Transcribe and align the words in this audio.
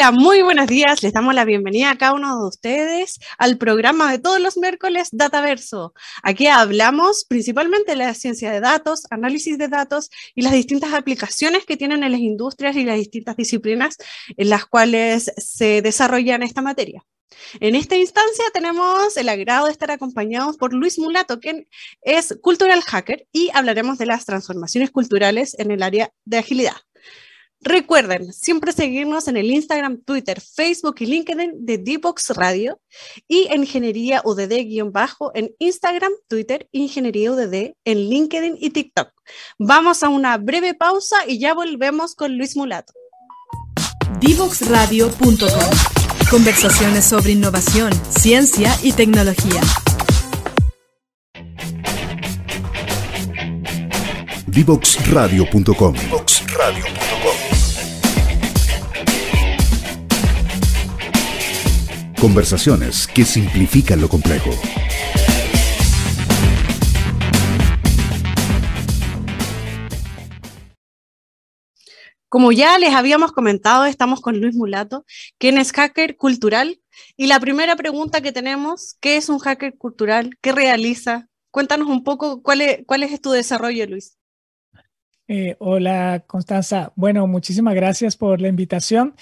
Hola, 0.00 0.12
muy 0.12 0.40
buenos 0.40 0.66
días. 0.66 1.02
Les 1.02 1.12
damos 1.12 1.34
la 1.34 1.44
bienvenida 1.44 1.90
a 1.90 1.98
cada 1.98 2.14
uno 2.14 2.40
de 2.40 2.48
ustedes 2.48 3.20
al 3.36 3.58
programa 3.58 4.10
de 4.10 4.18
todos 4.18 4.40
los 4.40 4.56
miércoles 4.56 5.10
Dataverso. 5.12 5.92
Aquí 6.22 6.46
hablamos 6.46 7.26
principalmente 7.26 7.90
de 7.90 7.96
la 7.98 8.14
ciencia 8.14 8.50
de 8.50 8.60
datos, 8.60 9.02
análisis 9.10 9.58
de 9.58 9.68
datos 9.68 10.08
y 10.34 10.40
las 10.40 10.54
distintas 10.54 10.94
aplicaciones 10.94 11.66
que 11.66 11.76
tienen 11.76 12.02
en 12.02 12.12
las 12.12 12.20
industrias 12.22 12.76
y 12.76 12.84
las 12.84 12.96
distintas 12.96 13.36
disciplinas 13.36 13.98
en 14.38 14.48
las 14.48 14.64
cuales 14.64 15.34
se 15.36 15.82
desarrollan 15.82 16.42
esta 16.42 16.62
materia. 16.62 17.04
En 17.60 17.74
esta 17.74 17.96
instancia 17.96 18.44
tenemos 18.54 19.18
el 19.18 19.28
agrado 19.28 19.66
de 19.66 19.72
estar 19.72 19.90
acompañados 19.90 20.56
por 20.56 20.72
Luis 20.72 20.98
Mulato, 20.98 21.40
quien 21.40 21.68
es 22.00 22.38
cultural 22.40 22.80
hacker, 22.80 23.26
y 23.32 23.50
hablaremos 23.52 23.98
de 23.98 24.06
las 24.06 24.24
transformaciones 24.24 24.90
culturales 24.92 25.54
en 25.58 25.70
el 25.70 25.82
área 25.82 26.10
de 26.24 26.38
agilidad. 26.38 26.76
Recuerden 27.62 28.32
siempre 28.32 28.72
seguirnos 28.72 29.28
en 29.28 29.36
el 29.36 29.50
Instagram, 29.50 30.02
Twitter, 30.02 30.40
Facebook 30.40 30.96
y 31.00 31.06
LinkedIn 31.06 31.66
de 31.66 31.76
Dbox 31.76 32.30
Radio 32.30 32.80
y 33.28 33.48
Ingeniería 33.54 34.22
UDD-bajo 34.24 35.30
en 35.34 35.54
Instagram, 35.58 36.12
Twitter, 36.26 36.68
Ingeniería 36.72 37.32
UDD 37.32 37.74
en 37.84 37.98
LinkedIn 37.98 38.56
y 38.58 38.70
TikTok. 38.70 39.12
Vamos 39.58 40.02
a 40.02 40.08
una 40.08 40.38
breve 40.38 40.72
pausa 40.72 41.16
y 41.26 41.38
ya 41.38 41.52
volvemos 41.52 42.14
con 42.14 42.38
Luis 42.38 42.56
Mulato. 42.56 42.94
Dboxradio.com 44.20 45.90
Conversaciones 46.30 47.04
sobre 47.04 47.32
innovación, 47.32 47.92
ciencia 48.08 48.74
y 48.82 48.92
tecnología. 48.92 49.60
Divoxradio.com 54.46 55.94
Conversaciones 62.20 63.06
que 63.06 63.24
simplifican 63.24 63.98
lo 63.98 64.10
complejo. 64.10 64.50
Como 72.28 72.52
ya 72.52 72.78
les 72.78 72.92
habíamos 72.92 73.32
comentado, 73.32 73.86
estamos 73.86 74.20
con 74.20 74.38
Luis 74.38 74.54
Mulato, 74.54 75.06
quien 75.38 75.56
es 75.56 75.72
hacker 75.72 76.18
cultural. 76.18 76.82
Y 77.16 77.26
la 77.26 77.40
primera 77.40 77.74
pregunta 77.74 78.20
que 78.20 78.32
tenemos, 78.32 78.98
¿qué 79.00 79.16
es 79.16 79.30
un 79.30 79.38
hacker 79.38 79.78
cultural? 79.78 80.36
¿Qué 80.42 80.52
realiza? 80.52 81.26
Cuéntanos 81.50 81.88
un 81.88 82.04
poco 82.04 82.42
cuál 82.42 82.60
es, 82.60 82.80
cuál 82.86 83.02
es 83.02 83.18
tu 83.22 83.30
desarrollo, 83.30 83.86
Luis. 83.86 84.18
Eh, 85.26 85.56
hola, 85.58 86.22
Constanza. 86.26 86.92
Bueno, 86.96 87.26
muchísimas 87.26 87.74
gracias 87.74 88.14
por 88.14 88.42
la 88.42 88.48
invitación. 88.48 89.14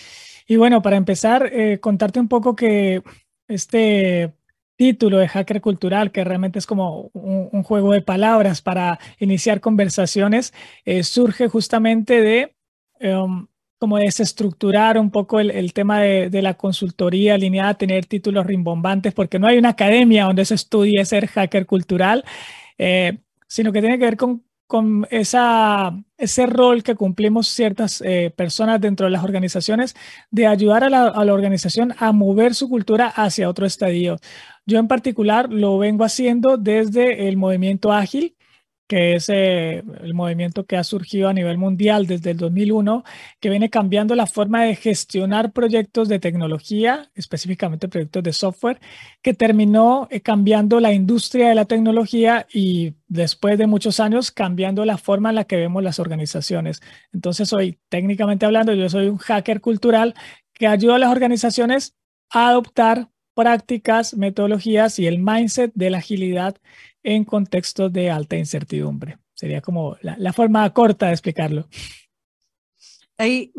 Y 0.50 0.56
bueno, 0.56 0.80
para 0.80 0.96
empezar, 0.96 1.50
eh, 1.52 1.78
contarte 1.78 2.18
un 2.18 2.28
poco 2.28 2.56
que 2.56 3.02
este 3.48 4.32
título 4.76 5.18
de 5.18 5.28
hacker 5.28 5.60
cultural, 5.60 6.10
que 6.10 6.24
realmente 6.24 6.58
es 6.58 6.66
como 6.66 7.10
un, 7.12 7.62
juego 7.64 7.92
de 7.92 8.00
palabras 8.00 8.62
para 8.62 8.98
iniciar 9.18 9.60
conversaciones, 9.60 10.54
eh, 10.86 11.02
surge 11.02 11.48
justamente 11.48 12.22
de 12.22 12.56
em, 13.00 13.46
como 13.78 13.98
desestructurar 13.98 14.98
un 14.98 15.10
poco 15.10 15.38
el, 15.40 15.72
tema 15.74 16.00
de, 16.00 16.42
la 16.42 16.54
consultoría 16.54 17.34
alineada 17.34 17.70
a 17.70 17.78
tener 17.78 18.06
títulos 18.06 18.46
rimbombantes, 18.46 19.12
porque 19.14 19.38
no 19.38 19.46
hay 19.48 19.58
una 19.58 19.70
academia 19.70 20.24
donde 20.24 20.44
se 20.46 20.54
estudie 20.54 21.04
ser 21.04 21.26
hacker 21.28 21.66
cultural, 21.66 22.24
sino 23.46 23.72
que 23.72 23.80
tiene 23.80 23.98
que 23.98 24.04
ver 24.04 24.16
con 24.16 24.47
con 24.68 25.06
esa, 25.10 25.98
ese 26.18 26.46
rol 26.46 26.82
que 26.82 26.94
cumplimos 26.94 27.48
ciertas 27.48 28.02
eh, 28.02 28.30
personas 28.36 28.80
dentro 28.80 29.06
de 29.06 29.10
las 29.10 29.24
organizaciones 29.24 29.96
de 30.30 30.46
ayudar 30.46 30.84
a 30.84 30.90
la, 30.90 31.08
a 31.08 31.24
la, 31.24 31.32
organización 31.32 31.94
a 31.98 32.12
mover 32.12 32.54
su 32.54 32.68
cultura 32.68 33.08
hacia 33.08 33.48
otro 33.48 33.66
estadio. 33.66 34.18
Yo 34.66 34.78
en 34.78 34.86
particular 34.86 35.50
lo 35.50 35.78
vengo 35.78 36.04
haciendo 36.04 36.58
desde 36.58 37.28
el 37.28 37.38
movimiento 37.38 37.92
ágil, 37.92 38.36
que 38.88 39.14
es 39.14 39.28
eh, 39.28 39.84
el 40.02 40.14
movimiento 40.14 40.64
que 40.64 40.76
ha 40.76 40.82
surgido 40.82 41.28
a 41.28 41.34
nivel 41.34 41.58
mundial 41.58 42.06
desde 42.06 42.30
el 42.30 42.38
2001, 42.38 43.04
que 43.38 43.50
viene 43.50 43.68
cambiando 43.68 44.14
la 44.14 44.26
forma 44.26 44.64
de 44.64 44.76
gestionar 44.76 45.52
proyectos 45.52 46.08
de 46.08 46.18
tecnología, 46.18 47.10
específicamente 47.14 47.86
proyectos 47.88 48.22
de 48.22 48.32
software, 48.32 48.80
que 49.22 49.34
terminó 49.34 50.08
eh, 50.10 50.22
cambiando 50.22 50.80
la 50.80 50.94
industria 50.94 51.50
de 51.50 51.54
la 51.54 51.66
tecnología 51.66 52.46
y 52.52 52.94
después 53.08 53.58
de 53.58 53.66
muchos 53.66 54.00
años 54.00 54.30
cambiando 54.30 54.86
la 54.86 54.96
forma 54.96 55.28
en 55.28 55.36
la 55.36 55.44
que 55.44 55.56
vemos 55.56 55.82
las 55.82 55.98
organizaciones. 55.98 56.80
Entonces, 57.12 57.52
hoy, 57.52 57.78
técnicamente 57.90 58.46
hablando, 58.46 58.72
yo 58.72 58.88
soy 58.88 59.08
un 59.08 59.18
hacker 59.18 59.60
cultural 59.60 60.14
que 60.54 60.66
ayuda 60.66 60.96
a 60.96 60.98
las 60.98 61.12
organizaciones 61.12 61.94
a 62.30 62.48
adoptar 62.48 63.08
prácticas, 63.34 64.14
metodologías 64.14 64.98
y 64.98 65.06
el 65.06 65.18
mindset 65.18 65.70
de 65.74 65.90
la 65.90 65.98
agilidad 65.98 66.56
en 67.02 67.24
contextos 67.24 67.92
de 67.92 68.10
alta 68.10 68.36
incertidumbre. 68.36 69.18
Sería 69.34 69.60
como 69.60 69.96
la, 70.02 70.32
forma 70.32 70.68
corta 70.72 71.06
de 71.06 71.12
explicarlo. 71.12 71.68
Ahí, 73.16 73.52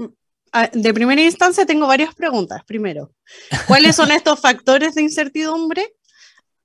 ah, 0.52 0.70
de 0.74 0.94
primera 0.94 1.22
instancia 1.22 1.66
tengo 1.66 1.88
varias 1.88 2.14
preguntas. 2.14 2.64
Primero, 2.66 3.14
¿cuáles 3.68 3.96
son 3.96 4.12
estos 4.12 4.40
factores 4.40 4.96
de 4.96 5.04
incertidumbre? 5.04 5.94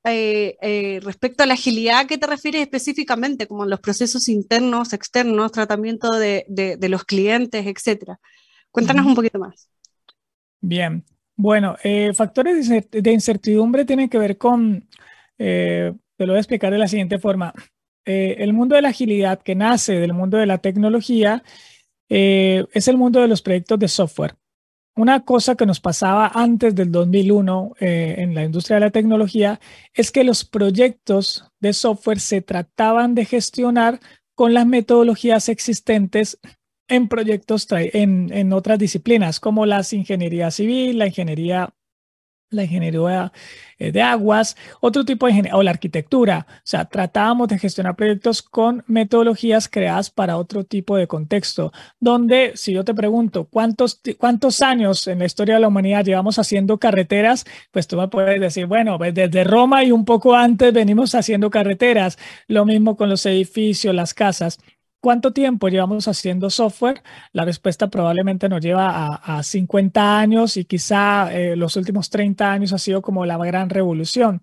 Eh, 0.07 0.59
eh, 0.61 1.01
respecto 1.03 1.43
a 1.43 1.47
la 1.47 1.55
agilidad, 1.55 2.01
¿a 2.01 2.07
qué 2.07 2.19
te 2.19 2.27
refieres 2.27 2.61
específicamente? 2.61 3.47
Como 3.47 3.65
en 3.65 3.71
los 3.71 3.81
procesos 3.81 4.29
internos, 4.29 4.93
externos, 4.93 5.53
tratamiento 5.53 6.11
de, 6.11 6.77
los 6.89 7.05
clientes, 7.05 7.67
etcétera. 7.67 8.19
Cuéntanos 8.71 9.07
un 9.07 9.15
poquito 9.15 9.39
más. 9.39 9.69
Bien, 10.61 11.05
bueno, 11.37 11.77
eh, 11.85 12.13
factores 12.15 12.69
de 12.69 13.13
incertidumbre 13.13 13.85
tienen 13.85 14.09
que 14.09 14.19
ver 14.19 14.37
con 14.37 14.89
te 16.17 16.27
lo 16.27 16.33
voy 16.33 16.39
a 16.39 16.41
explicar 16.41 16.73
de 16.73 16.79
la 16.79 16.89
siguiente 16.89 17.19
forma. 17.19 17.53
Eh, 18.05 18.37
el 18.41 18.53
mundo 18.53 18.77
de 18.77 18.83
la 18.83 18.91
agilidad 18.91 19.43
que 19.43 19.55
nace 19.55 19.99
del 19.99 20.13
mundo 20.13 20.37
de 20.37 20.47
la 20.47 20.59
tecnología 20.59 21.43
eh, 22.09 22.65
es 22.73 22.89
el 22.89 22.99
mundo 22.99 23.21
de 23.21 23.29
los 23.29 23.43
proyectos 23.43 23.79
de 23.79 23.89
software. 23.89 24.37
Una 24.97 25.25
cosa 25.25 25.57
que 25.57 25.67
nos 25.67 25.81
pasaba 25.81 26.31
antes 26.35 26.75
del 26.75 26.93
2001 26.93 27.75
eh, 27.81 28.15
en 28.19 28.35
la 28.35 28.45
industria 28.45 28.77
de 28.77 28.81
la 28.87 28.91
tecnología 28.91 29.59
es 29.93 30.13
que 30.13 30.23
los 30.23 30.45
proyectos 30.45 31.51
de 31.59 31.73
software 31.73 32.21
se 32.21 32.43
trataban 32.43 33.15
de 33.15 33.25
gestionar 33.25 33.99
con 34.37 34.55
las 34.55 34.67
metodologías 34.67 35.49
existentes 35.49 36.39
en 36.87 37.09
proyectos 37.09 37.67
en, 37.71 38.33
en 38.33 38.53
otras 38.53 38.79
disciplinas 38.79 39.41
como 39.41 39.67
la 39.67 39.83
ingeniería 39.91 40.51
civil, 40.51 40.99
la 40.99 41.07
ingeniería 41.07 41.75
la 42.55 42.65
ingeniería 42.65 43.33
eh, 43.79 43.93
de 43.93 44.03
aguas, 44.03 44.57
otro 44.81 45.05
tipo 45.05 45.27
de 45.27 45.33
ingeniería, 45.33 45.57
o 45.57 45.63
la 45.63 45.71
arquitectura. 45.73 46.47
O 46.49 46.61
sea, 46.63 46.85
tratábamos 46.85 47.49
de 47.49 47.59
gestionar 47.59 47.97
proyectos 47.97 48.43
con 48.43 48.85
metodologías 48.87 49.69
creadas 49.69 50.11
para 50.11 50.37
otro 50.37 50.65
tipo 50.65 50.97
de 50.97 51.07
contexto, 51.07 51.73
donde 52.01 52.53
si 52.55 52.73
yo 52.73 52.85
te 52.85 52.95
pregunto 52.95 53.45
cuántos, 53.45 54.01
cuántos 54.19 54.63
años 54.63 55.07
en 55.07 55.19
la 55.19 55.27
historia 55.27 55.57
de 55.57 55.61
la 55.61 55.69
humanidad 55.69 56.05
llevamos 56.05 56.39
haciendo 56.39 56.79
carreteras, 56.79 57.45
pues 57.73 57.87
tú 57.87 57.97
me 57.97 58.09
puedes 58.09 58.41
decir, 58.41 58.67
bueno, 58.67 58.99
pues 58.99 59.15
desde 59.15 59.45
Roma 59.45 59.85
y 59.85 59.93
un 59.93 60.05
poco 60.05 60.35
antes 60.35 60.73
venimos 60.73 61.15
haciendo 61.15 61.51
carreteras, 61.51 62.19
lo 62.47 62.65
mismo 62.65 62.97
con 62.97 63.09
los 63.09 63.27
edificios, 63.27 63.95
las 63.95 64.15
casas. 64.15 64.59
¿Cuánto 65.05 65.35
tiempo 65.35 65.69
llevamos 65.69 66.09
haciendo 66.09 66.49
software? 66.49 67.03
La 67.35 67.45
respuesta 67.45 67.89
probablemente 67.89 68.49
nos 68.49 68.63
lleva 68.63 69.17
a, 69.17 69.43
50 69.43 70.19
años 70.19 70.57
y 70.57 70.65
quizá 70.65 71.31
eh, 71.31 71.57
los 71.57 71.77
últimos 71.77 72.09
30 72.09 72.51
años 72.51 72.73
ha 72.73 72.79
sido 72.79 73.03
como 73.03 73.27
la 73.27 73.37
gran 73.37 73.69
revolución. 73.69 74.41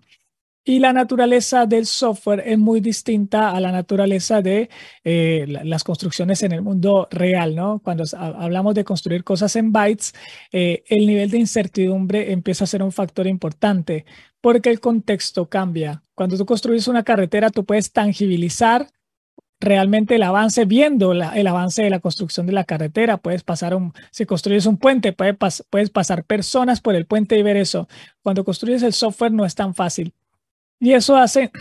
Y 0.63 0.78
la 0.78 0.94
naturaleza 0.94 1.66
del 1.66 1.88
software 1.88 2.44
es 2.46 2.60
muy 2.60 2.80
distinta 2.80 3.50
a 3.50 3.60
la 3.60 3.72
naturaleza 3.72 4.44
de 4.44 4.69
eh, 5.04 5.48
las 5.48 5.84
construcciones 5.84 6.44
en 6.44 6.52
el 6.52 6.62
mundo 6.62 7.07
real, 7.10 7.56
¿no? 7.56 7.80
Cuando 7.80 8.04
hablamos 8.16 8.75
de 8.75 8.84
construir 8.84 9.24
cosas 9.24 9.56
en 9.56 9.72
bytes, 9.72 10.14
eh, 10.52 10.84
el 10.90 11.07
nivel 11.07 11.31
de 11.31 11.40
incertidumbre 11.40 12.31
empieza 12.31 12.66
a 12.66 12.68
ser 12.68 12.84
un 12.84 12.92
factor 12.92 13.25
importante 13.25 14.06
porque 14.42 14.69
el 14.69 14.80
contexto 14.80 15.50
cambia. 15.50 16.04
Cuando 16.14 16.38
tú 16.38 16.46
construyes 16.46 16.88
una 16.88 17.02
carretera, 17.02 17.50
tú 17.50 17.66
puedes 17.66 17.92
tangibilizar 17.92 18.86
realmente 19.62 20.16
el 20.16 20.24
avance, 20.24 20.66
viendo 20.66 21.13
el 21.13 21.48
avance 21.48 21.84
de 21.84 21.90
la 21.90 22.00
construcción 22.00 22.48
de 22.48 22.54
la 22.54 22.66
carretera. 22.66 23.18
Puedes 23.18 23.44
pasar 23.44 23.75
un, 23.75 23.94
si 24.12 24.25
construyes 24.25 24.66
un 24.66 24.78
puente, 24.78 25.13
puedes 25.13 25.90
pasar 25.92 26.25
personas 26.25 26.81
por 26.81 26.96
el 26.96 27.06
puente 27.06 27.38
y 27.38 27.44
ver 27.44 27.58
eso. 27.58 27.88
Cuando 28.22 28.44
construyes 28.44 28.84
el 28.84 28.94
software 28.94 29.31
no 29.31 29.46
es 29.46 29.56
tan 29.56 29.74
fácil. 29.75 30.13
Y 30.80 30.94
eso 30.94 31.16
hace 31.16 31.52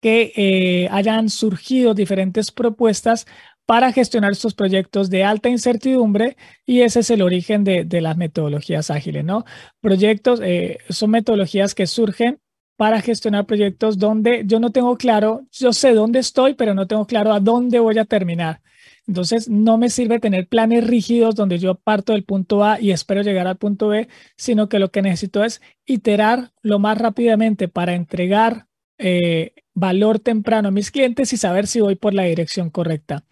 que 0.00 0.32
eh, 0.36 0.88
hayan 0.90 1.28
surgido 1.28 1.94
diferentes 1.94 2.50
propuestas 2.50 3.26
para 3.66 3.92
gestionar 3.92 4.32
estos 4.32 4.54
proyectos 4.54 5.10
de 5.10 5.24
alta 5.24 5.48
incertidumbre 5.48 6.36
y 6.66 6.80
ese 6.80 7.00
es 7.00 7.10
el 7.10 7.22
origen 7.22 7.64
de, 7.64 8.00
las 8.00 8.16
metodologías 8.16 8.90
ágiles, 8.90 9.24
¿no? 9.24 9.44
Proyectos 9.80 10.40
eh, 10.42 10.78
son 10.88 11.10
metodologías 11.10 11.74
que 11.74 11.86
surgen 11.86 12.41
para 12.76 13.00
gestionar 13.00 13.46
proyectos 13.46 13.98
donde 13.98 14.44
yo 14.46 14.60
no 14.60 14.70
tengo 14.70 14.96
claro, 14.96 15.46
yo 15.52 15.72
sé 15.72 15.94
dónde 15.94 16.18
estoy, 16.18 16.54
pero 16.54 16.74
no 16.74 16.86
tengo 16.86 17.06
claro 17.06 17.32
a 17.32 17.40
dónde 17.40 17.78
voy 17.78 17.98
a 17.98 18.04
terminar. 18.04 18.60
Entonces, 19.06 19.48
no 19.48 19.78
me 19.78 19.90
sirve 19.90 20.20
tener 20.20 20.46
planes 20.46 20.86
rígidos 20.86 21.34
donde 21.34 21.58
yo 21.58 21.74
parto 21.74 22.12
del 22.12 22.24
punto 22.24 22.64
A 22.64 22.80
y 22.80 22.92
espero 22.92 23.22
llegar 23.22 23.46
al 23.46 23.56
punto 23.56 23.88
B, 23.88 24.08
sino 24.36 24.68
que 24.68 24.78
lo 24.78 24.90
que 24.90 25.02
necesito 25.02 25.44
es 25.44 25.60
iterar 25.84 26.52
lo 26.62 26.78
más 26.78 26.98
rápidamente 26.98 27.68
para 27.68 27.94
entregar 27.94 28.68
eh, 28.98 29.54
valor 29.74 30.20
temprano 30.20 30.68
a 30.68 30.72
mis 30.72 30.90
clientes 30.90 31.32
y 31.32 31.36
saber 31.36 31.66
si 31.66 31.80
voy 31.80 31.96
por 31.96 32.14
la 32.14 32.24
dirección 32.24 32.70
correcta. 32.70 33.24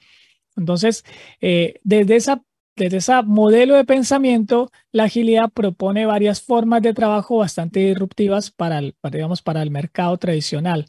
Entonces, 0.56 1.04
eh, 1.40 1.74
desde 1.84 2.16
esa 2.16 2.42
desde 2.84 2.96
ese 2.96 3.22
modelo 3.24 3.74
de 3.74 3.84
pensamiento, 3.84 4.70
la 4.90 5.04
agilidad 5.04 5.50
propone 5.50 6.06
varias 6.06 6.40
formas 6.40 6.80
de 6.80 6.94
trabajo 6.94 7.36
bastante 7.36 7.80
disruptivas 7.80 8.50
para 8.50 8.78
el, 8.78 8.94
digamos, 9.12 9.42
para 9.42 9.62
el 9.62 9.70
mercado 9.70 10.16
tradicional. 10.16 10.86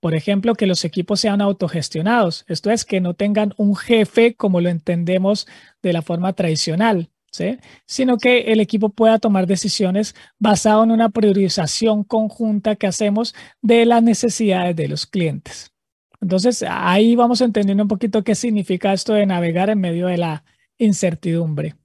Por 0.00 0.14
ejemplo, 0.14 0.54
que 0.54 0.66
los 0.66 0.84
equipos 0.84 1.20
sean 1.20 1.40
autogestionados. 1.40 2.44
Esto 2.46 2.70
es 2.70 2.84
que 2.84 3.00
no 3.00 3.14
tengan 3.14 3.54
un 3.56 3.74
jefe 3.74 4.34
como 4.34 4.60
lo 4.60 4.68
entendemos 4.68 5.46
de 5.82 5.94
la 5.94 6.02
forma 6.02 6.34
tradicional, 6.34 7.08
sino 7.86 8.18
que 8.18 8.52
el 8.52 8.60
equipo 8.60 8.90
pueda 8.90 9.18
tomar 9.18 9.46
decisiones 9.46 10.14
basado 10.38 10.84
en 10.84 10.90
una 10.90 11.08
priorización 11.08 12.04
conjunta 12.04 12.76
que 12.76 12.86
hacemos 12.86 13.34
de 13.62 13.86
las 13.86 14.02
necesidades 14.02 14.76
de 14.76 14.88
los 14.88 15.06
clientes. 15.06 15.72
Entonces, 16.20 16.62
ahí 16.68 17.16
vamos 17.16 17.40
entendiendo 17.40 17.82
un 17.82 17.88
poquito 17.88 18.22
qué 18.22 18.34
significa 18.34 18.92
esto 18.92 19.14
de 19.14 19.24
navegar 19.24 19.70
en 19.70 19.80
medio 19.80 20.08
de 20.08 20.18
la 20.18 20.44
incertidumbre. 20.84 21.76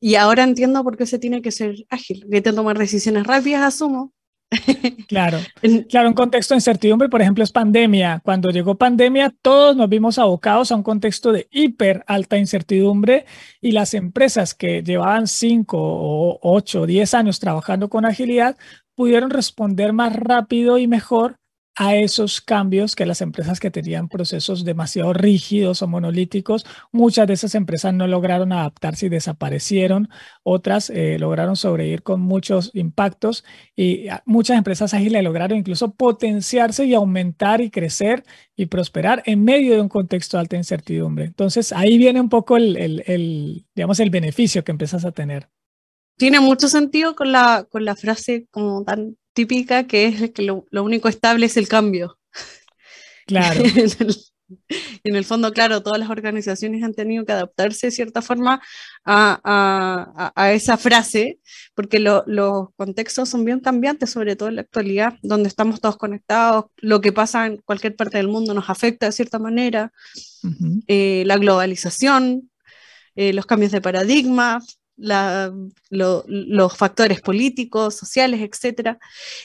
Y 0.00 0.16
ahora 0.16 0.44
entiendo 0.44 0.84
por 0.84 0.96
qué 0.96 1.06
se 1.06 1.18
tiene 1.18 1.40
que 1.40 1.50
ser 1.50 1.86
ágil, 1.88 2.26
que 2.30 2.42
tomar 2.42 2.78
decisiones 2.78 3.26
rápidas, 3.26 3.62
asumo, 3.62 4.12
Claro, 5.08 5.38
claro, 5.88 6.08
un 6.08 6.14
contexto 6.14 6.54
de 6.54 6.58
incertidumbre, 6.58 7.08
por 7.08 7.20
ejemplo, 7.22 7.44
es 7.44 7.52
pandemia. 7.52 8.20
Cuando 8.24 8.50
llegó 8.50 8.76
pandemia, 8.76 9.34
todos 9.42 9.76
nos 9.76 9.88
vimos 9.88 10.18
abocados 10.18 10.72
a 10.72 10.76
un 10.76 10.82
contexto 10.82 11.32
de 11.32 11.48
hiper 11.50 12.04
alta 12.06 12.38
incertidumbre 12.38 13.26
y 13.60 13.72
las 13.72 13.94
empresas 13.94 14.54
que 14.54 14.82
llevaban 14.82 15.26
5 15.26 15.76
o 15.78 16.38
8 16.42 16.82
o 16.82 16.86
10 16.86 17.14
años 17.14 17.40
trabajando 17.40 17.88
con 17.88 18.04
agilidad 18.04 18.56
pudieron 18.94 19.30
responder 19.30 19.92
más 19.92 20.14
rápido 20.14 20.78
y 20.78 20.86
mejor 20.86 21.36
a 21.76 21.96
esos 21.96 22.40
cambios 22.40 22.94
que 22.94 23.06
las 23.06 23.20
empresas 23.22 23.58
que 23.58 23.70
tenían 23.70 24.08
procesos 24.08 24.64
demasiado 24.64 25.12
rígidos 25.12 25.82
o 25.82 25.86
monolíticos, 25.86 26.66
muchas 26.90 27.26
de 27.26 27.34
esas 27.34 27.54
empresas 27.54 27.94
no 27.94 28.06
lograron 28.06 28.52
adaptarse 28.52 29.06
y 29.06 29.08
desaparecieron, 29.08 30.08
otras 30.42 30.90
eh, 30.90 31.18
lograron 31.18 31.56
sobrevivir 31.56 32.02
con 32.02 32.20
muchos 32.20 32.70
impactos 32.74 33.44
y 33.74 34.06
muchas 34.26 34.58
empresas 34.58 34.92
ágiles 34.92 35.24
lograron 35.24 35.58
incluso 35.58 35.94
potenciarse 35.94 36.84
y 36.84 36.94
aumentar 36.94 37.60
y 37.60 37.70
crecer 37.70 38.24
y 38.54 38.66
prosperar 38.66 39.22
en 39.26 39.42
medio 39.44 39.74
de 39.74 39.80
un 39.80 39.88
contexto 39.88 40.36
de 40.36 40.42
alta 40.42 40.56
incertidumbre. 40.56 41.24
Entonces 41.24 41.72
ahí 41.72 41.96
viene 41.96 42.20
un 42.20 42.28
poco 42.28 42.56
el, 42.56 42.76
el, 42.76 43.66
digamos, 43.74 43.98
el 44.00 44.10
beneficio 44.10 44.62
que 44.62 44.72
empiezas 44.72 45.04
a 45.04 45.12
tener. 45.12 45.48
Tiene 46.18 46.40
mucho 46.40 46.68
sentido 46.68 47.16
con 47.16 47.32
la, 47.32 47.66
con 47.70 47.84
la 47.84 47.96
frase 47.96 48.46
como 48.50 48.84
tan 48.84 49.16
típica 49.32 49.86
que 49.86 50.06
es 50.06 50.30
que 50.30 50.42
lo, 50.42 50.66
único 50.72 51.08
estable 51.08 51.46
es 51.46 51.56
el 51.56 51.68
cambio. 51.68 52.18
Claro. 53.26 53.62
y 55.04 55.10
en 55.10 55.16
el 55.16 55.24
fondo, 55.24 55.52
claro, 55.52 55.82
todas 55.82 55.98
las 55.98 56.10
organizaciones 56.10 56.82
han 56.82 56.94
tenido 56.94 57.24
que 57.24 57.32
adaptarse 57.32 57.86
de 57.86 57.90
cierta 57.92 58.22
forma 58.22 58.62
a, 59.04 60.52
esa 60.54 60.76
frase, 60.76 61.38
porque 61.74 61.98
los 61.98 62.68
contextos 62.76 63.28
son 63.28 63.44
bien 63.44 63.60
cambiantes, 63.60 64.10
sobre 64.10 64.36
todo 64.36 64.48
en 64.48 64.56
la 64.56 64.62
actualidad, 64.62 65.14
donde 65.22 65.48
estamos 65.48 65.80
todos 65.80 65.96
conectados, 65.96 66.66
lo 66.76 67.00
que 67.00 67.12
pasa 67.12 67.46
en 67.46 67.58
cualquier 67.58 67.96
parte 67.96 68.18
del 68.18 68.28
mundo 68.28 68.54
nos 68.54 68.68
afecta 68.68 69.06
de 69.06 69.12
cierta 69.12 69.38
manera, 69.38 69.92
eh, 70.86 71.22
la 71.26 71.36
globalización, 71.38 72.50
eh, 73.14 73.32
los 73.32 73.46
cambios 73.46 73.72
de 73.72 73.80
los 74.96 76.76
factores 76.76 77.20
políticos, 77.20 77.96
sociales, 77.96 78.40
etcétera. 78.40 78.98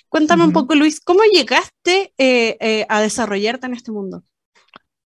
Cuéntame 0.09 0.43
un 0.43 0.53
poco, 0.53 0.75
Luis, 0.75 0.99
¿cómo 0.99 1.21
llegaste 1.31 2.13
eh, 2.17 2.57
eh, 2.59 2.85
a 2.89 3.01
desarrollarte 3.01 3.67
en 3.67 3.73
este 3.73 3.91
mundo? 3.91 4.23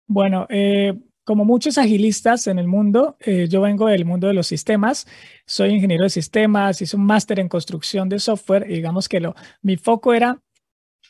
Bueno, 0.07 0.45
eh, 0.49 0.93
como 1.23 1.45
muchos 1.45 1.77
agilistas 1.77 2.47
en 2.47 2.59
el 2.59 2.67
mundo, 2.67 3.17
yo 3.49 3.61
vengo 3.61 3.87
del 3.87 4.05
mundo 4.05 4.27
de 4.27 4.33
los 4.33 4.45
sistemas, 4.45 5.07
soy 5.47 5.71
ingeniero 5.71 6.03
de 6.03 6.11
sistemas, 6.11 6.81
hice 6.81 6.95
un 6.95 7.05
máster 7.05 7.39
en 7.39 7.49
construcción 7.49 8.09
de 8.09 8.19
software 8.19 8.69
y 8.69 8.75
digamos 8.75 9.09
que 9.09 9.19
lo, 9.19 9.33
mi 9.63 9.75
foco 9.75 10.13
era 10.13 10.39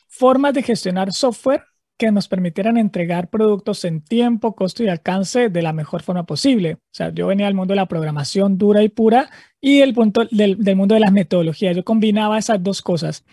formas 0.08 0.54
de 0.54 0.64
gestionar 0.64 1.12
software 1.12 1.64
que 1.98 2.12
nos 2.12 2.28
permitieran 2.28 2.78
entregar 2.78 3.30
productos 3.30 3.86
en 3.86 4.02
tiempo, 4.02 4.56
costo 4.56 4.84
y 4.84 4.90
alcance 4.90 5.50
de 5.50 5.62
la 5.62 5.74
mejor 5.74 6.04
forma 6.04 6.26
posible. 6.26 6.74
O 6.74 6.80
sea, 6.92 7.12
yo 7.14 7.28
venía 7.28 7.46
del 7.46 7.56
mundo 7.56 7.74
de 7.74 7.78
la 7.78 7.88
programación 7.88 8.58
dura 8.58 8.84
y 8.84 8.90
pura 8.90 9.30
y 9.62 9.82
el 9.82 9.94
punto 9.94 10.26
del, 10.30 10.58
mundo 10.76 10.96
de 10.96 11.02
las 11.02 11.12
metodologías. 11.12 11.76
Yo 11.76 11.84
combinaba 11.86 12.38
esas 12.38 12.62
dos 12.62 12.82
cosas. 12.82 13.26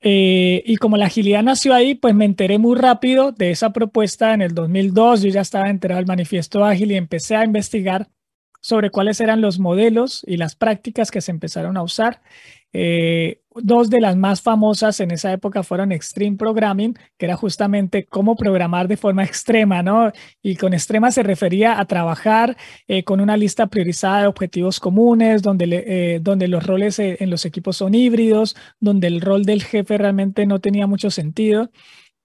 Eh, 0.00 0.62
y 0.66 0.76
como 0.76 0.96
la 0.96 1.06
agilidad 1.06 1.42
nació 1.42 1.74
ahí, 1.74 1.94
pues 1.94 2.14
me 2.14 2.26
enteré 2.26 2.58
muy 2.58 2.76
rápido 2.78 3.32
de 3.32 3.50
esa 3.50 3.72
propuesta 3.72 4.34
en 4.34 4.42
el 4.42 4.54
2002. 4.54 5.22
Yo 5.22 5.30
ya 5.30 5.40
estaba 5.40 5.70
enterado 5.70 5.98
del 5.98 6.06
manifiesto 6.06 6.64
ágil 6.64 6.92
y 6.92 6.96
empecé 6.96 7.36
a 7.36 7.44
investigar 7.44 8.08
sobre 8.64 8.88
cuáles 8.88 9.20
eran 9.20 9.42
los 9.42 9.58
modelos 9.58 10.24
y 10.26 10.38
las 10.38 10.56
prácticas 10.56 11.10
que 11.10 11.20
se 11.20 11.30
empezaron 11.30 11.76
a 11.76 11.82
usar. 11.82 12.22
Eh, 12.72 13.42
dos 13.54 13.90
de 13.90 14.00
las 14.00 14.16
más 14.16 14.40
famosas 14.40 15.00
en 15.00 15.10
esa 15.10 15.30
época 15.34 15.62
fueron 15.62 15.92
Extreme 15.92 16.38
Programming, 16.38 16.94
que 17.18 17.26
era 17.26 17.36
justamente 17.36 18.06
cómo 18.06 18.36
programar 18.36 18.88
de 18.88 18.96
forma 18.96 19.22
extrema, 19.24 19.82
¿no? 19.82 20.10
Y 20.42 20.56
con 20.56 20.72
extrema 20.72 21.10
se 21.10 21.22
refería 21.22 21.78
a 21.78 21.84
trabajar 21.84 22.56
eh, 22.88 23.04
con 23.04 23.20
una 23.20 23.36
lista 23.36 23.66
priorizada 23.66 24.22
de 24.22 24.28
objetivos 24.28 24.80
comunes, 24.80 25.42
donde, 25.42 25.84
eh, 25.86 26.20
donde 26.22 26.48
los 26.48 26.66
roles 26.66 26.98
en 26.98 27.28
los 27.28 27.44
equipos 27.44 27.76
son 27.76 27.94
híbridos, 27.94 28.56
donde 28.80 29.08
el 29.08 29.20
rol 29.20 29.44
del 29.44 29.62
jefe 29.62 29.98
realmente 29.98 30.46
no 30.46 30.62
tenía 30.62 30.86
mucho 30.86 31.10
sentido. 31.10 31.70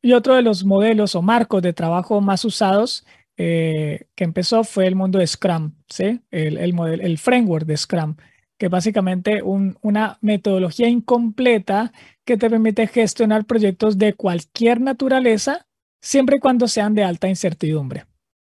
Y 0.02 0.14
otro 0.14 0.36
de 0.36 0.42
los 0.42 0.64
modelos 0.64 1.16
o 1.16 1.22
marcos 1.22 1.62
de 1.62 1.74
trabajo 1.74 2.22
más 2.22 2.46
usados 2.46 3.06
que 3.40 4.24
empezó 4.24 4.64
fue 4.64 4.86
el 4.86 4.96
mundo 4.96 5.20
de 5.20 5.28
Scrum. 5.28 5.74
El, 5.98 6.58
el, 6.58 7.02
el 7.02 7.18
framework 7.18 7.66
de 7.66 7.78
Scrum 7.78 8.16
que 8.60 8.66
es 8.66 8.72
básicamente 8.72 9.42
una 9.42 10.18
metodología 10.20 10.90
incompleta 10.90 11.94
que 12.26 12.36
te 12.36 12.50
permite 12.50 12.88
gestionar 12.88 13.46
proyectos 13.46 13.98
de 13.98 14.14
cualquier 14.14 14.82
naturaleza, 14.82 15.66
siempre 16.02 16.36
y 16.36 16.40
cuando 16.40 16.68
sean 16.68 16.94
de 16.94 17.06
alta 17.06 17.30
incertidumbre. 17.30 18.06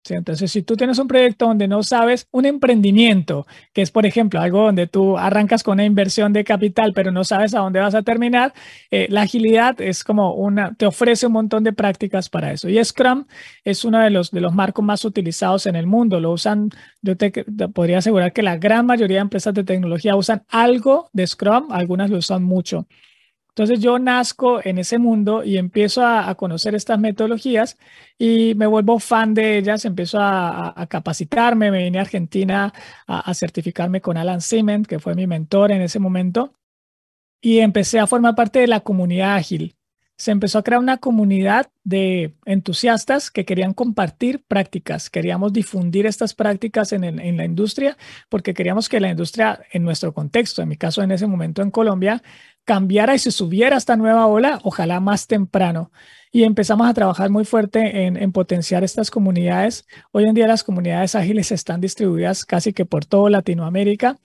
Entonces, 0.09 0.51
si 0.51 0.63
tú 0.63 0.75
tienes 0.75 0.97
un 0.97 1.07
proyecto 1.07 1.45
donde 1.45 1.67
no 1.67 1.83
sabes, 1.83 2.27
un 2.31 2.45
emprendimiento, 2.45 3.45
que 3.73 3.81
es, 3.81 3.91
por 3.91 4.05
ejemplo, 4.05 4.41
algo 4.41 4.63
donde 4.63 4.87
tú 4.87 5.17
arrancas 5.17 5.63
con 5.63 5.73
una 5.73 5.85
inversión 5.85 6.33
de 6.33 6.43
capital, 6.43 6.93
pero 6.93 7.11
no 7.11 7.23
sabes 7.23 7.53
a 7.53 7.59
dónde 7.59 7.79
vas 7.79 7.93
a 7.93 8.01
terminar, 8.01 8.53
eh, 8.89 9.07
la 9.09 9.21
agilidad 9.21 9.79
es 9.79 10.03
como 10.03 10.33
una, 10.33 10.73
te 10.73 10.85
ofrece 10.87 11.27
un 11.27 11.33
montón 11.33 11.63
de 11.63 11.73
prácticas 11.73 12.29
para 12.29 12.51
eso. 12.51 12.67
Y 12.67 12.83
Scrum 12.83 13.25
es 13.63 13.85
uno 13.85 13.99
de 13.99 14.09
los, 14.09 14.31
de 14.31 14.41
los 14.41 14.53
marcos 14.53 14.83
más 14.83 15.05
utilizados 15.05 15.67
en 15.67 15.75
el 15.75 15.85
mundo. 15.85 16.19
Lo 16.19 16.31
usan, 16.31 16.69
yo 17.01 17.15
te, 17.15 17.31
podría 17.73 17.99
asegurar 17.99 18.33
que 18.33 18.41
la 18.41 18.57
gran 18.57 18.85
mayoría 18.87 19.17
de 19.17 19.21
empresas 19.21 19.53
de 19.53 19.63
tecnología 19.63 20.15
usan 20.15 20.43
algo 20.49 21.09
de 21.13 21.27
Scrum, 21.27 21.71
algunas 21.71 22.09
lo 22.09 22.17
usan 22.17 22.43
mucho. 22.43 22.87
Entonces 23.51 23.81
yo 23.81 23.99
nazco 23.99 24.61
en 24.63 24.77
ese 24.77 24.97
mundo 24.97 25.43
y 25.43 25.57
empiezo 25.57 26.05
a, 26.05 26.33
conocer 26.35 26.73
estas 26.73 26.99
metodologías 26.99 27.77
y 28.17 28.55
me 28.55 28.65
vuelvo 28.65 28.97
fan 28.99 29.33
de 29.33 29.57
ellas, 29.57 29.83
empiezo 29.83 30.19
a, 30.21 30.87
capacitarme, 30.89 31.69
me 31.69 31.83
vine 31.83 31.99
a 31.99 32.01
Argentina 32.01 32.73
a, 33.07 33.33
certificarme 33.33 33.99
con 33.99 34.15
Alan 34.15 34.39
Simen, 34.39 34.85
que 34.85 34.99
fue 34.99 35.15
mi 35.15 35.27
mentor 35.27 35.71
en 35.73 35.81
ese 35.81 35.99
momento, 35.99 36.53
y 37.41 37.59
empecé 37.59 37.99
a 37.99 38.07
formar 38.07 38.35
parte 38.35 38.59
de 38.59 38.67
la 38.67 38.81
comunidad 38.81 39.35
ágil. 39.35 39.75
Se 40.21 40.29
empezó 40.29 40.59
a 40.59 40.63
crear 40.63 40.79
una 40.79 40.97
comunidad 40.97 41.71
de 41.83 42.35
entusiastas 42.45 43.31
que 43.31 43.43
querían 43.43 43.73
compartir 43.73 44.43
prácticas, 44.47 45.09
queríamos 45.09 45.51
difundir 45.51 46.05
estas 46.05 46.35
prácticas 46.35 46.93
en, 46.93 47.03
en 47.03 47.37
la 47.37 47.43
industria 47.43 47.97
porque 48.29 48.53
queríamos 48.53 48.87
que 48.87 48.99
la 48.99 49.09
industria, 49.09 49.61
en 49.71 49.83
nuestro 49.83 50.13
contexto, 50.13 50.61
en 50.61 50.69
mi 50.69 50.77
caso 50.77 51.01
en 51.01 51.11
ese 51.11 51.25
momento 51.25 51.63
en 51.63 51.71
Colombia, 51.71 52.21
cambiara 52.65 53.15
y 53.15 53.17
se 53.17 53.31
subiera 53.31 53.77
esta 53.77 53.95
nueva 53.95 54.27
ola, 54.27 54.59
ojalá 54.61 54.99
más 54.99 55.25
temprano. 55.25 55.91
Y 56.31 56.43
empezamos 56.43 56.87
a 56.87 56.93
trabajar 56.93 57.31
muy 57.31 57.43
fuerte 57.43 58.05
en, 58.05 58.31
potenciar 58.31 58.83
estas 58.83 59.09
comunidades. 59.09 59.87
Hoy 60.11 60.25
en 60.25 60.35
día 60.35 60.45
las 60.45 60.63
comunidades 60.63 61.15
ágiles 61.15 61.51
están 61.51 61.81
distribuidas 61.81 62.45
casi 62.45 62.73
que 62.73 62.85
por 62.85 63.05
toda 63.05 63.31
Latinoamérica 63.31 64.19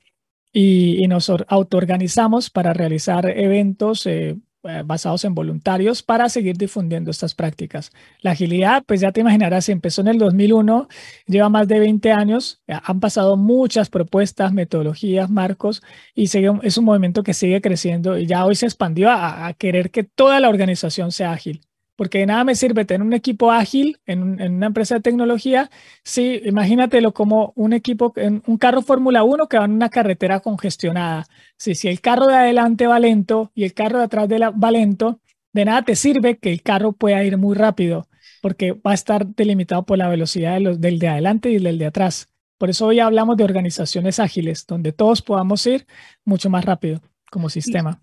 y, 0.53 1.03
y 1.03 1.09
nos 1.09 1.33
autoorganizamos 1.49 2.51
para 2.51 2.75
realizar 2.75 3.27
eventos, 3.31 4.05
eh, 4.05 4.37
eh, 4.69 4.83
basados 4.85 5.25
en 5.25 5.35
voluntarios 5.35 6.03
para 6.03 6.29
seguir 6.29 6.57
difundiendo 6.57 7.11
estas 7.11 7.35
prácticas. 7.35 7.93
La 8.21 8.33
agilidad, 8.33 8.83
pues 8.87 9.01
ya 9.01 9.13
te 9.13 9.21
imaginarás, 9.21 9.69
empezó 9.69 10.01
en 10.03 10.09
el 10.09 10.19
2001, 10.19 10.89
lleva 11.27 11.49
más 11.49 11.69
de 11.69 11.81
20 11.81 12.13
años, 12.13 12.63
eh, 12.67 12.75
han 12.83 13.01
pasado 13.01 13.37
muchas 13.37 13.89
propuestas, 13.89 14.53
metodologías, 14.53 15.31
marcos, 15.31 15.83
y 16.15 16.25
es 16.63 16.79
un 16.79 16.85
movimiento 16.85 17.23
que 17.23 17.35
sigue 17.35 17.61
creciendo 17.61 18.19
y 18.19 18.27
ya 18.27 18.45
hoy 18.45 18.55
se 18.55 18.67
expandió 18.67 19.11
a 19.11 19.53
querer 19.59 19.91
que 19.91 20.05
toda 20.05 20.41
la 20.41 20.49
organización 20.49 21.13
sea 21.13 21.33
ágil 21.33 21.61
porque 21.97 22.19
de 22.19 22.27
nada 22.27 22.45
me 22.45 22.55
sirve 22.55 22.85
tener 22.85 23.05
un 23.05 23.15
equipo 23.15 23.51
ágil 23.51 23.99
en, 24.07 24.41
una 24.41 24.67
empresa 24.67 24.97
de 24.97 25.01
tecnología. 25.01 25.71
Sí, 26.05 26.43
imagínatelo 26.45 27.13
como 27.13 27.53
un 27.57 27.73
equipo, 27.73 28.13
en 28.17 28.43
un 28.47 28.59
carro 28.59 28.83
Fórmula 28.83 29.25
1 29.25 29.49
que 29.49 29.59
va 29.59 29.65
en 29.65 29.73
una 29.73 29.89
carretera 29.89 30.41
congestionada. 30.41 31.27
Sí, 31.57 31.75
si 31.75 31.89
el 31.89 32.01
carro 32.01 32.27
de 32.27 32.37
adelante 32.37 32.87
va 32.87 32.99
lento 32.99 33.51
y 33.55 33.65
el 33.65 33.73
carro 33.73 33.99
de 33.99 34.05
atrás 34.05 34.29
de 34.29 34.39
la, 34.39 34.51
va 34.51 34.71
lento, 34.71 35.21
de 35.53 35.65
nada 35.65 35.83
te 35.83 35.97
sirve 35.97 36.37
que 36.37 36.53
el 36.53 36.63
carro 36.63 36.93
pueda 36.93 37.25
ir 37.25 37.39
muy 37.39 37.57
rápido, 37.57 38.09
porque 38.43 38.73
va 38.73 38.91
a 38.91 38.95
estar 38.95 39.27
delimitado 39.27 39.85
por 39.85 39.99
la 39.99 40.09
velocidad 40.09 40.61
del 40.61 40.99
de 40.99 41.09
adelante 41.09 41.51
y 41.51 41.59
del 41.59 41.79
de 41.79 41.87
atrás. 41.87 42.29
Por 42.59 42.71
eso 42.71 42.87
hoy 42.87 43.01
hablamos 43.01 43.37
de 43.37 43.45
organizaciones 43.45 44.21
ágiles, 44.21 44.67
donde 44.67 44.93
todos 44.93 45.23
podamos 45.23 45.67
ir 45.67 45.87
mucho 46.25 46.51
más 46.51 46.65
rápido 46.65 47.01
como 47.31 47.49
sistema. 47.51 48.03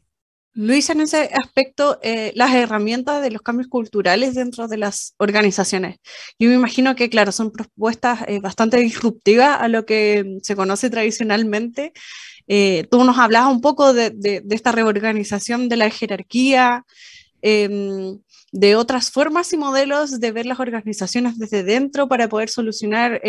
Luis, 0.56 0.90
en 0.92 1.02
ese 1.02 1.32
aspecto, 1.34 2.00
eh, 2.04 2.32
las 2.36 2.54
herramientas 2.54 3.24
de 3.24 3.32
los 3.32 3.42
cambios 3.42 3.68
culturales 3.68 4.36
dentro 4.36 4.68
de 4.68 4.78
las 4.78 5.16
organizaciones. 5.18 5.98
Yo 6.38 6.48
me 6.48 6.56
imagino 6.56 6.96
que, 6.96 7.10
claro, 7.10 7.32
son 7.32 7.52
propuestas 7.52 8.20
eh, 8.28 8.40
bastante 8.40 8.78
disruptivas 8.78 9.60
a 9.60 9.68
lo 9.68 9.86
que 9.86 10.38
se 10.44 10.56
conoce 10.56 10.92
tradicionalmente. 10.92 11.92
Eh, 12.48 12.86
tú 12.92 13.04
nos 13.04 13.18
hablabas 13.18 13.52
un 13.52 13.62
poco 13.62 13.94
de, 13.94 14.44
esta 14.52 14.72
reorganización 14.72 15.70
de 15.70 15.78
la 15.78 15.90
jerarquía, 15.90 16.86
em, 17.42 18.20
de 18.52 18.76
otras 18.76 19.10
formas 19.10 19.52
y 19.54 19.58
modelos 19.58 20.20
de 20.20 20.32
ver 20.32 20.46
las 20.46 20.60
organizaciones 20.60 21.40
desde 21.40 21.64
dentro 21.64 22.08
para 22.08 22.30
poder 22.30 22.50
solucionar 22.50 23.20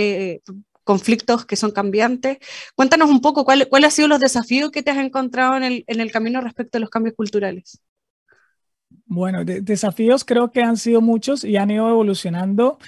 conflictos 0.85 1.45
que 1.47 1.57
son 1.57 1.73
cambiantes. 1.73 2.39
Cuéntanos 2.75 3.11
un 3.11 3.21
poco 3.21 3.45
cuáles 3.45 3.67
cuál 3.67 3.85
han 3.85 3.91
sido 3.91 4.09
los 4.09 4.21
desafíos 4.21 4.71
que 4.71 4.83
te 4.83 4.91
has 4.91 4.99
encontrado 4.99 5.57
en 5.57 5.65
el, 5.65 5.85
en 5.87 6.01
el 6.01 6.13
camino 6.13 6.41
respecto 6.41 6.79
a 6.79 6.81
los 6.81 6.91
cambios 6.91 7.17
culturales. 7.17 7.81
Bueno, 9.07 9.45
desafíos 9.45 10.25
creo 10.25 10.51
que 10.51 10.63
han 10.63 10.77
sido 10.77 11.01
muchos 11.01 11.45
y 11.45 11.57
han 11.57 11.71
ido 11.71 11.89
evolucionando, 11.89 12.79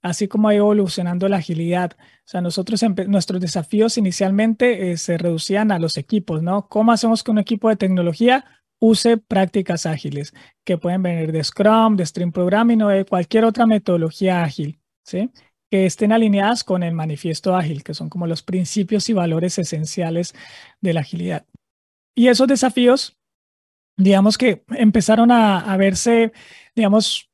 así 0.00 0.26
como 0.28 0.48
ha 0.48 0.54
ido 0.54 0.64
evolucionando 0.64 1.28
la 1.28 1.36
agilidad. 1.38 1.92
O 1.92 2.28
sea, 2.28 2.40
nosotros, 2.40 2.82
nuestros 3.08 3.40
desafíos 3.40 3.98
inicialmente 3.98 4.90
eh, 4.90 4.96
se 4.96 5.18
reducían 5.18 5.70
a 5.72 5.78
los 5.78 5.96
equipos, 5.96 6.42
¿no? 6.42 6.68
¿Cómo 6.68 6.92
hacemos 6.92 7.22
que 7.22 7.30
un 7.30 7.38
equipo 7.38 7.68
de 7.68 7.76
tecnología 7.76 8.44
use 8.78 9.16
prácticas 9.16 9.86
ágiles 9.86 10.34
que 10.64 10.78
pueden 10.78 11.02
venir 11.02 11.32
de 11.32 11.42
Scrum, 11.42 11.96
de 11.96 12.06
Stream 12.06 12.32
Programming 12.32 12.82
o 12.82 12.88
de 12.88 13.04
cualquier 13.04 13.44
otra 13.44 13.66
metodología 13.66 14.42
ágil, 14.42 14.80
¿sí? 15.02 15.30
Que 15.76 15.84
estén 15.84 16.10
alineadas 16.10 16.64
con 16.64 16.82
el 16.82 16.94
manifiesto 16.94 17.54
ágil, 17.54 17.84
que 17.84 17.92
son 17.92 18.08
como 18.08 18.26
los 18.26 18.42
principios 18.42 19.10
y 19.10 19.12
valores 19.12 19.58
esenciales 19.58 20.34
de 20.80 20.94
la 20.94 21.00
agilidad. 21.00 21.44
Y 22.16 22.28
esos 22.28 22.48
desafíos, 22.48 23.18
digamos 23.98 24.38
que 24.38 24.64
empezaron 24.70 25.30
a, 25.30 25.76
verse, 25.76 26.32
digamos, 26.74 27.28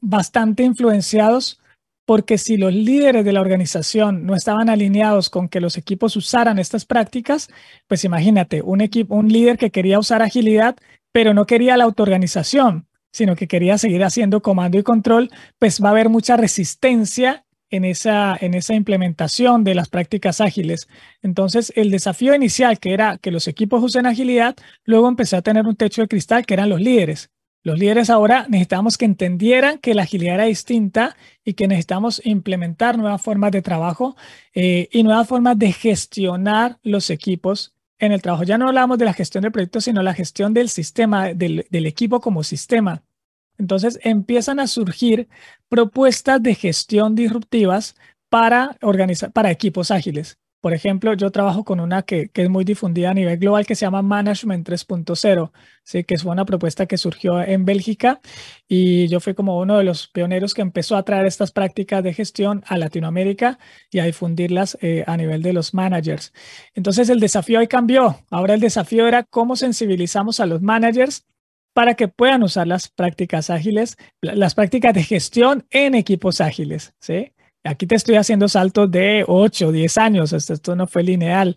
bastante 0.00 0.62
influenciados 0.62 1.60
porque 2.06 2.38
si 2.38 2.56
los 2.56 2.72
líderes 2.72 3.22
de 3.22 3.34
la 3.34 3.42
organización 3.42 4.24
no 4.24 4.34
estaban 4.34 4.70
alineados 4.70 5.28
con 5.28 5.50
que 5.50 5.60
los 5.60 5.76
equipos 5.76 6.16
usaran 6.16 6.58
estas 6.58 6.86
prácticas, 6.86 7.50
pues 7.86 8.02
imagínate, 8.02 8.62
un 8.62 8.80
equipo, 8.80 9.14
un 9.14 9.28
líder 9.28 9.58
que 9.58 9.70
quería 9.70 9.98
usar 9.98 10.22
agilidad, 10.22 10.74
pero 11.12 11.34
no 11.34 11.44
quería 11.44 11.76
la 11.76 11.84
autoorganización, 11.84 12.86
sino 13.12 13.36
que 13.36 13.46
quería 13.46 13.76
seguir 13.76 14.04
haciendo 14.04 14.40
comando 14.40 14.78
y 14.78 14.82
control, 14.82 15.30
pues 15.58 15.84
va 15.84 15.88
a 15.88 15.92
haber 15.92 16.08
mucha 16.08 16.38
resistencia 16.38 17.44
en 17.70 17.84
esa, 17.84 18.36
en 18.40 18.54
esa 18.54 18.74
implementación 18.74 19.64
de 19.64 19.74
las 19.74 19.88
prácticas 19.88 20.40
ágiles. 20.40 20.88
Entonces, 21.22 21.72
el 21.76 21.90
desafío 21.90 22.34
inicial, 22.34 22.78
que 22.78 22.92
era 22.92 23.18
que 23.18 23.30
los 23.30 23.48
equipos 23.48 23.82
usen 23.82 24.06
agilidad, 24.06 24.56
luego 24.84 25.08
empecé 25.08 25.36
a 25.36 25.42
tener 25.42 25.66
un 25.66 25.76
techo 25.76 26.02
de 26.02 26.08
cristal, 26.08 26.46
que 26.46 26.54
eran 26.54 26.68
los 26.68 26.80
líderes. 26.80 27.30
Los 27.64 27.78
líderes 27.78 28.08
ahora 28.08 28.46
necesitamos 28.48 28.96
que 28.96 29.04
entendieran 29.04 29.78
que 29.78 29.94
la 29.94 30.02
agilidad 30.04 30.36
era 30.36 30.44
distinta 30.44 31.16
y 31.44 31.54
que 31.54 31.66
necesitamos 31.66 32.22
implementar 32.24 32.96
nuevas 32.96 33.20
formas 33.20 33.50
de 33.50 33.62
trabajo 33.62 34.16
eh, 34.54 34.88
y 34.92 35.02
nuevas 35.02 35.28
formas 35.28 35.58
de 35.58 35.72
gestionar 35.72 36.78
los 36.82 37.10
equipos 37.10 37.74
en 37.98 38.12
el 38.12 38.22
trabajo. 38.22 38.44
Ya 38.44 38.58
no 38.58 38.68
hablamos 38.68 38.96
de 38.96 39.04
la 39.04 39.12
gestión 39.12 39.42
del 39.42 39.52
proyecto, 39.52 39.80
sino 39.80 40.02
la 40.02 40.14
gestión 40.14 40.54
del 40.54 40.68
sistema, 40.68 41.34
del, 41.34 41.66
del 41.68 41.86
equipo 41.86 42.20
como 42.20 42.44
sistema. 42.44 43.02
Entonces 43.58 43.98
empiezan 44.02 44.60
a 44.60 44.66
surgir 44.66 45.28
propuestas 45.68 46.42
de 46.42 46.54
gestión 46.54 47.14
disruptivas 47.14 47.96
para 48.28 48.76
organizar, 48.82 49.32
para 49.32 49.50
equipos 49.50 49.90
ágiles. 49.90 50.38
Por 50.60 50.74
ejemplo, 50.74 51.14
yo 51.14 51.30
trabajo 51.30 51.64
con 51.64 51.78
una 51.78 52.02
que, 52.02 52.30
es 52.34 52.50
muy 52.50 52.64
difundida 52.64 53.10
a 53.10 53.14
nivel 53.14 53.38
global 53.38 53.64
que 53.64 53.76
se 53.76 53.86
llama 53.86 54.02
Management 54.02 54.68
3.0, 54.68 55.52
¿sí? 55.84 56.02
que 56.02 56.14
es 56.14 56.24
una 56.24 56.44
propuesta 56.44 56.86
que 56.86 56.98
surgió 56.98 57.40
en 57.40 57.64
Bélgica 57.64 58.20
y 58.66 59.06
yo 59.06 59.20
fui 59.20 59.34
como 59.34 59.60
uno 59.60 59.78
de 59.78 59.84
los 59.84 60.08
pioneros 60.08 60.54
que 60.54 60.62
empezó 60.62 60.96
a 60.96 61.04
traer 61.04 61.26
estas 61.26 61.52
prácticas 61.52 62.02
de 62.02 62.12
gestión 62.12 62.64
a 62.66 62.76
Latinoamérica 62.76 63.60
y 63.92 64.00
a 64.00 64.04
difundirlas 64.04 64.76
eh, 64.80 65.04
a 65.06 65.16
nivel 65.16 65.42
de 65.42 65.52
los 65.52 65.74
managers. 65.74 66.32
Entonces 66.74 67.08
el 67.08 67.20
desafío 67.20 67.60
ahí 67.60 67.68
cambió. 67.68 68.18
Ahora 68.28 68.54
el 68.54 68.60
desafío 68.60 69.06
era 69.06 69.22
cómo 69.22 69.54
sensibilizamos 69.54 70.40
a 70.40 70.46
los 70.46 70.60
managers 70.60 71.24
para 71.72 71.94
que 71.94 72.08
puedan 72.08 72.42
usar 72.42 72.66
las 72.66 72.88
prácticas 72.88 73.50
ágiles, 73.50 73.96
las 74.20 74.54
prácticas 74.54 74.94
de 74.94 75.02
gestión 75.02 75.66
en 75.70 75.94
equipos 75.94 76.40
ágiles. 76.40 76.94
¿sí? 77.00 77.32
Aquí 77.64 77.86
te 77.86 77.94
estoy 77.94 78.16
haciendo 78.16 78.48
saltos 78.48 78.90
de 78.90 79.24
8, 79.26 79.72
10 79.72 79.98
años, 79.98 80.32
esto, 80.32 80.74
no 80.74 80.86
fue 80.86 81.02
lineal. 81.02 81.56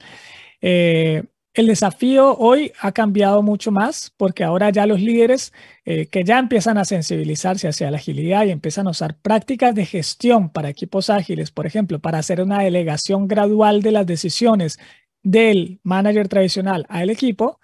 Eh, 0.62 1.24
el 1.54 1.68
desafío 1.68 2.38
hoy 2.38 2.72
ha 2.80 2.94
cambiado 2.94 3.42
mucho 3.42 3.72
más 3.72 4.14
porque 4.16 4.46
ahora 4.46 4.70
ya 4.70 4.86
los 4.86 5.02
líderes 5.02 5.52
eh, 5.84 6.08
que 6.08 6.24
ya 6.24 6.40
empiezan 6.40 6.78
a 6.78 6.86
sensibilizarse 6.86 7.68
hacia 7.68 7.92
la 7.92 7.98
agilidad 7.98 8.46
y 8.46 8.52
empiezan 8.52 8.88
a 8.88 8.92
usar 8.92 9.18
prácticas 9.18 9.76
de 9.76 9.86
gestión 9.86 10.50
para 10.50 10.70
equipos 10.70 11.10
ágiles, 11.10 11.52
por 11.52 11.66
ejemplo, 11.66 12.00
para 12.00 12.20
hacer 12.20 12.40
una 12.40 12.64
delegación 12.64 13.28
gradual 13.28 13.82
de 13.82 13.92
las 13.92 14.06
decisiones 14.06 14.80
del 15.24 15.80
manager 15.84 16.28
tradicional 16.28 16.86
al 16.90 17.10
equipo, 17.10 17.60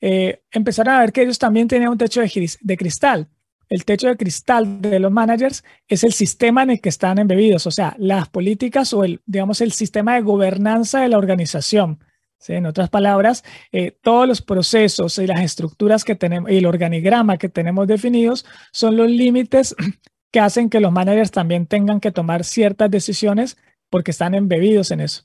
eh, 0.00 0.42
empezaron 0.50 0.94
a 0.94 1.00
ver 1.00 1.12
que 1.12 1.22
ellos 1.22 1.38
también 1.38 1.68
tenían 1.68 1.90
un 1.90 1.98
techo 1.98 2.20
de, 2.20 2.76
cristal. 2.76 3.28
El 3.68 3.84
techo 3.84 4.08
de 4.08 4.16
cristal 4.16 4.80
de 4.80 4.98
los 4.98 5.12
managers 5.12 5.64
es 5.88 6.04
el 6.04 6.12
sistema 6.12 6.62
en 6.62 6.70
el 6.70 6.80
que 6.80 6.88
están 6.88 7.18
embebidos, 7.18 7.66
o 7.66 7.70
sea, 7.70 7.94
las 7.98 8.28
políticas 8.28 8.92
o 8.92 9.04
el, 9.04 9.20
digamos, 9.26 9.60
el 9.60 9.72
sistema 9.72 10.14
de 10.14 10.22
gobernanza 10.22 11.00
de 11.00 11.08
la 11.08 11.18
organización. 11.18 12.00
En 12.48 12.66
otras 12.66 12.90
palabras, 12.90 13.44
eh, 13.70 13.96
todos 14.02 14.26
los 14.26 14.42
procesos 14.42 15.16
y 15.18 15.28
las 15.28 15.40
estructuras 15.42 16.02
que 16.02 16.16
tenemos 16.16 16.50
y 16.50 16.56
el 16.56 16.66
organigrama 16.66 17.38
que 17.38 17.48
tenemos 17.48 17.86
definidos 17.86 18.44
son 18.72 18.96
los 18.96 19.08
límites 19.08 19.76
que 20.32 20.40
hacen 20.40 20.68
que 20.68 20.80
los 20.80 20.90
managers 20.90 21.30
también 21.30 21.66
tengan 21.66 22.00
que 22.00 22.10
tomar 22.10 22.42
ciertas 22.42 22.90
decisiones 22.90 23.58
porque 23.90 24.10
están 24.10 24.34
embebidos 24.34 24.90
en 24.90 25.02
eso. 25.02 25.24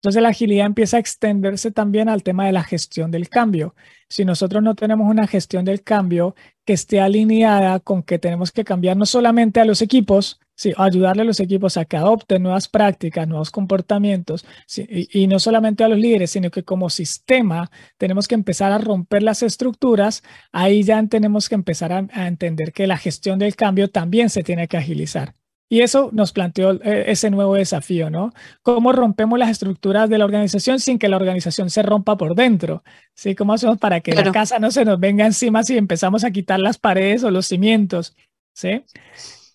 Entonces 0.00 0.22
la 0.22 0.30
agilidad 0.30 0.66
empieza 0.66 0.96
a 0.96 1.00
extenderse 1.00 1.70
también 1.70 2.08
al 2.08 2.22
tema 2.22 2.46
de 2.46 2.52
la 2.52 2.64
gestión 2.64 3.10
del 3.10 3.28
cambio. 3.28 3.74
Si 4.08 4.24
nosotros 4.24 4.62
no 4.62 4.74
tenemos 4.74 5.08
una 5.08 5.26
gestión 5.26 5.64
del 5.64 5.82
cambio 5.82 6.34
que 6.64 6.72
esté 6.72 7.00
alineada 7.00 7.80
con 7.80 8.02
que 8.02 8.18
tenemos 8.18 8.50
que 8.50 8.64
cambiar 8.64 8.96
no 8.96 9.06
solamente 9.06 9.60
a 9.60 9.64
los 9.64 9.82
equipos, 9.82 10.40
Sí, 10.60 10.74
ayudarle 10.76 11.22
a 11.22 11.24
los 11.24 11.40
equipos 11.40 11.78
a 11.78 11.86
que 11.86 11.96
adopten 11.96 12.42
nuevas 12.42 12.68
prácticas, 12.68 13.26
nuevos 13.26 13.50
comportamientos, 13.50 14.44
y, 14.76 15.26
no 15.26 15.38
solamente 15.38 15.84
a 15.84 15.88
los 15.88 15.98
líderes, 15.98 16.32
sino 16.32 16.50
que 16.50 16.64
como 16.64 16.90
sistema 16.90 17.70
tenemos 17.96 18.28
que 18.28 18.34
empezar 18.34 18.70
a 18.70 18.76
romper 18.76 19.22
las 19.22 19.42
estructuras, 19.42 20.22
ahí 20.52 20.82
ya 20.82 21.02
tenemos 21.06 21.48
que 21.48 21.54
empezar 21.54 21.94
a, 21.94 22.26
entender 22.26 22.74
que 22.74 22.86
la 22.86 22.98
gestión 22.98 23.38
del 23.38 23.56
cambio 23.56 23.88
también 23.88 24.28
se 24.28 24.42
tiene 24.42 24.68
que 24.68 24.76
agilizar. 24.76 25.34
Y 25.72 25.82
eso 25.82 26.10
nos 26.12 26.32
planteó 26.32 26.72
eh, 26.82 27.04
ese 27.06 27.30
nuevo 27.30 27.54
desafío, 27.54 28.10
¿no? 28.10 28.32
¿Cómo 28.62 28.90
rompemos 28.90 29.38
las 29.38 29.50
estructuras 29.50 30.10
de 30.10 30.18
la 30.18 30.24
organización 30.24 30.80
sin 30.80 30.98
que 30.98 31.08
la 31.08 31.16
organización 31.16 31.70
se 31.70 31.82
rompa 31.82 32.16
por 32.16 32.34
dentro? 32.34 32.82
¿Sí? 33.14 33.36
¿Cómo 33.36 33.52
hacemos 33.52 33.78
para 33.78 34.00
que 34.00 34.12
la 34.12 34.32
casa 34.32 34.58
no 34.58 34.72
se 34.72 34.84
nos 34.84 34.98
venga 34.98 35.24
encima 35.24 35.62
si 35.62 35.78
empezamos 35.78 36.24
a 36.24 36.32
quitar 36.32 36.58
las 36.58 36.76
paredes 36.76 37.22
o 37.22 37.30
los 37.30 37.46
cimientos? 37.46 38.16
¿Sí? 38.52 38.82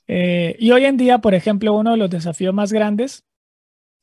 Eh, 0.08 0.56
y 0.58 0.72
hoy 0.72 0.86
en 0.86 0.96
día, 0.96 1.18
por 1.18 1.36
ejemplo, 1.36 1.74
uno 1.74 1.92
de 1.92 1.98
los 1.98 2.10
desafíos 2.10 2.54
más 2.54 2.72
grandes, 2.72 3.26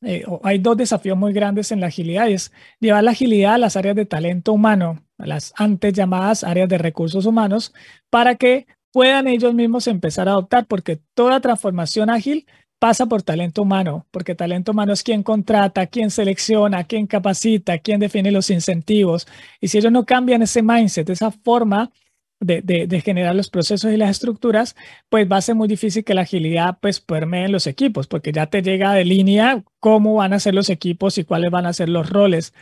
eh, 0.02 0.26
hay 0.42 0.58
dos 0.58 0.76
desafíos 0.76 1.16
muy 1.16 1.32
grandes 1.32 1.72
en 1.72 1.80
la 1.80 1.86
agilidad, 1.86 2.28
es 2.28 2.52
llevar 2.78 3.04
la 3.04 3.12
agilidad 3.12 3.54
a 3.54 3.58
las 3.58 3.76
áreas 3.76 3.96
de 3.96 4.04
talento 4.04 4.52
humano, 4.52 5.02
a 5.16 5.26
las 5.26 5.54
antes 5.56 5.94
llamadas 5.94 6.44
áreas 6.44 6.68
de 6.68 6.76
recursos 6.76 7.24
humanos, 7.24 7.72
para 8.10 8.34
que 8.34 8.66
puedan 8.92 9.26
ellos 9.28 9.54
mismos 9.54 9.86
empezar 9.86 10.28
a 10.28 10.32
adoptar, 10.32 10.66
porque 10.66 11.00
toda 11.14 11.40
transformación 11.40 12.10
ágil 12.10 12.46
pasa 12.78 13.06
por 13.06 13.22
talento 13.22 13.62
humano, 13.62 14.06
porque 14.10 14.34
talento 14.34 14.72
humano 14.72 14.92
es 14.92 15.02
quien 15.02 15.22
contrata, 15.22 15.86
quien 15.86 16.10
selecciona, 16.10 16.84
quien 16.84 17.06
capacita, 17.06 17.78
quien 17.78 18.00
define 18.00 18.32
los 18.32 18.50
incentivos. 18.50 19.28
Y 19.60 19.68
si 19.68 19.78
ellos 19.78 19.92
no 19.92 20.04
cambian 20.04 20.42
ese 20.42 20.62
mindset, 20.62 21.08
esa 21.08 21.30
forma 21.30 21.92
de, 22.40 23.02
generar 23.04 23.34
los 23.34 23.50
procesos 23.50 23.92
y 23.92 23.96
las 23.96 24.10
estructuras, 24.10 24.74
pues 25.08 25.30
va 25.30 25.36
a 25.36 25.42
ser 25.42 25.54
muy 25.54 25.68
difícil 25.68 26.04
que 26.04 26.14
la 26.14 26.22
agilidad 26.22 26.78
pues 26.80 27.00
permee 27.00 27.44
en 27.44 27.52
los 27.52 27.66
equipos, 27.66 28.06
porque 28.06 28.32
ya 28.32 28.46
te 28.46 28.62
llega 28.62 28.92
de 28.94 29.04
línea 29.04 29.62
cómo 29.78 30.16
van 30.16 30.32
a 30.32 30.40
ser 30.40 30.54
los 30.54 30.68
equipos 30.68 31.18
y 31.18 31.24
cuáles 31.24 31.50
van 31.50 31.66
a 31.66 31.72
ser 31.72 31.88
los 31.88 32.10
roles. 32.10 32.52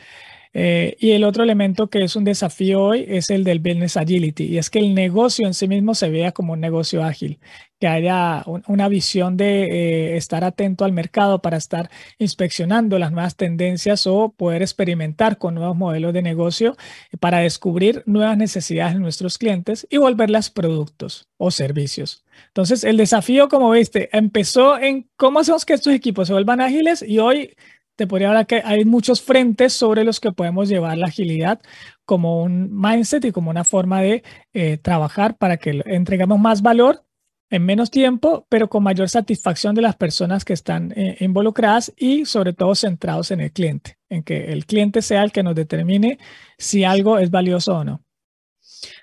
Eh, 0.52 0.96
y 0.98 1.12
el 1.12 1.22
otro 1.22 1.44
elemento 1.44 1.88
que 1.88 2.02
es 2.02 2.16
un 2.16 2.24
desafío 2.24 2.82
hoy 2.82 3.04
es 3.06 3.30
el 3.30 3.44
del 3.44 3.60
business 3.60 3.96
agility, 3.96 4.44
y 4.46 4.58
es 4.58 4.68
que 4.68 4.80
el 4.80 4.94
negocio 4.94 5.46
en 5.46 5.54
sí 5.54 5.68
mismo 5.68 5.94
se 5.94 6.10
vea 6.10 6.32
como 6.32 6.54
un 6.54 6.60
negocio 6.60 7.04
ágil, 7.04 7.38
que 7.78 7.86
haya 7.86 8.44
una 8.66 8.88
visión 8.88 9.36
de 9.36 9.64
eh, 9.64 10.16
estar 10.16 10.44
atento 10.44 10.84
al 10.84 10.92
mercado 10.92 11.40
para 11.40 11.56
estar 11.56 11.88
inspeccionando 12.18 12.98
las 12.98 13.12
nuevas 13.12 13.36
tendencias 13.36 14.06
o 14.06 14.34
poder 14.36 14.62
experimentar 14.62 15.38
con 15.38 15.54
nuevos 15.54 15.76
modelos 15.76 16.12
de 16.12 16.22
negocio 16.22 16.76
para 17.20 17.38
descubrir 17.38 18.02
nuevas 18.06 18.36
necesidades 18.36 18.94
de 18.94 19.00
nuestros 19.00 19.38
clientes 19.38 19.86
y 19.88 19.98
volverlas 19.98 20.50
productos 20.50 21.28
o 21.38 21.50
servicios. 21.50 22.24
Entonces, 22.48 22.84
el 22.84 22.96
desafío, 22.96 23.48
como 23.48 23.70
viste, 23.70 24.08
empezó 24.12 24.78
en 24.78 25.08
cómo 25.16 25.40
hacemos 25.40 25.64
que 25.64 25.74
estos 25.74 25.94
equipos 25.94 26.26
se 26.26 26.34
vuelvan 26.34 26.60
ágiles 26.60 27.02
y 27.02 27.18
hoy 27.18 27.54
te 28.00 28.06
podría 28.06 28.28
hablar 28.28 28.46
que 28.46 28.62
hay 28.64 28.86
muchos 28.86 29.20
frentes 29.20 29.74
sobre 29.74 30.04
los 30.04 30.20
que 30.20 30.32
podemos 30.32 30.70
llevar 30.70 30.96
la 30.96 31.08
agilidad 31.08 31.60
como 32.06 32.42
un 32.42 32.70
mindset 32.72 33.26
y 33.26 33.30
como 33.30 33.50
una 33.50 33.62
forma 33.62 34.00
de 34.00 34.22
eh, 34.54 34.78
trabajar 34.78 35.36
para 35.36 35.58
que 35.58 35.82
entregamos 35.84 36.40
más 36.40 36.62
valor 36.62 37.04
en 37.50 37.66
menos 37.66 37.90
tiempo, 37.90 38.46
pero 38.48 38.70
con 38.70 38.84
mayor 38.84 39.10
satisfacción 39.10 39.74
de 39.74 39.82
las 39.82 39.96
personas 39.96 40.46
que 40.46 40.54
están 40.54 40.94
eh, 40.96 41.18
involucradas 41.20 41.92
y 41.94 42.24
sobre 42.24 42.54
todo 42.54 42.74
centrados 42.74 43.32
en 43.32 43.42
el 43.42 43.52
cliente, 43.52 43.98
en 44.08 44.22
que 44.22 44.50
el 44.50 44.64
cliente 44.64 45.02
sea 45.02 45.22
el 45.22 45.30
que 45.30 45.42
nos 45.42 45.54
determine 45.54 46.18
si 46.56 46.84
algo 46.84 47.18
es 47.18 47.30
valioso 47.30 47.76
o 47.76 47.84
no. 47.84 48.02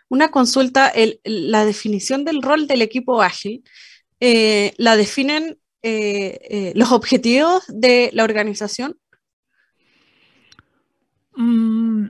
Una 0.10 0.32
consulta, 0.32 0.92
la 1.24 1.66
definición 1.66 2.26
del 2.26 2.42
rol 2.42 2.66
del 2.66 2.82
equipo 2.82 3.22
ágil, 3.22 3.64
eh, 4.20 4.74
¿la 4.78 4.98
definen 4.98 5.60
eh, 5.90 6.40
eh, 6.50 6.74
los 6.76 6.92
objetivos 6.92 7.64
de 7.70 8.10
la 8.12 8.26
organización? 8.26 8.98
Mm, 11.38 12.08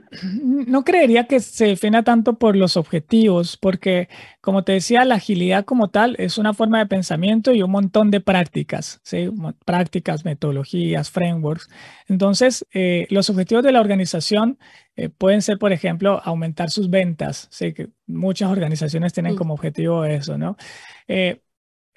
no 0.66 0.82
creería 0.84 1.28
que 1.28 1.38
se 1.38 1.66
defina 1.66 2.02
tanto 2.02 2.38
por 2.38 2.56
los 2.56 2.76
objetivos, 2.76 3.56
porque 3.56 4.08
como 4.40 4.64
te 4.64 4.72
decía, 4.72 5.04
la 5.04 5.14
agilidad 5.14 5.64
como 5.64 5.90
tal 5.90 6.16
es 6.18 6.38
una 6.38 6.54
forma 6.54 6.80
de 6.80 6.86
pensamiento 6.86 7.52
y 7.52 7.62
un 7.62 7.70
montón 7.70 8.10
de 8.10 8.20
prácticas, 8.20 9.00
¿sí? 9.04 9.30
prácticas, 9.64 10.24
metodologías, 10.24 11.10
frameworks. 11.10 11.68
Entonces, 12.08 12.66
eh, 12.74 13.06
los 13.10 13.30
objetivos 13.30 13.62
de 13.62 13.70
la 13.70 13.80
organización 13.80 14.58
pueden 15.18 15.42
ser, 15.42 15.58
por 15.58 15.72
ejemplo, 15.72 16.20
aumentar 16.24 16.70
sus 16.70 16.90
ventas. 16.90 17.46
¿sí? 17.52 17.72
Que 17.72 17.90
muchas 18.08 18.50
organizaciones 18.50 19.12
tienen 19.12 19.34
mm. 19.34 19.36
como 19.36 19.54
objetivo 19.54 20.04
eso, 20.04 20.36
¿no? 20.36 20.56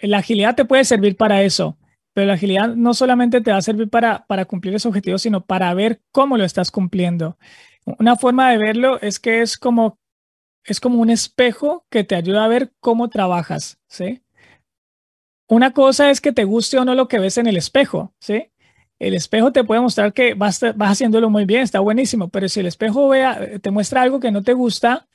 La 0.01 0.19
agilidad 0.19 0.55
te 0.55 0.65
puede 0.65 0.85
servir 0.85 1.15
para 1.15 1.43
eso, 1.43 1.77
pero 2.13 2.27
la 2.27 2.33
agilidad 2.33 2.75
no 2.75 2.93
solamente 2.93 3.41
te 3.41 3.51
va 3.51 3.57
a 3.57 3.61
servir 3.61 3.89
para, 3.89 4.25
para 4.27 4.45
cumplir 4.45 4.75
ese 4.75 4.87
objetivo, 4.87 5.17
sino 5.17 5.45
para 5.45 5.73
ver 5.73 6.01
cómo 6.11 6.37
lo 6.37 6.43
estás 6.43 6.71
cumpliendo. 6.71 7.37
Una 7.85 8.15
forma 8.15 8.51
de 8.51 8.57
verlo 8.57 8.99
es 9.01 9.19
que 9.19 9.41
es 9.41 9.57
como, 9.57 9.99
es 10.65 10.79
como 10.79 10.99
un 10.99 11.09
espejo 11.09 11.85
que 11.89 12.03
te 12.03 12.15
ayuda 12.15 12.45
a 12.45 12.47
ver 12.47 12.71
cómo 12.79 13.09
trabajas, 13.09 13.79
¿sí? 13.87 14.21
Una 15.47 15.73
cosa 15.73 16.09
es 16.11 16.21
que 16.21 16.31
te 16.31 16.45
guste 16.45 16.79
o 16.79 16.85
no 16.85 16.95
lo 16.95 17.07
que 17.07 17.19
ves 17.19 17.37
en 17.37 17.47
el 17.47 17.57
espejo, 17.57 18.13
¿sí? 18.19 18.51
El 18.99 19.15
espejo 19.15 19.51
te 19.51 19.63
puede 19.63 19.81
mostrar 19.81 20.13
que 20.13 20.33
vas, 20.35 20.61
vas 20.75 20.91
haciéndolo 20.91 21.29
muy 21.29 21.45
bien, 21.45 21.61
está 21.61 21.79
buenísimo, 21.79 22.29
pero 22.29 22.47
si 22.47 22.59
el 22.59 22.67
espejo 22.67 23.09
vea, 23.09 23.59
te 23.59 23.71
muestra 23.71 24.03
algo 24.03 24.19
que 24.19 24.31
no 24.31 24.43
te 24.43 24.53
gusta, 24.53 25.07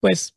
pues 0.00 0.36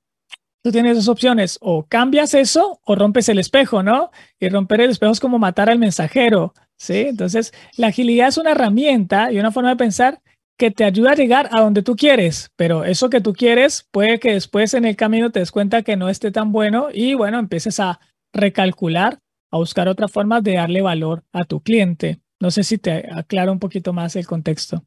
tú 0.63 0.71
tienes 0.71 0.95
dos 0.95 1.09
opciones, 1.09 1.57
o 1.61 1.85
cambias 1.85 2.33
eso 2.33 2.79
o 2.85 2.95
rompes 2.95 3.29
el 3.29 3.37
espejo, 3.37 3.83
¿no? 3.83 4.11
Y 4.39 4.49
romper 4.49 4.81
el 4.81 4.91
espejo 4.91 5.11
es 5.11 5.19
como 5.19 5.37
matar 5.37 5.69
al 5.69 5.77
mensajero, 5.77 6.53
¿sí? 6.77 7.05
Entonces, 7.09 7.53
la 7.77 7.87
agilidad 7.87 8.29
es 8.29 8.37
una 8.37 8.51
herramienta 8.51 9.31
y 9.31 9.39
una 9.39 9.51
forma 9.51 9.69
de 9.71 9.75
pensar 9.75 10.21
que 10.57 10.71
te 10.71 10.85
ayuda 10.85 11.11
a 11.11 11.15
llegar 11.15 11.49
a 11.51 11.61
donde 11.61 11.83
tú 11.83 11.95
quieres, 11.95 12.51
pero 12.55 12.85
eso 12.85 13.09
que 13.09 13.21
tú 13.21 13.33
quieres 13.33 13.87
puede 13.91 14.19
que 14.19 14.33
después 14.33 14.73
en 14.73 14.85
el 14.85 14.95
camino 14.95 15.31
te 15.31 15.39
des 15.39 15.51
cuenta 15.51 15.81
que 15.81 15.97
no 15.97 16.09
esté 16.09 16.31
tan 16.31 16.51
bueno 16.51 16.87
y 16.93 17.15
bueno, 17.15 17.39
empieces 17.39 17.79
a 17.79 17.99
recalcular, 18.31 19.19
a 19.51 19.57
buscar 19.57 19.87
otra 19.87 20.07
forma 20.07 20.41
de 20.41 20.53
darle 20.53 20.81
valor 20.81 21.23
a 21.33 21.43
tu 21.43 21.61
cliente. 21.61 22.21
No 22.39 22.51
sé 22.51 22.63
si 22.63 22.77
te 22.77 23.09
aclaro 23.11 23.51
un 23.51 23.59
poquito 23.59 23.93
más 23.93 24.15
el 24.15 24.27
contexto. 24.27 24.85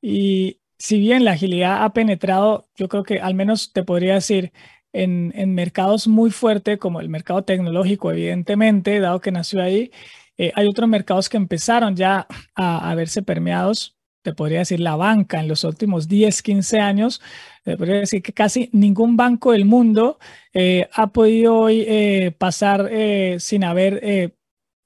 Y 0.00 0.60
si 0.78 0.98
bien 1.00 1.24
la 1.24 1.32
agilidad 1.32 1.84
ha 1.84 1.92
penetrado, 1.92 2.68
yo 2.76 2.88
creo 2.88 3.02
que 3.04 3.20
al 3.20 3.34
menos 3.34 3.72
te 3.72 3.82
podría 3.84 4.14
decir, 4.14 4.52
en, 4.92 5.32
en 5.36 5.54
mercados 5.54 6.08
muy 6.08 6.30
fuertes 6.30 6.78
como 6.78 7.00
el 7.00 7.08
mercado 7.10 7.44
tecnológico, 7.44 8.10
evidentemente, 8.12 8.98
dado 9.00 9.20
que 9.20 9.32
nació 9.32 9.62
ahí, 9.62 9.90
eh, 10.38 10.52
hay 10.54 10.66
otros 10.66 10.88
mercados 10.88 11.28
que 11.28 11.36
empezaron 11.36 11.96
ya 11.96 12.26
a, 12.54 12.90
a 12.90 12.94
verse 12.94 13.22
permeados 13.22 13.94
te 14.22 14.34
podría 14.34 14.58
decir 14.60 14.80
la 14.80 14.96
banca 14.96 15.38
en 15.38 15.46
los 15.46 15.62
últimos 15.62 16.08
10, 16.08 16.42
15 16.42 16.80
años, 16.80 17.22
podría 17.74 17.96
decir 17.96 18.22
que 18.22 18.32
casi 18.32 18.70
ningún 18.72 19.16
banco 19.16 19.52
del 19.52 19.64
mundo 19.64 20.18
eh, 20.52 20.88
ha 20.92 21.08
podido 21.08 21.56
hoy 21.56 21.84
eh, 21.88 22.32
pasar 22.38 22.88
eh, 22.90 23.38
sin, 23.40 23.64
haber, 23.64 24.32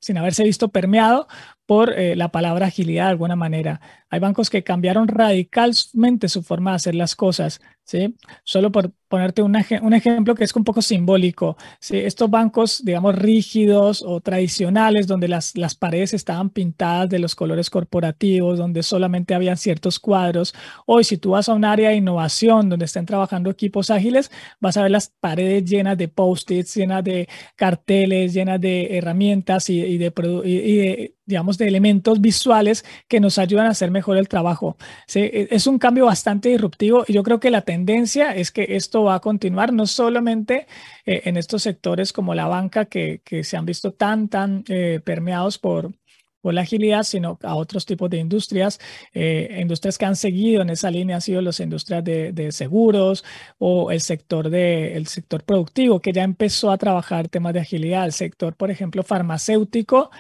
sin 0.01 0.17
haberse 0.17 0.45
visto 0.45 0.69
permeado 0.69 1.29
por 1.67 1.95
la 1.97 2.33
palabra 2.33 2.67
agilidad 2.67 3.05
de 3.05 3.11
alguna 3.11 3.37
manera. 3.37 3.81
Hay 4.11 4.21
bancos 4.21 4.51
que 4.51 4.63
cambiaron 4.65 5.09
radicalmente 5.09 6.29
su 6.29 6.43
forma 6.43 6.73
de 6.73 6.77
hacer 6.77 6.95
las 6.95 7.15
cosas, 7.15 7.61
¿sí? 7.85 8.17
Solo 8.45 8.71
por 8.73 8.93
ponerte 9.09 9.43
un, 9.43 9.57
un 9.83 9.95
ejemplo 9.95 10.35
que 10.35 10.45
es 10.45 10.55
un 10.55 10.65
poco 10.65 10.83
simbólico, 10.83 11.57
¿sí? 11.81 11.97
Estos 11.99 12.31
bancos, 12.31 12.85
digamos, 12.85 13.15
rígidos 13.17 14.03
o 14.07 14.21
tradicionales, 14.21 15.07
donde 15.07 15.29
las, 15.29 15.57
las 15.57 15.75
paredes 15.75 16.13
estaban 16.15 16.51
pintadas 16.51 17.09
de 17.09 17.19
los 17.19 17.35
colores 17.35 17.71
corporativos, 17.71 18.59
donde 18.59 18.83
solamente 18.83 19.35
habían 19.35 19.57
ciertos 19.57 19.99
cuadros. 19.99 20.55
Hoy, 20.87 21.05
si 21.05 21.17
tú 21.17 21.31
vas 21.31 21.49
a 21.49 21.55
un 21.55 21.65
área 21.65 21.91
de 21.91 21.97
innovación 21.97 22.69
donde 22.69 22.85
estén 22.87 23.07
trabajando 23.07 23.51
equipos 23.51 23.91
ágiles, 23.91 24.31
vas 24.61 24.77
a 24.77 24.83
ver 24.83 24.91
las 24.91 25.09
paredes 25.21 25.65
llenas 25.65 25.99
de 25.99 26.09
post-its, 26.09 26.75
llenas 26.75 27.05
de 27.05 27.29
carteles, 27.57 28.33
llenas 28.35 28.61
de 28.61 28.97
herramientas 28.97 29.71
y, 29.71 29.99
de, 29.99 30.13
y 30.45 30.77
de, 30.77 31.15
digamos, 31.27 31.59
de 31.59 31.69
elementos 31.69 32.21
visuales 32.21 32.85
que 33.09 33.21
nos 33.21 33.39
ayudan 33.39 33.67
a 33.67 33.71
hacer 33.71 33.91
mejor 33.91 34.00
el 34.19 34.29
trabajo. 34.29 34.77
E, 35.15 35.49
es 35.51 35.67
un 35.67 35.79
cambio 35.79 36.07
bastante 36.07 36.49
disruptivo 36.49 37.05
y 37.07 37.13
yo 37.15 37.23
creo 37.23 37.41
que 37.41 37.51
la 37.51 37.63
tendencia 37.63 38.35
es 38.35 38.51
que 38.51 38.77
esto 38.77 39.05
va 39.05 39.17
a 39.17 39.21
continuar 39.21 39.73
no 39.73 39.87
solamente 39.87 40.67
eh, 41.07 41.23
en 41.25 41.37
estos 41.37 41.63
sectores 41.63 42.13
como 42.13 42.35
la 42.35 42.47
banca 42.47 42.87
que, 42.87 43.21
se 43.43 43.57
han 43.57 43.67
visto 43.67 43.93
tan, 43.93 44.29
tan 44.29 44.65
eh, 44.69 45.01
permeados 45.05 45.59
por, 45.59 45.93
por 46.41 46.55
la 46.55 46.63
agilidad, 46.63 47.03
sino 47.03 47.39
a 47.43 47.55
otros 47.55 47.87
tipos 47.87 48.11
de 48.11 48.19
industrias. 48.19 48.81
Eh, 49.13 49.59
industrias 49.61 49.99
que 49.99 50.07
han 50.07 50.17
seguido 50.17 50.63
en 50.63 50.71
esa 50.71 50.91
línea 50.91 51.17
han 51.17 51.23
sido 51.23 51.43
las 51.43 51.61
industrias 51.61 52.03
de, 52.05 52.53
seguros 52.53 53.25
o 53.59 53.91
el 53.91 54.01
sector, 54.01 54.51
de, 54.51 54.97
el 54.97 55.07
sector 55.07 55.45
productivo, 55.45 56.01
que 56.01 56.13
ya 56.13 56.23
empezó 56.23 56.71
a 56.71 56.79
trabajar 56.79 57.29
temas 57.29 57.55
de 57.55 57.61
agilidad. 57.61 58.05
El 58.05 58.13
sector, 58.13 58.57
por 58.57 58.71
ejemplo, 58.71 59.03
farmacéutico 59.03 60.11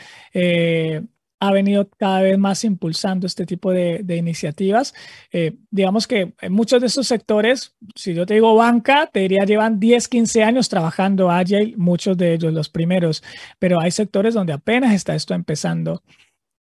ha 1.40 1.52
venido 1.52 1.88
cada 1.98 2.20
vez 2.20 2.38
más 2.38 2.64
impulsando 2.64 3.26
este 3.26 3.46
tipo 3.46 3.72
de, 3.72 4.04
iniciativas. 4.16 4.94
Eh, 5.32 5.56
digamos 5.70 6.06
que 6.06 6.34
en 6.40 6.52
muchos 6.52 6.80
de 6.80 6.86
estos 6.86 7.06
sectores, 7.06 7.74
si 7.94 8.14
yo 8.14 8.26
te 8.26 8.34
digo 8.34 8.54
banca, 8.54 9.08
te 9.12 9.20
diría 9.20 9.44
llevan 9.44 9.80
10, 9.80 10.08
15 10.08 10.44
años 10.44 10.68
trabajando 10.68 11.30
Agile, 11.30 11.74
muchos 11.76 12.16
de 12.18 12.34
ellos 12.34 12.52
los 12.52 12.68
primeros, 12.68 13.22
pero 13.58 13.80
hay 13.80 13.90
sectores 13.90 14.34
donde 14.34 14.52
apenas 14.52 14.94
está 14.94 15.14
esto 15.14 15.34
empezando. 15.34 16.02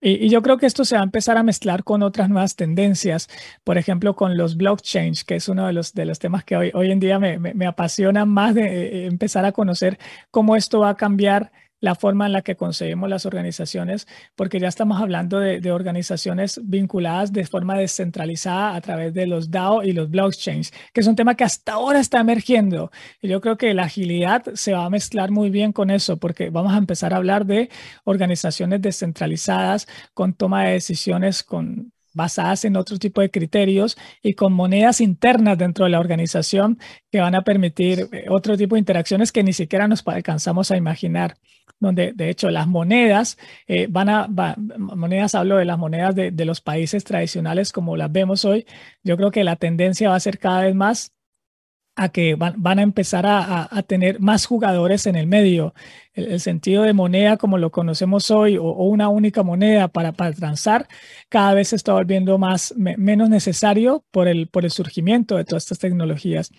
Y, 0.00 0.28
yo 0.28 0.42
creo 0.42 0.58
que 0.58 0.66
esto 0.66 0.84
se 0.84 0.94
va 0.94 1.00
a 1.00 1.04
empezar 1.04 1.36
a 1.36 1.42
mezclar 1.42 1.82
con 1.82 2.04
otras 2.04 2.28
nuevas 2.28 2.54
tendencias, 2.54 3.28
por 3.64 3.78
ejemplo, 3.78 4.14
con 4.14 4.36
los 4.36 4.56
blockchains, 4.56 5.24
que 5.24 5.34
es 5.36 5.48
uno 5.48 5.66
de 5.66 5.72
los, 5.72 5.92
de 5.92 6.04
los 6.04 6.20
temas 6.20 6.44
que 6.44 6.56
hoy, 6.56 6.70
hoy 6.72 6.92
en 6.92 7.00
día 7.00 7.18
me, 7.18 7.38
me, 7.40 7.52
me 7.52 7.66
apasiona 7.66 8.24
más 8.24 8.54
de 8.54 8.62
eh, 8.64 9.06
empezar 9.06 9.44
a 9.44 9.50
conocer 9.52 9.98
cómo 10.30 10.54
esto 10.54 10.80
va 10.80 10.90
a 10.90 10.96
cambiar 10.96 11.50
la 11.80 11.94
forma 11.94 12.26
en 12.26 12.32
la 12.32 12.42
que 12.42 12.56
concebimos 12.56 13.08
las 13.08 13.26
organizaciones, 13.26 14.06
porque 14.34 14.60
ya 14.60 14.68
estamos 14.68 15.00
hablando 15.00 15.38
de, 15.38 15.68
organizaciones 15.68 16.60
vinculadas 16.64 17.32
de 17.32 17.44
forma 17.44 17.76
descentralizada 17.76 18.74
a 18.74 18.80
través 18.80 19.12
de 19.12 19.26
los 19.26 19.50
DAO 19.50 19.82
y 19.82 19.92
los 19.92 20.10
blockchains, 20.10 20.72
que 20.92 21.00
es 21.00 21.06
un 21.06 21.14
tema 21.14 21.34
que 21.34 21.44
hasta 21.44 21.74
ahora 21.74 22.00
está 22.00 22.20
emergiendo. 22.20 22.90
Y 23.20 23.28
yo 23.28 23.40
creo 23.40 23.58
que 23.58 23.74
la 23.74 23.84
agilidad 23.84 24.44
se 24.54 24.72
va 24.72 24.86
a 24.86 24.90
mezclar 24.90 25.30
muy 25.30 25.50
bien 25.50 25.72
con 25.72 25.90
eso, 25.90 26.16
porque 26.16 26.50
vamos 26.50 26.72
a 26.72 26.78
empezar 26.78 27.12
a 27.12 27.18
hablar 27.18 27.46
de 27.46 27.68
organizaciones 28.04 28.80
descentralizadas 28.80 29.86
con 30.14 30.34
toma 30.34 30.64
de 30.64 30.72
decisiones 30.72 31.42
con 31.42 31.92
basadas 32.14 32.64
en 32.64 32.76
otro 32.76 32.98
tipo 32.98 33.20
de 33.20 33.30
criterios 33.30 33.96
y 34.22 34.34
con 34.34 34.52
monedas 34.52 35.00
internas 35.00 35.58
dentro 35.58 35.84
de 35.84 35.90
la 35.90 36.00
organización 36.00 36.78
que 37.10 37.20
van 37.20 37.34
a 37.34 37.42
permitir 37.42 38.08
eh, 38.12 38.26
otro 38.28 38.56
tipo 38.56 38.74
de 38.74 38.80
interacciones 38.80 39.32
que 39.32 39.42
ni 39.42 39.52
siquiera 39.52 39.88
nos 39.88 40.06
alcanzamos 40.06 40.70
a 40.70 40.76
imaginar. 40.76 41.36
Donde 41.80 42.12
de 42.12 42.28
hecho 42.30 42.50
las 42.50 42.66
monedas 42.66 43.38
eh, 43.68 43.86
van 43.88 44.08
a, 44.08 44.26
monedas 44.78 45.34
hablo 45.34 45.58
de 45.58 45.64
las 45.64 45.78
monedas 45.78 46.14
de, 46.14 46.44
los 46.44 46.60
países 46.60 47.04
tradicionales 47.04 47.72
como 47.72 47.96
las 47.96 48.10
vemos 48.10 48.44
hoy, 48.44 48.66
yo 49.04 49.16
creo 49.16 49.30
que 49.30 49.44
la 49.44 49.56
tendencia 49.56 50.10
va 50.10 50.16
a 50.16 50.20
ser 50.20 50.38
cada 50.38 50.62
vez 50.62 50.74
más 50.74 51.12
a 51.98 52.10
que 52.10 52.36
van, 52.36 52.78
a 52.78 52.82
empezar 52.82 53.26
a, 53.26 53.82
tener 53.86 54.20
más 54.20 54.46
jugadores 54.46 55.06
en 55.06 55.16
el 55.16 55.26
medio. 55.26 55.74
El, 56.14 56.38
sentido 56.40 56.84
de 56.84 56.92
moneda 56.92 57.36
como 57.36 57.58
lo 57.58 57.70
conocemos 57.72 58.30
hoy 58.30 58.56
o, 58.56 58.62
una 58.84 59.08
única 59.08 59.42
moneda 59.42 59.88
para, 59.88 60.12
para, 60.12 60.32
transar 60.32 60.86
cada 61.28 61.54
vez 61.54 61.68
se 61.68 61.76
está 61.76 61.92
volviendo 61.92 62.38
más, 62.38 62.72
menos 62.76 63.28
necesario 63.28 64.04
por 64.12 64.28
el, 64.28 64.46
por 64.46 64.64
el 64.64 64.70
surgimiento 64.70 65.36
de 65.36 65.44
todas 65.44 65.64
estas 65.64 65.80
tecnologías. 65.80 66.52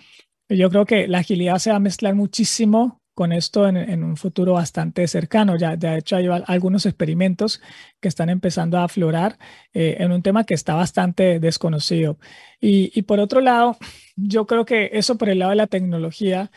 Yo 0.50 0.70
creo 0.70 0.86
que 0.86 1.08
la 1.08 1.20
agilidad 1.20 1.58
se 1.60 1.70
va 1.70 1.78
a 1.78 1.80
mezclar 1.80 2.16
muchísimo 2.16 2.99
con 3.20 3.34
esto 3.34 3.68
en, 3.68 4.02
un 4.02 4.16
futuro 4.16 4.54
bastante 4.54 5.06
cercano. 5.06 5.58
Ya, 5.58 5.76
de 5.76 5.98
hecho, 5.98 6.16
hay 6.16 6.28
algunos 6.46 6.86
experimentos 6.86 7.62
que 8.00 8.08
están 8.08 8.30
empezando 8.30 8.78
a 8.78 8.86
aflorar 8.86 9.38
eh, 9.74 9.98
en 10.00 10.14
un 10.14 10.22
tema 10.22 10.46
que 10.46 10.54
está 10.54 10.74
bastante 10.74 11.42
desconocido. 11.42 12.18
Y, 12.62 13.02
por 13.02 13.20
otro 13.20 13.42
lado, 13.42 13.78
yo 14.16 14.48
creo 14.48 14.64
que 14.64 14.92
eso 14.94 15.18
por 15.18 15.28
el 15.28 15.40
lado 15.40 15.50
de 15.50 15.58
la 15.58 15.68
tecnología, 15.68 16.50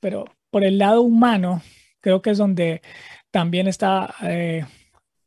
pero 0.00 0.24
por 0.50 0.64
el 0.64 0.78
lado 0.78 1.02
humano, 1.02 1.62
creo 2.00 2.20
que 2.20 2.30
es 2.30 2.38
donde 2.38 2.82
también 3.30 3.68
está 3.68 4.12
eh, 4.22 4.66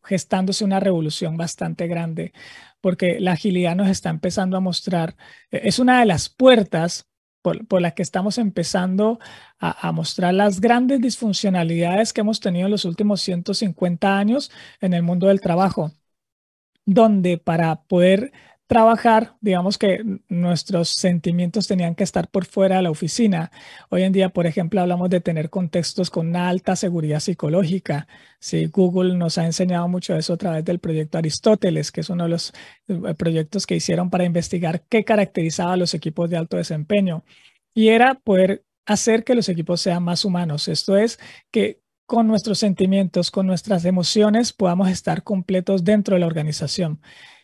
gestándose 0.04 0.65
una 0.65 0.82
revolución 0.82 1.38
bastante 1.38 1.88
grande, 1.88 2.34
porque 2.82 3.21
la 3.21 3.32
agilidad 3.32 3.77
nos 3.77 3.88
está 3.88 4.10
empezando 4.10 4.58
a 4.58 4.60
mostrar, 4.60 5.15
eh, 5.51 5.62
es 5.63 5.80
una 5.80 6.01
de 6.01 6.06
las 6.06 6.27
puertas 6.27 7.08
por, 7.41 7.82
la 7.82 7.91
que 7.91 8.04
estamos 8.04 8.38
empezando 8.38 9.19
a, 9.60 9.91
mostrar 9.91 10.34
las 10.34 10.62
grandes 10.62 11.01
disfuncionalidades 11.01 12.13
que 12.13 12.21
hemos 12.21 12.39
tenido 12.39 12.65
en 12.65 12.71
los 12.71 12.86
últimos 12.86 13.21
150 13.21 14.17
años 14.17 14.51
en 14.80 14.93
el 14.93 15.04
mundo 15.04 15.27
del 15.27 15.41
trabajo, 15.41 15.91
donde 16.86 17.38
para 17.38 17.84
poder 17.84 18.32
trabajar, 18.71 19.36
digamos 19.41 19.77
que 19.77 20.01
nuestros 20.29 20.88
sentimientos 20.91 21.67
tenían 21.67 21.93
que 21.93 22.05
estar 22.05 22.29
por 22.29 22.45
fuera 22.45 22.77
de 22.77 22.84
la 22.84 22.89
oficina. 22.89 23.51
Hoy 23.89 24.03
en 24.03 24.13
día, 24.13 24.29
por 24.29 24.47
ejemplo, 24.47 24.79
hablamos 24.79 25.10
de 25.10 25.19
tener 25.19 25.49
contextos 25.49 26.10
con 26.10 26.29
una 26.29 26.47
alta 26.47 26.77
seguridad 26.77 27.19
psicológica. 27.19 28.07
Sí, 28.39 28.67
Google 28.67 29.17
nos 29.17 29.38
ha 29.38 29.45
enseñado 29.45 29.89
mucho 29.89 30.15
eso 30.15 30.31
a 30.31 30.38
través 30.38 30.63
del 30.63 30.79
proyecto 30.79 31.17
Aristóteles, 31.17 31.91
que 31.91 31.99
es 31.99 32.10
uno 32.10 32.23
de 32.23 32.29
los 32.29 32.53
eh, 32.88 33.13
proyectos 33.15 33.67
que 33.67 33.75
hicieron 33.75 34.10
para 34.10 34.23
investigar 34.23 34.86
qué 34.88 35.03
caracterizaba 35.03 35.73
a 35.73 35.77
los 35.77 35.93
equipos 35.93 36.29
de 36.29 36.38
alto 36.38 36.55
desempeño. 36.55 37.25
Y 37.73 37.89
era 37.89 38.15
poder 38.23 38.63
hacer 38.86 39.25
que 39.25 39.36
los 39.36 39.49
equipos 39.49 39.81
sean 39.81 40.01
más 40.01 40.23
humanos. 40.23 40.69
Esto 40.69 40.95
es 40.95 41.19
que 41.51 41.81
con 42.05 42.25
nuestros 42.25 42.60
sentimientos, 42.60 43.31
con 43.31 43.47
nuestras 43.47 43.84
emociones, 43.84 44.53
podamos 44.53 44.88
estar 44.88 45.23
completos 45.23 45.84
dentro 45.84 46.15
de 46.15 46.21
la 46.21 46.27
organización. 46.27 47.01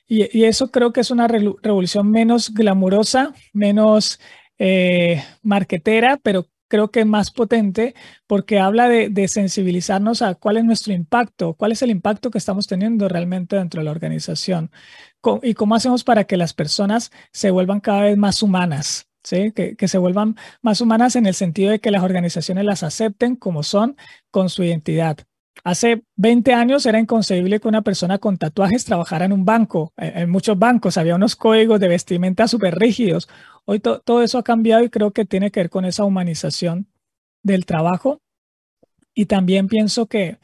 Y, 0.07 0.45
eso 0.45 0.71
creo 0.71 0.93
que 0.93 1.01
es 1.01 1.11
una 1.11 1.27
revolución 1.27 2.09
menos 2.11 2.53
glamurosa, 2.53 3.33
menos 3.53 4.19
eh, 4.57 5.21
marquetera, 5.43 6.17
pero 6.23 6.47
creo 6.67 6.91
que 6.91 7.05
más 7.05 7.31
potente 7.31 7.95
porque 8.27 8.59
habla 8.59 8.87
de, 8.89 9.27
sensibilizarnos 9.27 10.21
a 10.21 10.35
cuál 10.35 10.57
es 10.57 10.65
nuestro 10.65 10.93
impacto, 10.93 11.53
cuál 11.53 11.71
es 11.71 11.81
el 11.81 11.91
impacto 11.91 12.31
que 12.31 12.37
estamos 12.37 12.67
teniendo 12.67 13.07
realmente 13.09 13.55
dentro 13.55 13.79
de 13.81 13.85
la 13.85 13.91
organización 13.91 14.71
y 15.43 15.53
cómo 15.55 15.75
hacemos 15.75 16.03
para 16.03 16.23
que 16.23 16.37
las 16.37 16.53
personas 16.53 17.11
se 17.31 17.51
vuelvan 17.51 17.81
cada 17.81 18.03
vez 18.03 18.17
más 18.17 18.41
humanas. 18.43 19.05
¿Sí? 19.23 19.51
Que, 19.51 19.75
que, 19.75 19.89
se 19.89 19.97
vuelvan 19.97 20.37
más 20.61 20.79
humanas 20.79 21.17
en 21.17 21.25
el 21.25 21.33
sentido 21.33 21.71
de 21.71 21.79
que 21.79 21.91
las 21.91 22.01
organizaciones 22.01 22.63
las 22.63 22.81
acepten 22.83 23.35
como 23.35 23.61
son 23.61 23.97
con 24.31 24.47
su 24.47 24.63
identidad. 24.63 25.17
Hace 25.63 26.03
20 26.15 26.53
años 26.53 26.85
era 26.85 26.99
inconcebible 26.99 27.59
que 27.59 27.67
una 27.67 27.81
persona 27.81 28.17
con 28.17 28.37
tatuajes 28.37 28.85
trabajara 28.85 29.25
en 29.25 29.33
un 29.33 29.45
banco. 29.45 29.93
En, 29.97 30.29
muchos 30.29 30.57
bancos 30.57 30.97
había 30.97 31.15
unos 31.15 31.35
códigos 31.35 31.79
de 31.79 31.87
vestimenta 31.87 32.47
súper 32.47 32.75
rígidos. 32.75 33.27
Hoy 33.65 33.79
todo 33.79 34.21
eso 34.21 34.37
ha 34.37 34.43
cambiado 34.43 34.83
y 34.83 34.89
creo 34.89 35.11
que 35.11 35.25
tiene 35.25 35.51
que 35.51 35.61
ver 35.61 35.69
con 35.69 35.85
esa 35.85 36.03
humanización 36.03 36.87
del 37.43 37.65
trabajo. 37.65 38.21
Y 39.13 39.25
también 39.25 39.67
pienso 39.67 40.05
que 40.07 40.37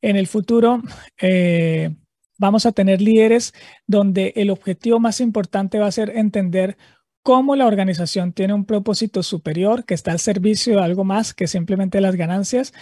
en 0.00 0.16
el 0.16 0.26
futuro 0.26 0.82
eh, 1.20 1.94
vamos 2.38 2.66
a 2.66 2.72
tener 2.72 3.00
líderes 3.00 3.54
donde 3.86 4.32
el 4.36 4.50
objetivo 4.50 5.00
más 5.00 5.20
importante 5.20 5.78
va 5.78 5.86
a 5.86 5.92
ser 5.92 6.10
entender 6.16 6.76
cómo 7.22 7.56
la 7.56 7.66
organización 7.66 8.32
tiene 8.32 8.52
un 8.52 8.66
propósito 8.66 9.22
superior 9.22 9.84
que 9.84 9.94
está 9.94 10.12
al 10.12 10.18
servicio 10.18 10.76
de 10.76 10.82
algo 10.84 11.04
más 11.04 11.32
que 11.32 11.46
simplemente 11.46 12.02
las 12.02 12.16
ganancias 12.16 12.74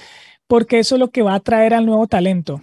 porque 0.46 0.78
eso 0.78 0.96
es 0.96 1.00
lo 1.00 1.10
que 1.10 1.22
va 1.22 1.32
a 1.32 1.36
atraer 1.36 1.74
al 1.74 1.86
nuevo 1.86 2.06
talento. 2.06 2.62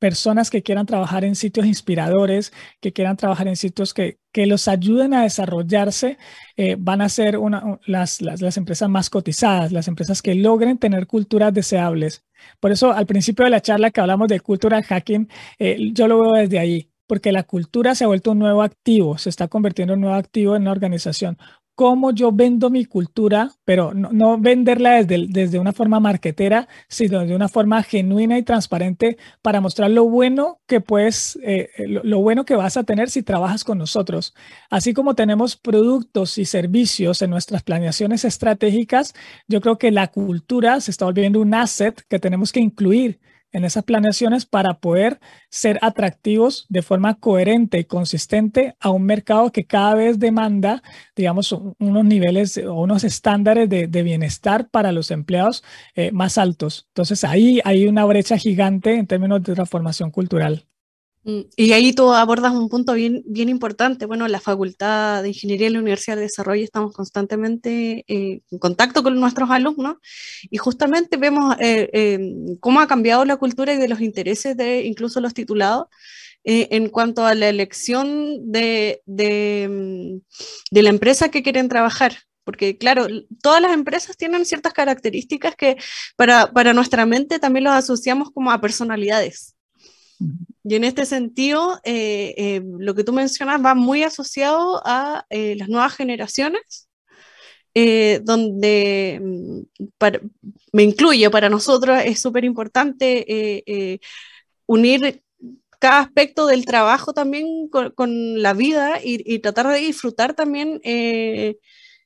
Personas 0.00 0.50
que 0.50 0.62
quieran 0.62 0.86
trabajar 0.86 1.24
en 1.24 1.36
sitios 1.36 1.66
inspiradores, 1.66 2.52
que 2.80 2.92
quieran 2.92 3.16
trabajar 3.16 3.46
en 3.46 3.54
sitios 3.54 3.94
que, 3.94 4.18
que 4.32 4.46
los 4.46 4.66
ayuden 4.66 5.14
a 5.14 5.22
desarrollarse, 5.22 6.18
eh, 6.56 6.76
van 6.76 7.00
a 7.00 7.08
ser 7.08 7.38
una, 7.38 7.78
las, 7.86 8.20
las, 8.20 8.56
empresas 8.56 8.88
más 8.88 9.08
cotizadas, 9.08 9.70
las 9.70 9.86
empresas 9.86 10.20
que 10.20 10.34
logren 10.34 10.78
tener 10.78 11.06
culturas 11.06 11.54
deseables. 11.54 12.24
Por 12.58 12.72
eso, 12.72 12.92
al 12.92 13.06
principio 13.06 13.44
de 13.44 13.52
la 13.52 13.60
charla 13.60 13.92
que 13.92 14.00
hablamos 14.00 14.26
de 14.26 14.40
cultural 14.40 14.82
hacking, 14.82 15.28
eh, 15.60 15.76
yo 15.92 16.08
lo 16.08 16.20
veo 16.20 16.32
desde 16.32 16.58
ahí. 16.58 16.88
porque 17.06 17.30
la 17.32 17.42
cultura 17.42 17.94
se 17.94 18.04
ha 18.04 18.06
vuelto 18.06 18.30
un 18.32 18.38
nuevo 18.38 18.62
activo, 18.62 19.18
se 19.18 19.28
está 19.28 19.46
convirtiendo 19.46 19.92
en 19.92 19.98
un 19.98 20.02
nuevo 20.02 20.16
activo 20.16 20.56
en 20.56 20.62
una 20.62 20.72
organización 20.72 21.36
cómo 21.74 22.12
yo 22.12 22.32
vendo 22.32 22.70
mi 22.70 22.84
cultura, 22.84 23.50
pero 23.64 23.94
no, 23.94 24.38
venderla 24.38 25.02
desde, 25.02 25.26
desde, 25.28 25.58
una 25.58 25.72
forma 25.72 26.00
marketera, 26.00 26.68
sino 26.88 27.24
de 27.24 27.34
una 27.34 27.48
forma 27.48 27.82
genuina 27.82 28.38
y 28.38 28.42
transparente 28.42 29.16
para 29.40 29.60
mostrar 29.60 29.90
lo 29.90 30.04
bueno 30.04 30.60
que 30.66 30.80
puedes, 30.80 31.38
eh, 31.42 31.70
lo, 31.86 32.20
bueno 32.20 32.44
que 32.44 32.56
vas 32.56 32.76
a 32.76 32.84
tener 32.84 33.10
si 33.10 33.22
trabajas 33.22 33.64
con 33.64 33.78
nosotros. 33.78 34.34
Así 34.70 34.92
como 34.92 35.14
tenemos 35.14 35.56
productos 35.56 36.38
y 36.38 36.44
servicios 36.44 37.22
en 37.22 37.30
nuestras 37.30 37.62
planeaciones 37.62 38.24
estratégicas, 38.24 39.14
yo 39.48 39.60
creo 39.60 39.78
que 39.78 39.90
la 39.90 40.08
cultura 40.08 40.80
se 40.80 40.90
está 40.90 41.06
volviendo 41.06 41.40
un 41.40 41.54
asset 41.54 42.02
que 42.08 42.18
tenemos 42.18 42.52
que 42.52 42.60
incluir 42.60 43.20
en 43.52 43.64
esas 43.64 43.84
planeaciones 43.84 44.46
para 44.46 44.74
poder 44.74 45.20
ser 45.50 45.78
atractivos 45.82 46.66
de 46.68 46.82
forma 46.82 47.14
coherente 47.14 47.78
y 47.78 47.84
consistente 47.84 48.74
a 48.80 48.90
un 48.90 49.04
mercado 49.04 49.52
que 49.52 49.64
cada 49.64 49.94
vez 49.94 50.18
demanda, 50.18 50.82
digamos, 51.14 51.52
unos 51.52 52.04
niveles 52.04 52.58
o 52.58 52.74
unos 52.74 53.04
estándares 53.04 53.68
de, 53.68 54.02
bienestar 54.02 54.68
para 54.68 54.90
los 54.90 55.10
empleados 55.10 55.62
eh, 55.94 56.10
más 56.12 56.36
altos. 56.38 56.86
Entonces 56.88 57.22
ahí 57.24 57.60
hay 57.64 57.86
una 57.86 58.04
brecha 58.04 58.36
gigante 58.36 58.96
en 58.96 59.06
términos 59.06 59.42
de 59.42 59.54
transformación 59.54 60.10
cultural. 60.10 60.66
Mm, 61.24 61.42
y 61.56 61.72
ahí 61.72 61.92
tú 61.92 62.12
abordas 62.12 62.52
un 62.52 62.68
punto 62.68 62.94
bien, 62.94 63.22
bien 63.26 63.48
importante. 63.48 64.06
Bueno, 64.06 64.26
la 64.26 64.40
Facultad 64.40 65.22
de 65.22 65.28
Ingeniería 65.28 65.68
de 65.68 65.74
la 65.74 65.78
Universidad 65.80 66.16
de 66.16 66.22
Desarrollo 66.22 66.64
estamos 66.64 66.92
constantemente 66.92 68.04
eh, 68.08 68.42
en 68.50 68.58
contacto 68.58 69.02
con 69.02 69.18
nuestros 69.20 69.48
alumnos 69.50 69.96
y 70.50 70.56
justamente 70.58 71.16
vemos 71.16 71.54
eh, 71.60 71.88
em, 71.92 72.56
cómo 72.58 72.80
ha 72.80 72.88
cambiado 72.88 73.24
la 73.24 73.36
cultura 73.36 73.72
y 73.74 73.78
de 73.78 73.88
los 73.88 74.00
intereses 74.00 74.56
de 74.56 74.82
incluso 74.82 75.20
los 75.20 75.34
titulados 75.34 75.86
eh, 76.44 76.68
en 76.72 76.88
cuanto 76.88 77.24
a 77.24 77.34
la 77.34 77.48
elección 77.48 78.50
de, 78.50 79.02
de, 79.06 79.68
mm, 79.70 80.74
de 80.74 80.82
la 80.82 80.90
empresa 80.90 81.30
que 81.30 81.42
quieren 81.42 81.68
trabajar. 81.68 82.18
Porque 82.44 82.76
claro, 82.78 83.06
todas 83.40 83.62
las 83.62 83.72
empresas 83.72 84.16
tienen 84.16 84.44
ciertas 84.44 84.72
características 84.72 85.54
que 85.54 85.76
para, 86.16 86.52
para 86.52 86.72
nuestra 86.72 87.06
mente 87.06 87.38
también 87.38 87.64
los 87.64 87.74
asociamos 87.74 88.30
como 88.32 88.50
a 88.50 88.60
personalidades. 88.60 89.54
Y 90.64 90.76
en 90.76 90.84
este 90.84 91.06
sentido, 91.06 91.80
eh, 91.84 92.34
eh, 92.36 92.62
lo 92.78 92.94
que 92.94 93.02
tú 93.04 93.12
mencionas 93.12 93.64
va 93.64 93.74
muy 93.74 94.04
asociado 94.04 94.80
a 94.84 95.26
eh, 95.28 95.56
las 95.56 95.68
nuevas 95.68 95.94
generaciones, 95.94 96.88
donde 97.74 99.18
mm, 99.22 99.60
me 100.72 100.82
incluye, 100.82 101.30
para 101.30 101.48
nosotros 101.48 102.00
es 102.04 102.20
súper 102.20 102.44
importante 102.44 103.98
unir 104.66 105.22
cada 105.78 106.00
aspecto 106.00 106.46
del 106.46 106.64
trabajo 106.66 107.12
también 107.14 107.68
con, 107.68 108.42
la 108.42 108.52
vida 108.52 109.00
y, 109.02 109.38
tratar 109.40 109.68
de 109.68 109.78
disfrutar 109.78 110.34
también 110.34 110.80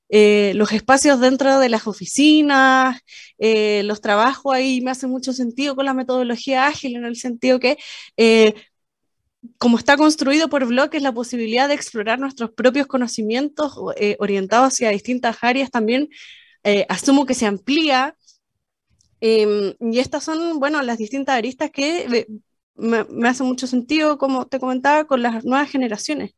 los 0.08 0.72
espacios 0.72 1.20
dentro 1.20 1.58
de 1.58 1.68
las 1.68 1.86
oficinas, 1.86 3.00
eh, 3.38 3.82
los 3.84 4.00
trabajos 4.00 4.54
ahí 4.54 4.80
me 4.80 4.90
hace 4.90 5.06
mucho 5.06 5.32
sentido 5.32 5.74
con 5.76 5.84
la 5.84 5.94
metodología 5.94 6.66
ágil, 6.66 6.96
en 6.96 7.04
el 7.04 7.16
sentido 7.16 7.58
que 7.60 7.76
eh, 8.16 8.54
como 9.58 9.78
está 9.78 9.96
construido 9.96 10.48
por 10.48 10.66
bloques, 10.66 11.02
la 11.02 11.12
posibilidad 11.12 11.68
de 11.68 11.74
explorar 11.74 12.18
nuestros 12.18 12.50
propios 12.50 12.86
conocimientos 12.86 13.74
orientados 14.18 14.74
hacia 14.74 14.90
distintas 14.90 15.38
áreas 15.42 15.70
también 15.70 16.08
asumo 16.88 17.26
que 17.26 17.34
se 17.34 17.46
amplía. 17.46 18.16
Em, 19.20 19.74
y 19.80 19.98
estas 20.00 20.24
son, 20.24 20.58
bueno, 20.58 20.82
las 20.82 20.98
distintas 20.98 21.36
aristas 21.36 21.70
que 21.70 22.26
me, 22.76 23.04
me 23.04 23.28
hace 23.28 23.42
mucho 23.42 23.66
sentido, 23.66 24.18
como 24.18 24.46
te 24.46 24.60
comentaba, 24.60 25.06
con 25.06 25.22
las 25.22 25.44
nuevas 25.44 25.70
generaciones. 25.70 26.34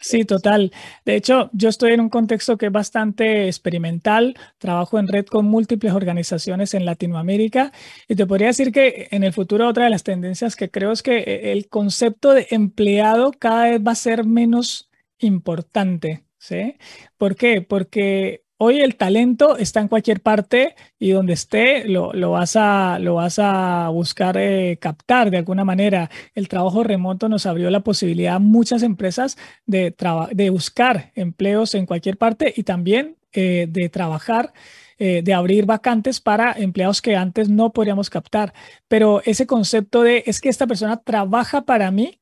Sí, 0.00 0.24
total. 0.24 0.72
De 1.04 1.16
hecho, 1.16 1.50
yo 1.52 1.68
estoy 1.68 1.92
en 1.92 2.00
un 2.00 2.08
contexto 2.08 2.56
que 2.56 2.66
es 2.66 2.72
bastante 2.72 3.46
experimental. 3.46 4.36
Trabajo 4.58 4.98
en 4.98 5.08
red 5.08 5.26
con 5.26 5.46
múltiples 5.46 5.92
organizaciones 5.92 6.72
en 6.74 6.84
Latinoamérica 6.84 7.72
y 8.06 8.14
te 8.14 8.26
podría 8.26 8.48
decir 8.48 8.70
que 8.70 9.08
en 9.10 9.24
el 9.24 9.32
futuro 9.32 9.66
otra 9.66 9.84
de 9.84 9.90
las 9.90 10.04
tendencias 10.04 10.54
que 10.54 10.70
creo 10.70 10.92
es 10.92 11.02
que 11.02 11.18
eh, 11.18 11.52
el 11.52 11.68
concepto 11.68 12.32
de 12.32 12.46
empleado 12.50 13.32
cada 13.32 13.64
vez 13.70 13.80
va 13.84 13.92
a 13.92 13.94
ser 13.96 14.24
menos 14.24 14.88
importante. 15.18 16.24
¿Sí? 16.38 16.76
¿Por 17.16 17.34
qué? 17.34 17.62
Porque 17.62 18.44
Hoy 18.60 18.80
el 18.80 18.96
talento 18.96 19.56
está 19.56 19.78
en 19.80 19.86
cualquier 19.86 20.20
parte 20.20 20.74
y 20.98 21.10
donde 21.10 21.32
esté 21.32 21.84
lo, 21.84 22.10
vas, 22.32 22.56
a, 22.56 22.98
lo 22.98 23.14
vas 23.14 23.38
a 23.38 23.88
buscar 23.90 24.36
eh, 24.36 24.78
captar 24.80 25.30
de 25.30 25.36
alguna 25.36 25.64
manera. 25.64 26.10
El 26.34 26.48
trabajo 26.48 26.82
remoto 26.82 27.28
nos 27.28 27.46
abrió 27.46 27.70
la 27.70 27.84
posibilidad 27.84 28.34
a 28.34 28.38
muchas 28.40 28.82
empresas 28.82 29.38
de, 29.66 29.94
de 30.32 30.50
buscar 30.50 31.12
empleos 31.14 31.76
en 31.76 31.86
cualquier 31.86 32.18
parte 32.18 32.52
y 32.56 32.64
también 32.64 33.16
eh, 33.32 33.66
de 33.68 33.88
trabajar. 33.88 34.52
Eh, 35.00 35.22
de 35.22 35.32
abrir 35.32 35.64
vacantes 35.64 36.20
para 36.20 36.50
empleados 36.50 37.00
que 37.00 37.14
antes 37.14 37.48
no 37.48 37.72
podríamos 37.72 38.10
captar. 38.10 38.52
Pero 38.88 39.22
ese 39.24 39.46
concepto 39.46 40.02
de 40.02 40.24
es 40.26 40.40
que 40.40 40.48
esta 40.48 40.66
persona 40.66 40.96
trabaja 40.96 41.62
para 41.62 41.92
mí, 41.92 42.18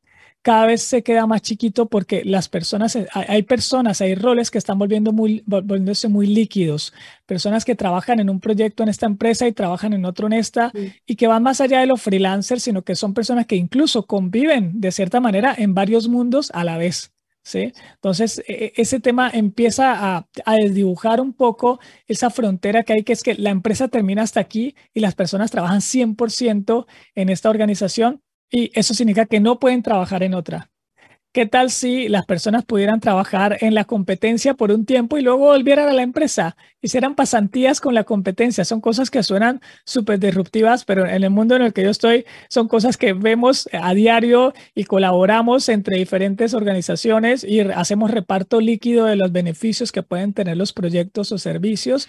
cada 0.47 0.67
vez 0.67 0.83
se 0.83 1.03
queda 1.03 1.27
más 1.27 1.43
chiquito 1.43 1.87
porque 1.87 2.23
las 2.25 2.49
personas, 2.49 2.95
eh, 2.95 3.09
hay 3.13 3.43
personas, 3.43 4.01
hay 4.01 4.15
roles 4.15 4.53
que 4.53 4.59
están 4.59 4.79
volviendo 4.79 5.13
muy, 5.13 5.43
volviéndose 5.45 6.07
muy 6.07 6.29
líquidos, 6.29 6.95
personas 7.27 7.65
que 7.65 7.75
trabajan 7.75 8.21
en 8.21 8.31
un 8.31 8.39
proyecto 8.39 8.85
en 8.85 8.89
esta 8.89 9.07
empresa 9.07 9.49
y 9.49 9.53
trabajan 9.53 9.93
en 9.93 10.05
otro 10.05 10.29
en 10.29 10.35
esta 10.35 10.71
y 11.05 11.17
que 11.17 11.27
van 11.27 11.43
más 11.43 11.61
allá 11.61 11.81
de 11.81 11.87
los 11.87 12.01
freelancers, 12.01 12.63
sino 12.63 12.83
que 12.83 12.95
son 12.95 13.13
personas 13.13 13.47
que 13.47 13.57
incluso 13.57 14.07
conviven 14.07 14.81
de 14.81 14.93
cierta 14.93 15.19
manera 15.19 15.53
en 15.59 15.75
varios 15.75 16.07
mundos 16.07 16.53
a 16.55 16.63
la 16.63 16.79
vez. 16.79 17.13
¿Sí? 17.43 17.73
Entonces, 17.95 18.41
e, 18.47 18.67
e, 18.67 18.73
ese 18.77 19.01
tema 19.01 19.31
empieza 19.33 19.95
a, 19.95 20.29
a, 20.45 20.55
desdibujar 20.57 21.21
un 21.21 21.33
poco 21.33 21.81
esa 22.07 22.31
frontera 22.31 22.83
que 22.85 22.93
hay, 22.93 23.03
que 23.03 23.13
es 23.13 23.23
que 23.23 23.35
la 23.35 23.51
empresa 23.51 23.89
termina 23.89 24.23
hasta 24.23 24.41
aquí 24.41 24.77
y 24.95 25.01
las 25.01 25.15
personas 25.17 25.51
trabajan 25.51 25.81
100% 25.81 26.87
en 27.15 27.29
esta 27.31 27.51
organización 27.51 28.23
y 28.51 28.71
eso 28.79 28.95
significa 28.95 29.27
que 29.27 29.41
no 29.41 29.59
pueden 29.59 29.83
trabajar 29.83 30.23
en 30.23 30.35
otra. 30.35 30.71
¿Qué 31.33 31.45
tal 31.45 31.71
si 31.71 32.09
las 32.09 32.25
personas 32.25 32.65
pudieran 32.65 32.99
trabajar 33.01 33.59
en 33.61 33.75
la 33.75 33.85
competencia 33.85 34.55
por 34.55 34.73
un 34.73 34.87
tiempo 34.87 35.19
y 35.19 35.23
luego 35.23 35.41
volvieran 35.49 35.87
a 35.87 35.93
la 35.93 36.03
empresa? 36.03 36.57
Hicieran 36.81 37.15
pasantías 37.15 37.83
con 37.83 37.95
la 37.95 38.05
competencia. 38.05 38.65
Son 38.65 38.81
cosas 38.81 39.11
que 39.11 39.23
suenan 39.23 39.61
súper 39.85 40.19
disruptivas, 40.19 40.87
pero 40.87 41.07
en 41.07 41.25
el 41.25 41.31
mundo 41.31 41.55
en 41.55 41.61
el 41.63 41.75
que 41.75 41.83
yo 41.83 41.91
estoy 41.91 42.25
son 42.49 42.69
cosas 42.69 42.97
que 42.97 43.13
vemos 43.13 43.69
a 43.73 43.93
diario 43.93 44.55
y 44.75 44.85
colaboramos 44.85 45.69
entre 45.69 45.99
diferentes 45.99 46.55
organizaciones 46.55 47.45
y 47.45 47.61
hacemos 47.61 48.11
reparto 48.13 48.61
líquido 48.63 49.05
de 49.05 49.17
los 49.17 49.31
beneficios 49.31 49.93
que 49.93 50.03
pueden 50.03 50.33
tener 50.33 50.57
los 50.57 50.73
proyectos 50.73 51.33
o 51.33 51.39
servicios. 51.39 52.09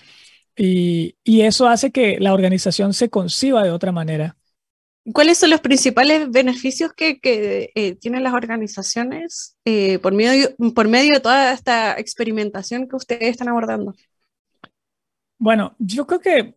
Y, 0.56 1.18
y 1.26 1.42
eso 1.42 1.68
hace 1.68 1.92
que 1.92 2.18
la 2.20 2.34
organización 2.34 2.94
se 2.94 3.10
conciba 3.10 3.64
de 3.64 3.72
otra 3.72 3.92
manera. 3.92 4.38
¿Cuáles 5.14 5.38
son 5.38 5.52
los 5.52 5.62
principales 5.62 6.30
beneficios 6.30 6.92
que, 6.94 7.20
eh, 7.24 7.96
tienen 7.96 8.24
las 8.24 8.34
organizaciones 8.34 9.56
eh, 9.64 10.00
por, 10.00 10.14
medio, 10.14 10.50
por 10.76 10.88
medio 10.90 11.14
de 11.14 11.20
toda 11.22 11.54
esta 11.54 11.98
experimentación 11.98 12.88
que 12.88 12.98
ustedes 12.98 13.30
están 13.30 13.48
abordando? 13.48 13.96
Bueno, 15.38 15.76
yo 15.80 16.06
creo 16.08 16.20
que 16.20 16.57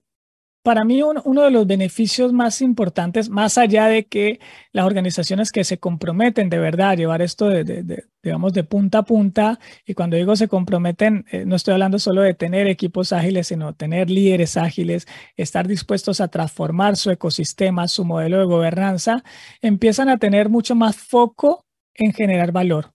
para 0.63 0.85
mí 0.85 1.03
uno 1.03 1.43
de 1.43 1.51
los 1.51 1.67
beneficios 1.67 2.33
más 2.33 2.61
importantes, 2.61 3.31
más 3.31 3.57
allá 3.57 3.87
de 3.87 4.07
que 4.07 4.41
las 4.73 4.85
organizaciones 4.85 5.53
que 5.53 5.65
se 5.65 5.79
comprometen 5.79 6.51
de 6.51 6.59
verdad 6.59 6.91
a 6.91 6.95
llevar 6.97 7.23
esto 7.23 7.49
de, 7.49 8.05
digamos, 8.23 8.53
de 8.53 8.65
punta 8.65 8.99
a 8.99 9.03
punta, 9.05 9.59
y 9.87 9.95
cuando 9.95 10.17
digo 10.17 10.37
se 10.37 10.49
comprometen, 10.49 11.25
eh, 11.33 11.45
no 11.47 11.57
estoy 11.57 11.73
hablando 11.75 11.99
solo 11.99 12.23
de 12.23 12.35
tener 12.35 12.67
equipos 12.67 13.13
ágiles, 13.13 13.49
sino 13.49 13.75
tener 13.75 14.11
líderes 14.11 14.57
ágiles, 14.57 15.07
estar 15.37 15.67
dispuestos 15.67 16.21
a 16.21 16.29
transformar 16.29 16.97
su 16.97 17.11
ecosistema, 17.11 17.89
su 17.89 18.05
modelo 18.05 18.39
de 18.39 18.45
gobernanza, 18.45 19.25
empiezan 19.63 20.09
a 20.09 20.19
tener 20.19 20.49
mucho 20.51 20.75
más 20.75 20.97
foco 20.97 21.65
en 21.95 22.13
generar 22.13 22.53
valor. 22.53 22.93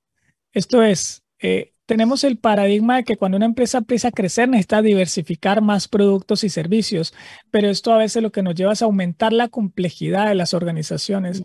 Esto 0.53 0.83
es, 0.83 1.23
eh, 1.41 1.74
tenemos 1.85 2.23
el 2.23 2.37
paradigma 2.37 2.97
de 2.97 3.03
que 3.03 3.17
cuando 3.17 3.37
una 3.37 3.45
empresa 3.45 3.79
empieza 3.79 4.09
a 4.09 4.11
crecer 4.11 4.49
necesita 4.49 4.81
diversificar 4.81 5.61
más 5.61 5.87
productos 5.87 6.43
y 6.43 6.49
servicios, 6.49 7.13
pero 7.51 7.69
esto 7.69 7.93
a 7.93 7.97
veces 7.97 8.23
lo 8.23 8.31
que 8.31 8.43
nos 8.43 8.55
lleva 8.55 8.73
es 8.73 8.81
a 8.81 8.85
aumentar 8.85 9.33
la 9.33 9.47
complejidad 9.49 10.27
de 10.27 10.35
las 10.35 10.53
organizaciones. 10.53 11.43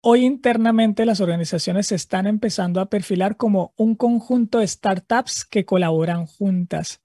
Hoy 0.00 0.24
internamente 0.24 1.04
las 1.04 1.20
organizaciones 1.20 1.88
se 1.88 1.96
están 1.96 2.26
empezando 2.26 2.80
a 2.80 2.86
perfilar 2.86 3.36
como 3.36 3.72
un 3.76 3.96
conjunto 3.96 4.58
de 4.58 4.68
startups 4.68 5.44
que 5.44 5.64
colaboran 5.64 6.26
juntas. 6.26 7.00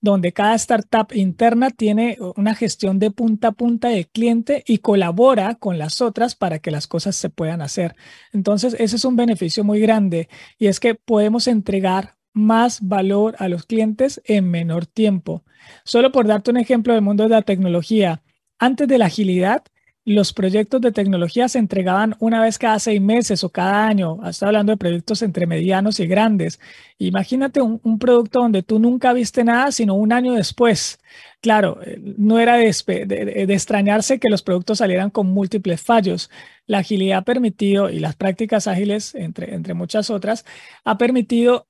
Donde 0.00 0.32
cada 0.32 0.54
startup 0.54 1.08
interna 1.12 1.70
tiene 1.70 2.16
una 2.36 2.54
gestión 2.54 2.98
de 2.98 3.10
punta 3.10 3.48
a 3.48 3.52
punta 3.52 3.88
del 3.88 4.08
cliente 4.08 4.62
y 4.66 4.78
colabora 4.78 5.56
con 5.56 5.78
las 5.78 6.00
otras 6.00 6.34
para 6.34 6.58
que 6.58 6.70
las 6.70 6.86
cosas 6.86 7.16
se 7.16 7.30
puedan 7.30 7.60
hacer. 7.60 7.96
Entonces, 8.32 8.74
ese 8.78 8.96
es 8.96 9.04
un 9.04 9.16
beneficio 9.16 9.64
muy 9.64 9.80
grande 9.80 10.28
y 10.58 10.66
es 10.68 10.80
que 10.80 10.94
podemos 10.94 11.48
entregar 11.48 12.16
más 12.32 12.80
valor 12.80 13.34
a 13.38 13.48
los 13.48 13.66
clientes 13.66 14.20
en 14.24 14.50
menor 14.50 14.86
tiempo. 14.86 15.44
Solo 15.84 16.12
por 16.12 16.26
darte 16.26 16.50
un 16.50 16.56
ejemplo 16.56 16.94
del 16.94 17.02
mundo 17.02 17.24
de 17.24 17.30
la 17.30 17.42
tecnología, 17.42 18.22
antes 18.58 18.86
de 18.88 18.98
la 18.98 19.06
agilidad, 19.06 19.64
los 20.04 20.32
proyectos 20.32 20.80
de 20.80 20.92
tecnología 20.92 21.48
se 21.48 21.58
entregaban 21.58 22.16
una 22.20 22.42
vez 22.42 22.58
cada 22.58 22.78
seis 22.78 23.00
meses 23.00 23.44
o 23.44 23.50
cada 23.50 23.86
año. 23.86 24.18
Estoy 24.26 24.46
hablando 24.46 24.72
de 24.72 24.78
proyectos 24.78 25.22
entre 25.22 25.46
medianos 25.46 26.00
y 26.00 26.06
grandes. 26.06 26.58
Imagínate 26.98 27.60
un, 27.60 27.98
producto 27.98 28.40
donde 28.40 28.62
tú 28.62 28.78
nunca 28.78 29.12
viste 29.12 29.44
nada, 29.44 29.72
sino 29.72 29.94
un 29.94 30.12
año 30.12 30.32
después. 30.34 31.00
Claro, 31.40 31.80
eh, 31.84 31.98
no 32.16 32.38
era 32.38 32.56
de, 32.56 32.68
extrañarse 32.68 34.18
que 34.18 34.30
los 34.30 34.42
productos 34.42 34.78
salieran 34.78 35.10
con 35.10 35.28
múltiples 35.28 35.80
fallos. 35.82 36.30
La 36.66 36.78
agilidad 36.78 37.18
ha 37.18 37.22
permitido, 37.22 37.90
y 37.90 37.98
las 37.98 38.16
prácticas 38.16 38.66
ágiles, 38.66 39.14
entre, 39.14 39.54
entre 39.54 39.74
muchas 39.74 40.10
otras, 40.10 40.44
ha 40.84 40.98
permitido 40.98 41.66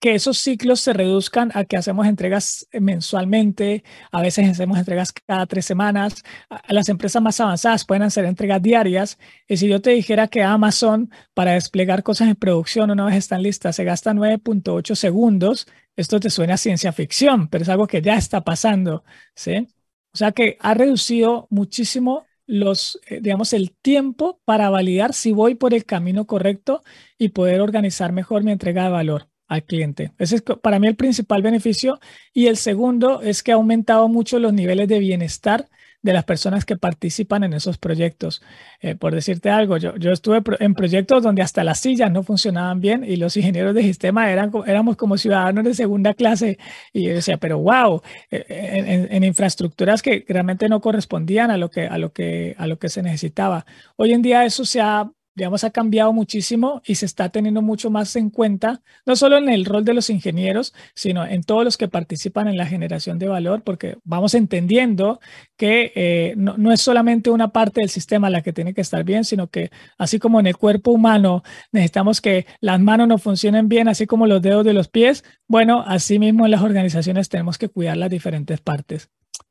que 0.00 0.14
esos 0.14 0.38
ciclos 0.38 0.80
se 0.80 0.94
reduzcan 0.94 1.50
a 1.54 1.64
que 1.64 1.76
hacemos 1.76 2.06
entregas 2.06 2.66
eh, 2.72 2.80
mensualmente, 2.80 3.84
a 4.10 4.22
veces 4.22 4.48
hacemos 4.48 4.78
entregas 4.78 5.12
cada 5.12 5.46
tres 5.46 5.66
semanas. 5.66 6.24
Las 6.68 6.88
empresas 6.88 7.22
más 7.22 7.38
avanzadas 7.40 7.84
pueden 7.84 8.02
hacer 8.02 8.24
entregas 8.24 8.62
diarias. 8.62 9.18
Y 9.46 9.58
si 9.58 9.68
yo 9.68 9.80
te 9.82 9.90
dijera 9.90 10.28
que 10.28 10.42
Amazon 10.42 11.10
para 11.34 11.52
desplegar 11.52 12.02
cosas 12.02 12.28
en 12.28 12.36
producción 12.36 12.90
una 12.90 13.04
vez 13.04 13.16
están 13.16 13.42
listas 13.42 13.76
se 13.76 13.84
gasta 13.84 14.12
9.8 14.12 14.94
segundos, 14.94 15.66
esto 15.96 16.18
te 16.18 16.30
suena 16.30 16.54
a 16.54 16.56
ciencia 16.56 16.92
ficción, 16.92 17.48
pero 17.48 17.62
es 17.62 17.68
algo 17.68 17.86
que 17.86 18.00
ya 18.02 18.16
está 18.16 18.42
pasando, 18.42 19.04
¿sí? 19.34 19.68
O 20.12 20.16
sea 20.16 20.32
que 20.32 20.56
ha 20.60 20.74
reducido 20.74 21.46
muchísimo 21.50 22.26
los, 22.46 22.98
eh, 23.06 23.20
digamos, 23.20 23.52
el 23.52 23.72
tiempo 23.72 24.40
para 24.44 24.70
validar 24.70 25.14
si 25.14 25.32
voy 25.32 25.54
por 25.54 25.74
el 25.74 25.84
camino 25.84 26.26
correcto 26.26 26.82
y 27.18 27.28
poder 27.30 27.60
organizar 27.60 28.12
mejor 28.12 28.42
mi 28.42 28.52
entrega 28.52 28.84
de 28.84 28.90
valor 28.90 29.30
al 29.50 29.64
cliente. 29.64 30.12
Ese 30.18 30.36
es 30.36 30.42
para 30.42 30.78
mí 30.78 30.86
el 30.86 30.94
principal 30.94 31.42
beneficio. 31.42 31.98
Y 32.32 32.46
el 32.46 32.56
segundo 32.56 33.20
es 33.20 33.42
que 33.42 33.50
ha 33.50 33.56
aumentado 33.56 34.08
mucho 34.08 34.38
los 34.38 34.52
niveles 34.52 34.86
de 34.88 35.00
bienestar 35.00 35.68
de 36.02 36.12
las 36.12 36.24
personas 36.24 36.64
que 36.64 36.76
participan 36.76 37.42
en 37.42 37.52
esos 37.52 37.76
proyectos. 37.76 38.42
Eh, 38.80 38.94
por 38.94 39.12
decirte 39.12 39.50
algo, 39.50 39.76
yo, 39.76 39.96
yo 39.96 40.12
estuve 40.12 40.40
en 40.60 40.74
proyectos 40.74 41.24
donde 41.24 41.42
hasta 41.42 41.64
las 41.64 41.80
sillas 41.80 42.12
no 42.12 42.22
funcionaban 42.22 42.80
bien 42.80 43.04
y 43.04 43.16
los 43.16 43.36
ingenieros 43.36 43.74
de 43.74 43.82
sistema 43.82 44.30
eran, 44.30 44.52
éramos 44.66 44.96
como 44.96 45.18
ciudadanos 45.18 45.64
de 45.64 45.74
segunda 45.74 46.14
clase 46.14 46.56
y 46.92 47.02
yo 47.02 47.14
decía, 47.14 47.36
pero 47.36 47.58
wow, 47.58 48.02
eh, 48.30 48.44
en, 48.48 49.12
en, 49.12 49.24
infraestructuras 49.24 50.00
que 50.00 50.24
realmente 50.28 50.68
no 50.68 50.80
correspondían 50.80 51.50
a 51.50 51.56
lo 51.56 51.70
que, 51.70 51.88
a 51.88 51.98
lo 51.98 52.12
que, 52.12 52.54
a 52.56 52.68
lo 52.68 52.78
que 52.78 52.88
se 52.88 53.02
necesitaba. 53.02 53.66
Hoy 53.96 54.12
en 54.12 54.22
día 54.22 54.44
eso 54.44 54.64
se 54.64 54.80
ha 54.80 55.10
digamos, 55.34 55.64
ha 55.64 55.70
cambiado 55.70 56.12
muchísimo 56.12 56.82
y 56.84 56.96
se 56.96 57.06
está 57.06 57.28
teniendo 57.28 57.62
mucho 57.62 57.90
más 57.90 58.14
en 58.16 58.30
cuenta, 58.30 58.82
no 59.06 59.16
solo 59.16 59.38
en 59.38 59.48
el 59.48 59.64
rol 59.64 59.84
de 59.84 59.94
los 59.94 60.10
ingenieros, 60.10 60.74
sino 60.94 61.24
en 61.24 61.42
todos 61.42 61.64
los 61.64 61.76
que 61.76 61.88
participan 61.88 62.48
en 62.48 62.56
la 62.56 62.66
generación 62.66 63.18
de 63.18 63.28
valor, 63.28 63.62
porque 63.62 63.96
vamos 64.04 64.34
entendiendo 64.34 65.20
que 65.56 65.92
eh, 65.94 66.34
no, 66.36 66.56
no, 66.56 66.72
es 66.72 66.80
solamente 66.80 67.30
una 67.30 67.48
parte 67.48 67.80
del 67.80 67.90
sistema 67.90 68.30
la 68.30 68.42
que 68.42 68.52
tiene 68.52 68.74
que 68.74 68.80
estar 68.80 69.04
bien, 69.04 69.24
sino 69.24 69.48
que 69.48 69.70
así 69.98 70.18
como 70.18 70.40
en 70.40 70.46
el 70.46 70.56
cuerpo 70.56 70.90
humano 70.90 71.42
necesitamos 71.72 72.20
que 72.20 72.46
las 72.60 72.80
manos 72.80 73.08
no 73.08 73.18
funcionen 73.18 73.68
bien, 73.68 73.88
así 73.88 74.06
como 74.06 74.26
los 74.26 74.42
dedos 74.42 74.64
de 74.64 74.72
los 74.72 74.88
pies, 74.88 75.24
bueno, 75.46 75.84
así 75.86 76.18
mismo 76.18 76.44
en 76.44 76.50
las 76.50 76.62
organizaciones 76.62 77.28
tenemos 77.28 77.58
que 77.58 77.68
cuidar 77.68 77.96
las 77.96 78.10
diferentes 78.10 78.60
partes. 78.60 79.10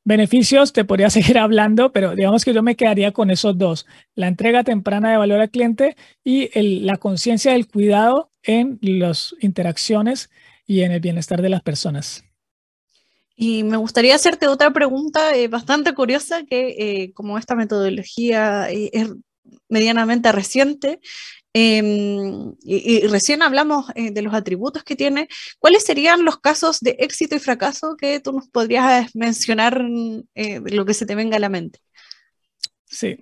Beneficios, 0.09 0.73
te 0.73 0.85
podría 0.85 1.09
seguir 1.11 1.37
hablando, 1.37 1.91
pero 1.91 2.15
digamos 2.15 2.43
que 2.43 2.51
yo 2.51 2.63
me 2.63 2.75
quedaría 2.75 3.11
con 3.11 3.29
esos 3.29 3.55
dos, 3.59 3.85
la 4.15 4.27
entrega 4.27 4.63
temprana 4.63 5.11
de 5.11 5.17
valor 5.17 5.39
al 5.39 5.51
cliente 5.51 5.95
y 6.23 6.49
la 6.81 6.97
conciencia 6.97 7.51
del 7.51 7.67
cuidado 7.67 8.31
en 8.41 8.79
las 8.81 9.35
interacciones 9.39 10.31
y 10.65 10.81
en 10.81 10.93
el 10.93 10.99
bienestar 10.99 11.43
de 11.43 11.49
las 11.49 11.61
personas. 11.61 12.23
Y 13.35 13.63
me 13.63 13.77
gustaría 13.77 14.15
hacerte 14.15 14.47
otra 14.47 14.73
pregunta 14.73 15.35
eh, 15.35 15.47
bastante 15.47 15.93
curiosa, 15.93 16.43
que 16.43 16.69
eh, 16.79 17.13
como 17.13 17.37
esta 17.37 17.55
metodología 17.55 18.67
eh, 18.71 18.89
es 18.91 19.11
medianamente 19.69 20.31
reciente, 20.31 20.99
Em, 21.53 22.53
y, 22.61 23.07
recién 23.07 23.41
hablamos 23.41 23.87
eh, 23.95 24.11
de 24.11 24.21
los 24.21 24.33
atributos 24.33 24.83
que 24.83 24.95
tiene. 24.95 25.27
¿Cuáles 25.57 25.83
serían 25.83 26.23
los 26.23 26.39
casos 26.39 26.79
de 26.79 26.95
éxito 26.99 27.35
y 27.35 27.39
fracaso 27.39 27.95
que 27.97 28.19
tú 28.19 28.33
nos 28.33 28.47
podrías 28.49 29.15
mencionar 29.15 29.83
eh, 30.35 30.59
de 30.59 30.71
lo 30.71 30.85
que 30.85 30.93
se 30.93 31.05
te 31.05 31.15
venga 31.15 31.37
a 31.37 31.39
la 31.39 31.49
mente? 31.49 31.79
Sí. 32.85 33.17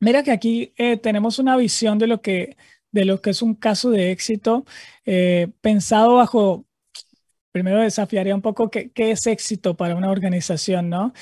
Mira 0.00 0.22
que 0.22 0.32
aquí 0.32 0.72
eh, 0.76 0.96
tenemos 0.96 1.38
una 1.38 1.56
visión 1.56 1.98
de 1.98 2.06
lo 2.06 2.22
que, 2.22 2.56
de 2.90 3.04
lo 3.04 3.20
que 3.20 3.30
es 3.30 3.42
un 3.42 3.54
caso 3.54 3.90
de 3.90 4.10
éxito 4.10 4.64
pensado 5.60 6.14
bajo 6.16 6.66
primero 7.52 7.80
desafiaría 7.80 8.34
un 8.34 8.42
poco 8.42 8.70
qué, 8.70 8.90
qué, 8.90 9.12
es 9.12 9.26
éxito 9.26 9.76
para 9.76 9.94
una 9.94 10.10
organización, 10.10 10.90
¿no? 10.90 11.12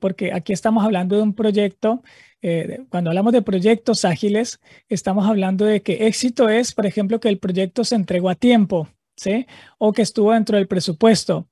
porque 0.00 0.32
aquí 0.32 0.52
estamos 0.52 0.84
hablando 0.84 1.16
de 1.16 1.22
un 1.22 1.34
proyecto 1.34 2.02
eh, 2.42 2.84
cuando 2.90 3.10
hablamos 3.10 3.32
de 3.32 3.42
proyectos 3.42 4.04
ágiles, 4.04 4.60
estamos 4.88 5.26
hablando 5.26 5.64
de 5.64 5.82
que 5.82 6.08
éxito 6.08 6.48
es, 6.48 6.74
por 6.74 6.86
ejemplo, 6.86 7.20
que 7.20 7.28
el 7.28 7.38
proyecto 7.38 7.84
se 7.84 7.94
entregó 7.94 8.28
a 8.28 8.34
tiempo, 8.34 8.88
¿sí? 9.16 9.46
O 9.78 9.92
que 9.92 10.02
estuvo 10.02 10.32
dentro 10.32 10.56
del 10.56 10.66
presupuesto. 10.66 11.48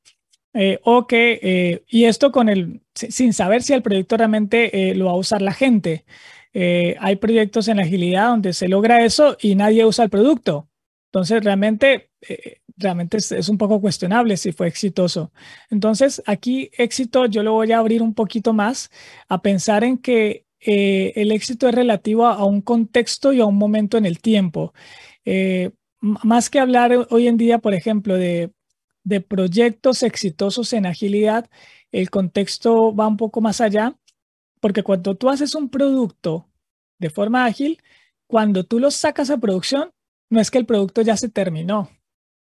Eh, 0.53 0.81
o 0.83 1.07
que, 1.07 1.39
eh, 1.43 1.85
y 1.89 2.07
esto 2.07 2.33
con 2.33 2.49
el, 2.49 2.83
sin 2.93 3.33
saber 3.33 3.63
si 3.63 3.73
el 3.73 3.83
proyecto 3.83 4.17
realmente 4.17 4.93
lo 4.97 5.07
va 5.07 5.13
a 5.13 5.17
usar 5.17 5.43
la 5.43 5.53
gente. 5.53 6.05
hay 6.53 7.17
proyectos 7.17 7.69
en 7.69 7.77
la 7.77 7.85
agilidad 7.85 8.29
donde 8.29 8.53
se 8.53 8.69
logra 8.69 9.05
eso 9.05 9.37
y 9.41 9.55
nadie 9.55 9.85
usa 9.85 10.05
el 10.05 10.11
producto. 10.11 10.69
Entonces, 11.07 11.45
realmente, 11.45 12.11
realmente 12.77 13.19
es, 13.19 13.49
un 13.49 13.59
poco 13.59 13.81
cuestionable 13.81 14.37
si 14.37 14.53
fue 14.53 14.67
exitoso. 14.67 15.33
Entonces, 15.71 16.23
aquí 16.27 16.71
éxito 16.77 17.27
yo 17.27 17.45
lo 17.45 17.53
voy 17.53 17.71
a 17.73 17.79
abrir 17.79 18.03
un 18.03 18.15
poquito 18.15 18.53
más 18.53 18.91
a 19.29 19.41
pensar 19.43 19.85
en 19.85 19.99
que 19.99 20.47
eh, 20.61 21.13
el 21.17 21.33
éxito 21.33 21.69
es 21.69 21.75
relativo 21.75 22.27
a, 22.27 22.45
un 22.45 22.61
contexto 22.61 23.33
y 23.33 23.41
a 23.41 23.47
un 23.47 23.57
momento 23.57 23.99
en 23.99 24.07
el 24.07 24.21
tiempo. 24.21 24.73
Eh, 25.25 25.71
más 26.01 26.51
que 26.51 26.61
hablar 26.61 27.07
hoy 27.11 27.29
en 27.29 27.37
día, 27.37 27.59
por 27.59 27.75
ejemplo, 27.75 28.17
de, 28.17 28.53
de 29.05 29.21
proyectos 29.21 30.03
exitosos 30.03 30.73
en 30.73 30.87
agilidad, 30.87 31.49
el 31.93 32.11
contexto 32.11 32.95
va 32.95 33.07
un 33.07 33.17
poco 33.17 33.41
más 33.41 33.61
allá, 33.61 33.97
porque 34.61 34.83
cuando 34.83 35.17
tú 35.17 35.29
haces 35.31 35.55
un 35.55 35.71
producto 35.71 36.49
de 36.99 37.11
forma 37.11 37.45
ágil, 37.45 37.83
cuando 38.27 38.65
tú 38.65 38.79
lo 38.79 38.91
sacas 38.91 39.31
a 39.31 39.39
producción, 39.39 39.91
no 40.31 40.41
es 40.41 40.51
que 40.51 40.59
el 40.59 40.67
producto 40.67 41.03
ya 41.03 41.17
se 41.17 41.29
terminó. 41.29 41.91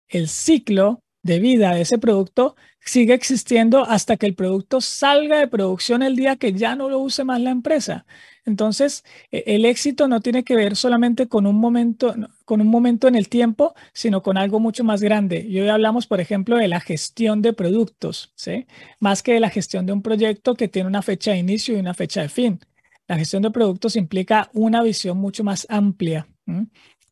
El 0.08 0.28
ciclo 0.28 1.02
de 1.24 1.40
vida 1.40 1.74
de 1.74 1.82
ese 1.82 1.98
producto 1.98 2.56
sigue 2.80 3.14
existiendo 3.14 3.84
hasta 3.86 4.18
que 4.18 4.26
el 4.26 4.36
producto 4.36 4.82
salga 4.82 5.38
de 5.38 5.48
producción 5.48 6.02
el 6.02 6.16
día 6.16 6.38
que 6.38 6.54
ya 6.54 6.76
no 6.76 6.90
lo 6.90 7.00
use 7.00 7.24
más 7.24 7.42
la 7.42 7.52
empresa. 7.52 8.06
Entonces, 8.46 9.04
e, 9.32 9.44
el 9.48 9.66
éxito 9.66 10.08
no 10.08 10.22
tiene 10.22 10.44
que 10.44 10.56
ver 10.56 10.76
solamente 10.76 11.28
con 11.28 11.46
un 11.46 11.58
momento, 11.58 12.16
con 12.46 12.62
un 12.62 12.68
momento 12.68 13.08
en 13.08 13.16
el 13.16 13.30
tiempo, 13.30 13.76
sino 13.94 14.24
con 14.24 14.38
algo 14.38 14.60
mucho 14.60 14.84
más 14.84 15.02
grande. 15.02 15.46
Y 15.48 15.60
hoy 15.60 15.70
hablamos, 15.70 16.08
por 16.08 16.20
ejemplo, 16.20 16.58
de 16.58 16.68
la 16.68 16.80
gestión 16.80 17.42
de 17.42 17.54
productos, 17.54 18.34
¿sí? 18.36 18.66
Más 19.00 19.22
que 19.24 19.34
de 19.34 19.40
la 19.40 19.50
gestión 19.50 19.86
de 19.86 19.94
un 19.94 20.02
proyecto 20.02 20.56
que 20.56 20.68
tiene 20.68 20.88
una 20.88 21.02
fecha 21.02 21.32
de 21.32 21.38
inicio 21.38 21.76
y 21.76 21.80
una 21.80 21.94
fecha 21.94 22.22
de 22.22 22.30
fin. 22.30 22.60
La 23.08 23.18
gestión 23.18 23.42
de 23.44 23.52
productos 23.52 23.96
implica 23.96 24.50
una 24.54 24.84
visión 24.84 25.18
mucho 25.18 25.44
más 25.44 25.66
amplia. 25.70 26.28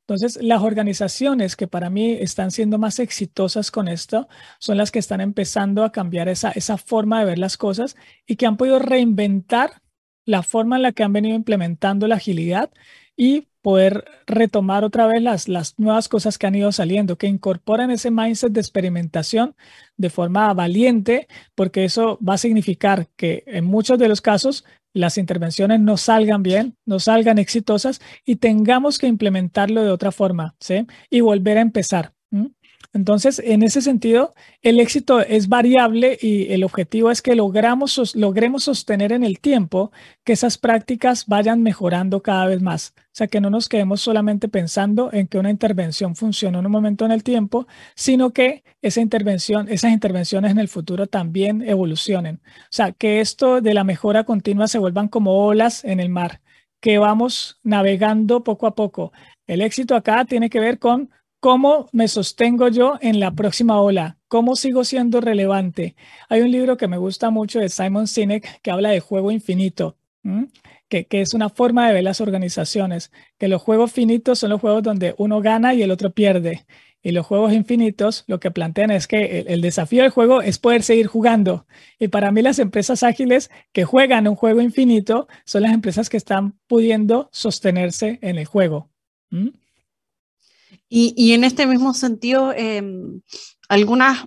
Entonces, 0.08 0.41
las 0.41 0.62
organizaciones 0.62 1.58
que 1.58 1.67
para 1.67 1.89
mí 1.89 2.12
están 2.12 2.52
siendo 2.52 2.78
más 2.78 3.00
exitosas 3.00 3.72
con 3.72 3.89
esto 3.89 4.30
son 4.58 4.78
las 4.78 4.89
que 4.89 5.00
están 5.00 5.20
empezando 5.20 5.84
a 5.84 5.91
cambiar 5.91 6.30
esa, 6.30 6.52
esa 6.52 6.78
forma 6.78 7.20
de 7.20 7.26
ver 7.26 7.39
las 7.39 7.58
cosas 7.58 7.98
y 8.26 8.38
que 8.38 8.46
han 8.46 8.56
podido 8.56 8.80
reinventar 8.80 9.82
la 10.24 10.43
forma 10.43 10.78
en 10.78 10.84
la 10.84 10.93
que 10.93 11.04
han 11.04 11.12
venido 11.12 11.36
implementando 11.36 12.08
la 12.08 12.15
agilidad 12.15 12.72
y 13.17 13.48
poder 13.62 14.06
retomar 14.26 14.86
otra 14.86 15.08
vez 15.08 15.22
las, 15.22 15.50
las 15.50 15.78
nuevas 15.78 16.08
cosas 16.08 16.38
que 16.38 16.48
han 16.48 16.56
ido 16.56 16.72
saliendo, 16.72 17.17
que 17.17 17.28
incorporan 17.28 17.91
ese 17.91 18.10
mindset 18.10 18.54
de 18.54 18.62
experimentación 18.62 19.58
de 19.98 20.10
forma 20.10 20.54
valiente, 20.54 21.28
porque 21.54 21.84
eso 21.84 22.17
va 22.26 22.36
a 22.36 22.38
significar 22.38 23.10
que 23.17 23.43
en 23.46 23.65
muchos 23.65 24.00
de 24.00 24.08
los 24.08 24.22
casos 24.22 24.63
las 24.97 25.17
intervenciones 25.17 25.79
no 25.79 25.97
salgan 25.97 26.43
bien, 26.43 26.75
no 26.86 26.99
salgan 26.99 27.38
exitosas 27.38 28.01
y 28.25 28.38
tengamos 28.38 28.97
que 28.97 29.07
implementarlo 29.07 29.83
de 29.83 29.91
otra 29.91 30.12
forma, 30.12 30.55
¿sí? 30.60 30.86
Y 31.10 31.21
volver 31.21 31.57
a 31.57 31.62
empezar. 31.62 32.13
Entonces, 32.93 33.39
en 33.43 33.63
ese 33.63 33.82
sentido, 33.82 34.34
el 34.62 34.80
éxito 34.80 35.19
es 35.21 35.50
variable 35.50 36.17
y 36.21 36.52
el 36.52 36.63
objetivo 36.63 37.12
es 37.12 37.21
que 37.21 37.36
logramos, 37.36 38.15
logremos 38.15 38.63
sostener 38.63 39.12
en 39.12 39.23
el 39.23 39.39
tiempo 39.39 39.91
que 40.23 40.34
esas 40.34 40.58
prácticas 40.58 41.26
vayan 41.28 41.63
mejorando 41.63 42.21
cada 42.21 42.47
vez 42.47 42.62
más. 42.62 42.93
O 42.97 43.17
sea, 43.17 43.28
que 43.28 43.41
no 43.41 43.50
nos 43.50 43.67
quedemos 43.67 44.02
solamente 44.02 44.47
pensando 44.47 45.12
en 45.12 45.28
que 45.28 45.39
una 45.39 45.50
intervención 45.50 46.15
funciona 46.15 46.60
en 46.60 46.65
un 46.65 46.71
momento 46.71 47.04
en 47.06 47.12
el 47.12 47.23
tiempo, 47.23 47.67
sino 47.95 48.32
que 48.32 48.63
esa 48.82 49.02
intervención, 49.02 49.67
esas 49.69 49.91
intervenciones 49.91 50.52
en 50.52 50.60
el 50.60 50.67
futuro 50.67 51.08
también 51.08 51.62
evolucionen. 51.62 52.41
O 52.45 52.71
sea, 52.71 52.92
que 52.92 53.19
esto 53.19 53.62
de 53.62 53.73
la 53.73 53.83
mejora 53.83 54.23
continua 54.23 54.67
se 54.67 54.79
vuelvan 54.79 55.08
como 55.08 55.46
olas 55.46 55.83
en 55.83 56.00
el 56.00 56.10
mar, 56.10 56.42
que 56.79 57.00
vamos 57.00 57.60
navegando 57.63 58.44
poco 58.44 58.67
a 58.67 58.75
poco. 58.75 59.12
El 59.48 59.62
éxito 59.62 59.96
acá 59.96 60.25
tiene 60.25 60.50
que 60.50 60.60
ver 60.60 60.77
con 60.77 61.10
¿Cómo 61.40 61.88
me 61.92 62.08
sostengo 62.08 62.67
yo 62.67 62.98
en 63.00 63.19
la 63.19 63.31
próxima 63.31 63.79
ola? 63.79 64.17
¿Cómo 64.27 64.56
sigo 64.56 64.83
siendo 64.83 65.21
relevante? 65.21 65.96
Hay 66.29 66.42
un 66.42 66.52
libro 66.52 66.77
que 66.77 66.88
me 66.88 66.98
gusta 66.98 67.29
mucho 67.29 67.60
de 67.60 67.69
Simon 67.69 68.08
Sinek 68.08 68.62
que 68.62 68.71
habla 68.71 68.90
de 68.90 69.00
juego 69.00 69.31
infinito. 69.31 69.98
que, 70.90 71.06
es 71.12 71.33
una 71.35 71.50
forma 71.50 71.88
de 71.88 71.94
ver 71.94 72.04
las 72.04 72.21
organizaciones, 72.21 73.12
que 73.38 73.48
los 73.48 73.62
juegos 73.62 73.92
finitos 73.92 74.40
son 74.40 74.50
los 74.50 74.60
juegos 74.62 74.81
donde 74.81 75.13
uno 75.17 75.40
gana 75.42 75.73
y 75.75 75.83
el 75.83 75.92
otro 75.92 76.12
pierde. 76.12 76.65
Y 77.04 77.12
los 77.12 77.27
juegos 77.27 77.54
infinitos 77.54 78.23
lo 78.27 78.40
que 78.40 78.50
plantean 78.50 78.90
es 78.90 79.08
que 79.08 79.46
el, 79.48 79.62
desafío 79.62 80.02
del 80.02 80.12
juego 80.12 80.42
es 80.42 80.58
poder 80.58 80.81
seguir 80.81 81.06
jugando. 81.06 81.67
Y 82.00 82.08
para 82.08 82.31
mí 82.31 82.42
las 82.42 82.58
empresas 82.58 83.04
ágiles 83.04 83.52
que 83.73 83.85
juegan 83.85 84.27
un 84.27 84.35
juego 84.35 84.60
infinito 84.60 85.27
son 85.46 85.62
las 85.62 85.73
empresas 85.73 86.10
que 86.10 86.17
están 86.17 86.58
pudiendo 86.65 87.29
sostenerse 87.31 88.17
en 88.23 88.40
el 88.40 88.46
juego. 88.46 88.90
Y, 90.90 91.13
y, 91.17 91.33
en 91.33 91.44
este 91.44 91.67
mismo 91.67 91.94
sentido, 91.94 92.54
eh, 92.54 92.81
algunas 93.67 94.25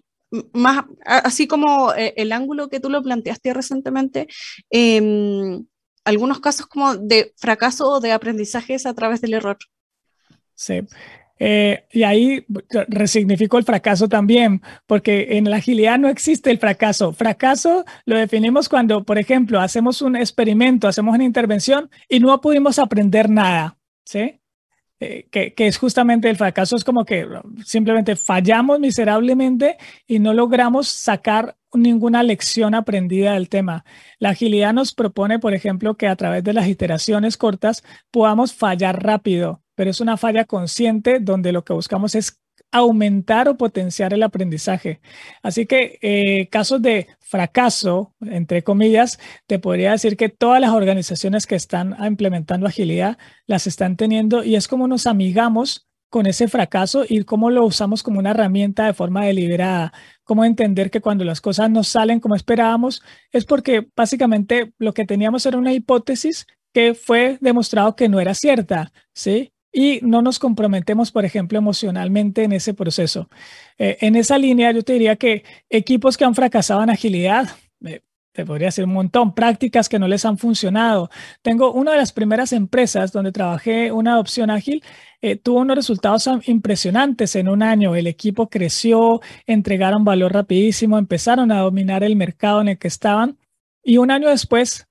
más, 0.53 0.85
así 1.05 1.47
como 1.47 1.93
eh, 1.95 2.15
el 2.17 2.33
ángulo 2.33 2.69
que 2.69 2.81
tú 2.81 2.89
lo 2.91 3.03
planteaste 3.03 3.53
recientemente, 3.53 4.29
eh, 4.71 5.61
algunos 6.05 6.41
casos 6.41 6.67
como 6.67 6.97
de 6.97 7.33
fracaso 7.37 7.91
o 7.91 8.01
de 8.01 8.13
aprendizajes 8.13 8.87
a 8.87 8.95
través 8.95 9.21
del 9.21 9.35
error. 9.35 9.59
Sí. 10.55 10.83
Eh, 11.43 11.87
y 11.91 12.03
ahí 12.03 12.45
resignifico 12.89 13.57
el 13.57 13.65
fracaso 13.65 14.09
también, 14.09 14.61
porque 14.87 15.39
en 15.39 15.49
la 15.49 15.57
agilidad 15.57 15.99
no 15.99 16.09
existe 16.09 16.51
el 16.51 16.59
fracaso. 16.59 17.15
Fracaso 17.15 17.85
lo 18.05 18.19
definimos 18.19 18.69
cuando, 18.69 19.05
por 19.05 19.19
ejemplo, 19.19 19.59
hacemos 19.59 20.03
un 20.03 20.17
experimento, 20.17 20.87
hacemos 20.87 21.15
una 21.15 21.25
intervención 21.25 21.91
y 22.11 22.21
no 22.21 22.39
pudimos 22.43 22.79
aprender 22.79 23.31
nada, 23.31 23.79
¿sí? 24.05 24.40
Eh, 25.03 25.27
que, 25.31 25.55
que, 25.55 25.67
es 25.67 25.79
justamente 25.79 26.29
el 26.29 26.37
fracaso, 26.37 26.77
es 26.77 26.85
como 26.85 27.07
que 27.07 27.27
simplemente 27.65 28.17
fallamos 28.17 28.81
miserablemente 28.81 29.79
y 30.07 30.19
no 30.19 30.35
logramos 30.35 30.89
sacar 30.89 31.57
ninguna 31.73 32.23
lección 32.23 32.75
aprendida 32.75 33.33
del 33.33 33.49
tema. 33.49 33.85
La 34.19 34.31
agilidad 34.31 34.75
nos 34.75 34.93
propone, 34.93 35.39
por 35.39 35.55
ejemplo, 35.55 35.97
que 35.97 36.07
a 36.07 36.17
través 36.17 36.45
de 36.45 36.53
las 36.53 36.69
iteraciones 36.69 37.37
cortas 37.37 37.83
podamos 38.11 38.53
fallar 38.53 39.03
rápido, 39.03 39.63
pero 39.75 39.91
es 39.91 40.01
una 40.01 40.17
falla 40.17 40.45
consciente 40.45 41.19
donde 41.21 41.53
lo 41.53 41.65
que 41.65 41.73
buscamos 41.73 42.15
es 42.15 42.40
aumentar 42.73 43.49
o 43.49 43.57
potenciar 43.57 44.15
el 44.15 44.23
aprendizaje. 44.23 45.01
Así 45.43 45.67
que 45.67 45.99
eh, 46.03 46.49
casos 46.49 46.81
de 46.83 47.09
fracaso, 47.21 48.15
entre 48.21 48.63
comillas, 48.63 49.19
te 49.47 49.59
podría 49.59 49.93
decir 49.93 50.17
que 50.17 50.29
todas 50.29 50.61
las 50.61 50.71
organizaciones 50.71 51.47
que 51.47 51.57
están 51.57 51.97
implementando 52.05 52.67
agilidad 52.67 53.19
las 53.47 53.67
están 53.67 53.97
teniendo 53.97 54.45
y 54.45 54.57
es 54.57 54.69
como 54.69 54.87
nos 54.89 55.07
amigamos 55.07 55.89
con 56.11 56.27
ese 56.27 56.49
fracaso 56.49 57.05
y 57.09 57.23
cómo 57.23 57.51
lo 57.51 57.65
usamos 57.65 58.03
como 58.03 58.19
una 58.19 58.33
herramienta 58.33 58.85
de 58.87 58.95
forma 58.95 59.25
deliberada, 59.25 59.93
cómo 60.25 60.45
entender 60.45 60.91
que 60.91 61.01
cuando 61.01 61.25
las 61.25 61.41
cosas 61.41 61.71
no 61.71 61.85
salen 61.85 62.19
como 62.19 62.35
esperábamos 62.35 63.03
es 63.31 63.45
porque 63.45 63.87
básicamente 63.97 64.73
lo 64.79 64.93
que 64.93 65.07
teníamos 65.07 65.47
era 65.47 65.57
una 65.57 65.73
hipótesis 65.73 66.47
que 66.73 66.95
fue 66.95 67.39
demostrado 67.41 67.97
que 67.97 68.09
no 68.09 68.21
era 68.21 68.35
cierta, 68.35 68.93
¿sí? 69.13 69.53
Y 69.73 70.01
no 70.03 70.23
nos 70.23 70.39
comprometemos, 70.39 71.13
por 71.13 71.25
ejemplo, 71.25 71.59
emocionalmente 71.59 72.45
en 72.45 72.53
ese 72.53 72.75
proceso. 72.75 73.29
Eh, 73.79 73.99
en 74.01 74.17
esa 74.17 74.39
línea, 74.39 74.73
yo 74.73 74.83
te 74.83 74.95
diría 74.95 75.17
que 75.17 75.45
equipos 75.69 76.17
que 76.17 76.25
han 76.25 76.35
fracasado 76.35 76.83
en 76.83 76.91
agilidad, 76.91 77.49
eh, 77.85 78.01
te 78.33 78.45
podría 78.45 78.69
decir 78.69 78.85
un 78.85 78.93
montón, 78.93 79.35
prácticas 79.35 79.89
que 79.89 79.99
no 79.99 80.09
les 80.09 80.25
han 80.25 80.39
funcionado. 80.39 81.11
Tengo 81.43 81.73
una 81.73 81.93
de 81.93 81.99
las 81.99 82.13
primeras 82.13 82.53
empresas 82.53 83.13
donde 83.13 83.33
trabajé 83.33 83.93
una 83.93 84.13
adopción 84.13 84.51
ágil, 84.51 84.83
eh, 85.21 85.37
tuvo 85.37 85.61
unos 85.61 85.77
resultados 85.77 86.29
impresionantes 86.47 87.37
en 87.37 87.49
un 87.49 87.63
año. 87.63 87.95
El 87.95 88.07
equipo 88.07 88.49
creció, 88.49 89.21
entregaron 89.47 90.05
valor 90.05 90.33
rapidísimo, 90.33 90.99
empezaron 90.99 91.53
a 91.53 91.61
dominar 91.61 92.05
el 92.05 92.17
mercado 92.17 92.61
en 92.61 92.69
el 92.69 92.79
que 92.79 92.89
estaban 92.89 93.39
y 93.83 93.99
un 93.99 94.11
año 94.11 94.29
después, 94.29 94.87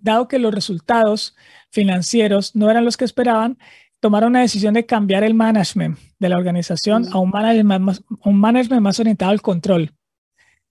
dado 0.00 0.28
que 0.28 0.38
los 0.38 0.54
resultados 0.54 1.36
financieros 1.70 2.56
no 2.56 2.70
eran 2.70 2.86
los 2.86 2.96
que 2.96 3.04
esperaban, 3.04 3.58
tomaron 4.06 4.30
una 4.30 4.42
decisión 4.42 4.74
de 4.74 4.86
cambiar 4.86 5.24
el 5.24 5.34
management 5.34 5.98
de 6.20 6.28
la 6.28 6.36
organización 6.36 7.08
a 7.10 7.18
un 7.18 7.30
management 7.30 7.84
más, 7.84 8.04
un 8.22 8.38
management 8.38 8.80
más 8.80 9.00
orientado 9.00 9.32
al 9.32 9.42
control. 9.42 9.94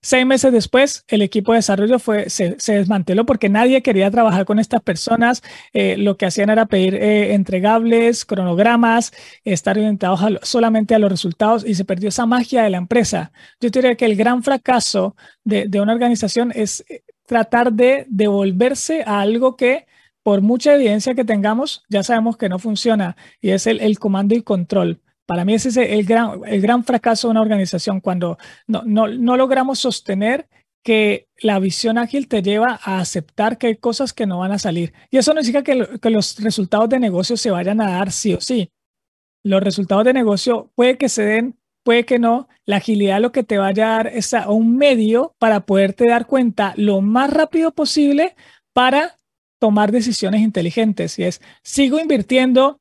Seis 0.00 0.24
meses 0.24 0.52
después, 0.52 1.04
el 1.08 1.20
equipo 1.20 1.52
de 1.52 1.58
desarrollo 1.58 1.98
fue, 1.98 2.30
se, 2.30 2.58
se 2.58 2.76
desmanteló 2.76 3.26
porque 3.26 3.50
nadie 3.50 3.82
quería 3.82 4.10
trabajar 4.10 4.46
con 4.46 4.58
estas 4.58 4.80
personas. 4.80 5.42
Eh, 5.74 5.98
lo 5.98 6.16
que 6.16 6.24
hacían 6.24 6.48
era 6.48 6.64
pedir 6.64 6.94
eh, 6.94 7.34
entregables, 7.34 8.24
cronogramas, 8.24 9.12
estar 9.44 9.76
orientados 9.76 10.22
a, 10.22 10.28
solamente 10.40 10.94
a 10.94 10.98
los 10.98 11.10
resultados 11.10 11.62
y 11.66 11.74
se 11.74 11.84
perdió 11.84 12.08
esa 12.08 12.24
magia 12.24 12.62
de 12.62 12.70
la 12.70 12.78
empresa. 12.78 13.32
Yo 13.60 13.68
diría 13.68 13.96
que 13.96 14.06
el 14.06 14.16
gran 14.16 14.42
fracaso 14.42 15.14
de, 15.44 15.68
de 15.68 15.78
una 15.82 15.92
organización 15.92 16.52
es 16.54 16.86
eh, 16.88 17.02
tratar 17.26 17.74
de 17.74 18.06
devolverse 18.08 19.02
a 19.04 19.20
algo 19.20 19.56
que 19.56 19.84
por 20.26 20.42
mucha 20.42 20.74
evidencia 20.74 21.14
que 21.14 21.24
tengamos, 21.24 21.84
ya 21.88 22.02
sabemos 22.02 22.36
que 22.36 22.48
no 22.48 22.58
funciona 22.58 23.16
y 23.40 23.50
es 23.50 23.68
el, 23.68 23.96
comando 24.00 24.34
y 24.34 24.42
control. 24.42 25.00
Para 25.24 25.44
mí 25.44 25.54
ese 25.54 25.68
es 25.68 25.76
el 25.76 26.04
gran, 26.04 26.40
el 26.46 26.60
gran 26.60 26.82
fracaso 26.82 27.28
de 27.28 27.30
una 27.30 27.42
organización 27.42 28.00
cuando 28.00 28.36
no, 28.66 28.82
no, 28.84 29.06
no 29.06 29.36
logramos 29.36 29.78
sostener 29.78 30.48
que 30.82 31.28
la 31.40 31.60
visión 31.60 31.96
ágil 31.96 32.26
te 32.26 32.42
lleva 32.42 32.80
a 32.82 32.98
aceptar 32.98 33.56
que 33.56 33.68
hay 33.68 33.76
cosas 33.76 34.12
que 34.12 34.26
no 34.26 34.40
van 34.40 34.50
a 34.50 34.58
salir. 34.58 34.94
Y 35.12 35.18
eso 35.18 35.32
no 35.32 35.44
significa 35.44 35.62
que, 35.62 36.00
que, 36.00 36.10
los 36.10 36.40
resultados 36.42 36.88
de 36.88 36.98
negocio 36.98 37.36
se 37.36 37.52
vayan 37.52 37.80
a 37.80 37.92
dar 37.92 38.10
sí 38.10 38.34
o 38.34 38.40
sí. 38.40 38.72
Los 39.44 39.62
resultados 39.62 40.02
de 40.02 40.12
negocio 40.12 40.72
puede 40.74 40.98
que 40.98 41.08
se 41.08 41.22
den, 41.22 41.56
puede 41.84 42.04
que 42.04 42.18
no. 42.18 42.48
La 42.64 42.78
agilidad 42.78 43.20
lo 43.20 43.30
que 43.30 43.44
te 43.44 43.58
vaya 43.58 43.94
a 43.94 43.96
dar 43.98 44.06
es 44.08 44.34
a 44.34 44.50
un 44.50 44.76
medio 44.76 45.36
para 45.38 45.66
poderte 45.66 46.08
dar 46.08 46.26
cuenta 46.26 46.74
lo 46.76 47.00
más 47.00 47.30
rápido 47.30 47.70
posible 47.70 48.34
para 48.72 49.16
tomar 49.58 49.92
decisiones 49.92 50.40
inteligentes 50.40 51.18
y 51.18 51.24
es, 51.24 51.40
¿sigo 51.62 51.98
invirtiendo 51.98 52.80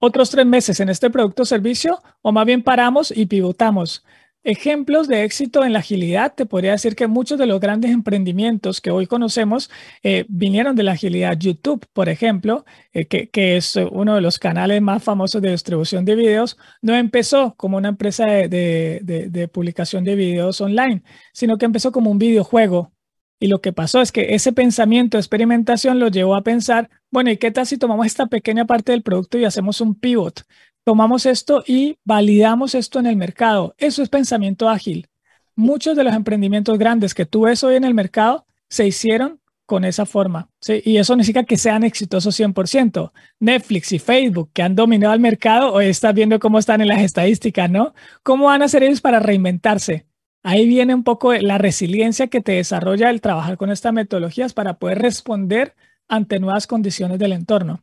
otros 0.00 0.30
tres 0.30 0.46
meses 0.46 0.80
en 0.80 0.88
este 0.88 1.10
producto 1.10 1.42
o 1.42 1.46
servicio 1.46 2.00
o 2.22 2.32
más 2.32 2.46
bien 2.46 2.62
paramos 2.62 3.12
y 3.16 3.26
pivotamos? 3.26 4.04
Ejemplos 4.44 5.08
de 5.08 5.24
éxito 5.24 5.64
en 5.64 5.72
la 5.72 5.80
agilidad, 5.80 6.32
te 6.34 6.46
podría 6.46 6.70
decir 6.70 6.94
que 6.94 7.08
muchos 7.08 7.38
de 7.38 7.46
los 7.46 7.60
grandes 7.60 7.90
emprendimientos 7.90 8.80
que 8.80 8.90
hoy 8.90 9.06
conocemos 9.06 9.68
eh, 10.02 10.24
vinieron 10.28 10.76
de 10.76 10.84
la 10.84 10.92
agilidad. 10.92 11.36
YouTube, 11.36 11.84
por 11.92 12.08
ejemplo, 12.08 12.64
eh, 12.92 13.06
que, 13.06 13.56
es 13.56 13.76
uno 13.90 14.14
de 14.14 14.20
los 14.20 14.38
canales 14.38 14.80
más 14.80 15.02
famosos 15.02 15.42
de 15.42 15.50
distribución 15.50 16.04
de 16.04 16.14
videos, 16.14 16.56
no 16.80 16.94
empezó 16.94 17.54
como 17.56 17.76
una 17.76 17.88
empresa 17.88 18.26
de 18.26 19.50
publicación 19.52 20.04
de 20.04 20.14
videos 20.14 20.60
online, 20.60 21.02
sino 21.32 21.58
que 21.58 21.66
empezó 21.66 21.90
como 21.92 22.10
un 22.10 22.18
videojuego 22.18 22.92
y 23.40 23.46
lo 23.46 23.60
que 23.60 23.72
pasó 23.72 24.00
es 24.00 24.12
que 24.12 24.34
ese 24.34 24.52
pensamiento 24.52 25.16
de 25.16 25.20
experimentación 25.20 25.98
lo 25.98 26.08
llevó 26.08 26.34
a 26.34 26.42
pensar, 26.42 26.90
bueno, 27.10 27.30
¿y 27.30 27.36
qué 27.36 27.50
tal 27.50 27.66
si 27.66 27.78
tomamos 27.78 28.06
esta 28.06 28.26
pequeña 28.26 28.66
parte 28.66 28.92
del 28.92 29.02
producto 29.02 29.38
y 29.38 29.44
hacemos 29.44 29.80
un 29.80 29.94
pivot? 29.94 30.42
Tomamos 30.84 31.26
esto 31.26 31.62
y 31.66 31.98
validamos 32.04 32.74
esto 32.74 32.98
en 32.98 33.06
el 33.06 33.16
mercado. 33.16 33.74
Eso 33.78 34.02
es 34.02 34.08
pensamiento 34.08 34.68
ágil. 34.68 35.08
Muchos 35.54 35.96
de 35.96 36.04
los 36.04 36.14
emprendimientos 36.14 36.78
grandes 36.78 37.14
que 37.14 37.26
tú 37.26 37.42
ves 37.42 37.62
hoy 37.62 37.76
en 37.76 37.84
el 37.84 37.94
mercado 37.94 38.46
se 38.68 38.86
hicieron 38.86 39.40
con 39.66 39.84
esa 39.84 40.06
forma. 40.06 40.48
¿sí? 40.60 40.80
Y 40.84 40.96
eso 40.96 41.14
no 41.14 41.22
significa 41.22 41.44
que 41.44 41.58
sean 41.58 41.84
exitosos 41.84 42.40
100%. 42.40 43.12
Netflix 43.38 43.92
y 43.92 43.98
Facebook, 43.98 44.50
que 44.54 44.62
han 44.62 44.74
dominado 44.74 45.12
el 45.12 45.20
mercado, 45.20 45.74
hoy 45.74 45.86
estás 45.86 46.14
viendo 46.14 46.38
cómo 46.38 46.58
están 46.58 46.80
en 46.80 46.88
las 46.88 47.02
estadísticas, 47.02 47.70
¿no? 47.70 47.92
¿Cómo 48.22 48.46
van 48.46 48.62
a 48.62 48.64
hacer 48.64 48.82
ellos 48.82 49.02
para 49.02 49.20
reinventarse? 49.20 50.07
Ahí 50.48 50.66
viene 50.66 50.94
un 50.94 51.04
poco 51.04 51.34
la 51.34 51.58
resiliencia 51.58 52.28
que 52.28 52.40
te 52.40 52.52
desarrolla 52.52 53.10
el 53.10 53.20
trabajar 53.20 53.58
con 53.58 53.70
estas 53.70 53.92
metodologías 53.92 54.54
para 54.54 54.78
poder 54.78 54.98
responder 54.98 55.74
ante 56.08 56.40
nuevas 56.40 56.66
condiciones 56.66 57.18
del 57.18 57.32
entorno. 57.32 57.82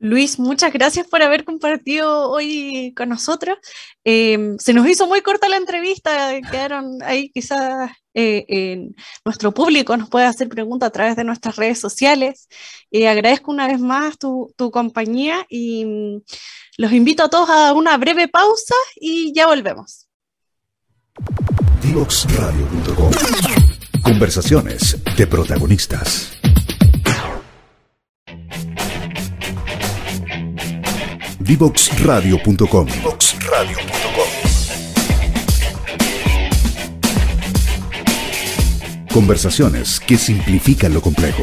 Luis, 0.00 0.40
muchas 0.40 0.72
gracias 0.72 1.06
por 1.06 1.22
haber 1.22 1.44
compartido 1.44 2.28
hoy 2.28 2.92
con 2.96 3.10
nosotros. 3.10 3.56
Eh, 4.02 4.56
se 4.58 4.72
nos 4.72 4.88
hizo 4.88 5.06
muy 5.06 5.20
corta 5.20 5.48
la 5.48 5.58
entrevista, 5.58 6.32
quedaron 6.50 7.00
ahí 7.04 7.30
quizás 7.30 7.92
eh, 8.14 8.88
nuestro 9.24 9.54
público 9.54 9.96
nos 9.96 10.10
puede 10.10 10.26
hacer 10.26 10.48
preguntas 10.48 10.88
a 10.88 10.92
través 10.92 11.14
de 11.14 11.22
nuestras 11.22 11.54
redes 11.54 11.78
sociales. 11.78 12.48
Eh, 12.90 13.06
agradezco 13.06 13.52
una 13.52 13.68
vez 13.68 13.78
más 13.78 14.18
tu, 14.18 14.52
tu 14.56 14.72
compañía 14.72 15.46
y 15.48 15.84
mm, 15.84 16.22
los 16.78 16.90
invito 16.90 17.22
a 17.22 17.30
todos 17.30 17.48
a 17.48 17.74
una 17.74 17.96
breve 17.96 18.26
pausa 18.26 18.74
y 18.96 19.32
ya 19.32 19.46
volvemos. 19.46 20.07
Divoxradio.com 21.82 23.10
Conversaciones 24.02 24.96
de 25.16 25.26
protagonistas. 25.26 26.32
Divoxradio.com 31.40 32.86
Conversaciones 39.12 40.00
que 40.00 40.16
simplifican 40.16 40.94
lo 40.94 41.00
complejo. 41.00 41.42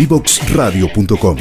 Divoxradio.com. 0.00 1.36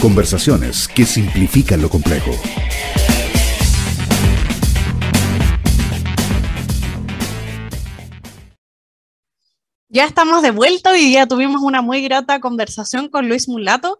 Conversaciones 0.00 0.86
que 0.86 1.04
simplifican 1.04 1.82
lo 1.82 1.90
complejo. 1.90 2.30
Ya 9.88 10.04
estamos 10.04 10.42
de 10.42 10.52
vuelta 10.52 10.96
y 10.96 11.14
ya 11.14 11.26
tuvimos 11.26 11.60
una 11.62 11.82
muy 11.82 12.02
grata 12.02 12.38
conversación 12.38 13.08
con 13.08 13.28
Luis 13.28 13.48
Mulato, 13.48 13.98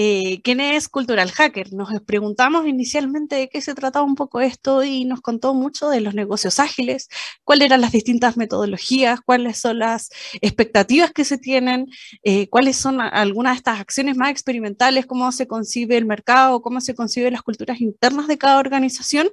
eh, 0.00 0.40
¿quién 0.44 0.60
es 0.60 0.88
Cultural 0.88 1.32
Hacker? 1.32 1.72
Nos 1.72 1.88
preguntamos 2.02 2.68
inicialmente 2.68 3.34
de 3.34 3.48
qué 3.48 3.60
se 3.60 3.74
trataba 3.74 4.04
un 4.04 4.14
poco 4.14 4.40
esto 4.40 4.84
y 4.84 5.04
nos 5.04 5.20
contó 5.20 5.54
mucho 5.54 5.88
de 5.88 6.00
los 6.00 6.14
negocios 6.14 6.60
ágiles, 6.60 7.08
cuáles 7.42 7.66
eran 7.66 7.80
las 7.80 7.90
distintas 7.90 8.36
metodologías, 8.36 9.20
cuáles 9.20 9.58
son 9.58 9.80
las 9.80 10.10
expectativas 10.40 11.10
que 11.10 11.24
se 11.24 11.36
tienen, 11.36 11.88
eh, 12.22 12.48
cuáles 12.48 12.76
son 12.76 13.00
algunas 13.00 13.54
de 13.54 13.56
estas 13.56 13.80
acciones 13.80 14.16
más 14.16 14.30
experimentales, 14.30 15.04
cómo 15.04 15.32
se 15.32 15.48
concibe 15.48 15.96
el 15.96 16.06
mercado, 16.06 16.62
cómo 16.62 16.80
se 16.80 16.94
conciben 16.94 17.32
las 17.32 17.42
culturas 17.42 17.80
internas 17.80 18.28
de 18.28 18.38
cada 18.38 18.60
organización, 18.60 19.28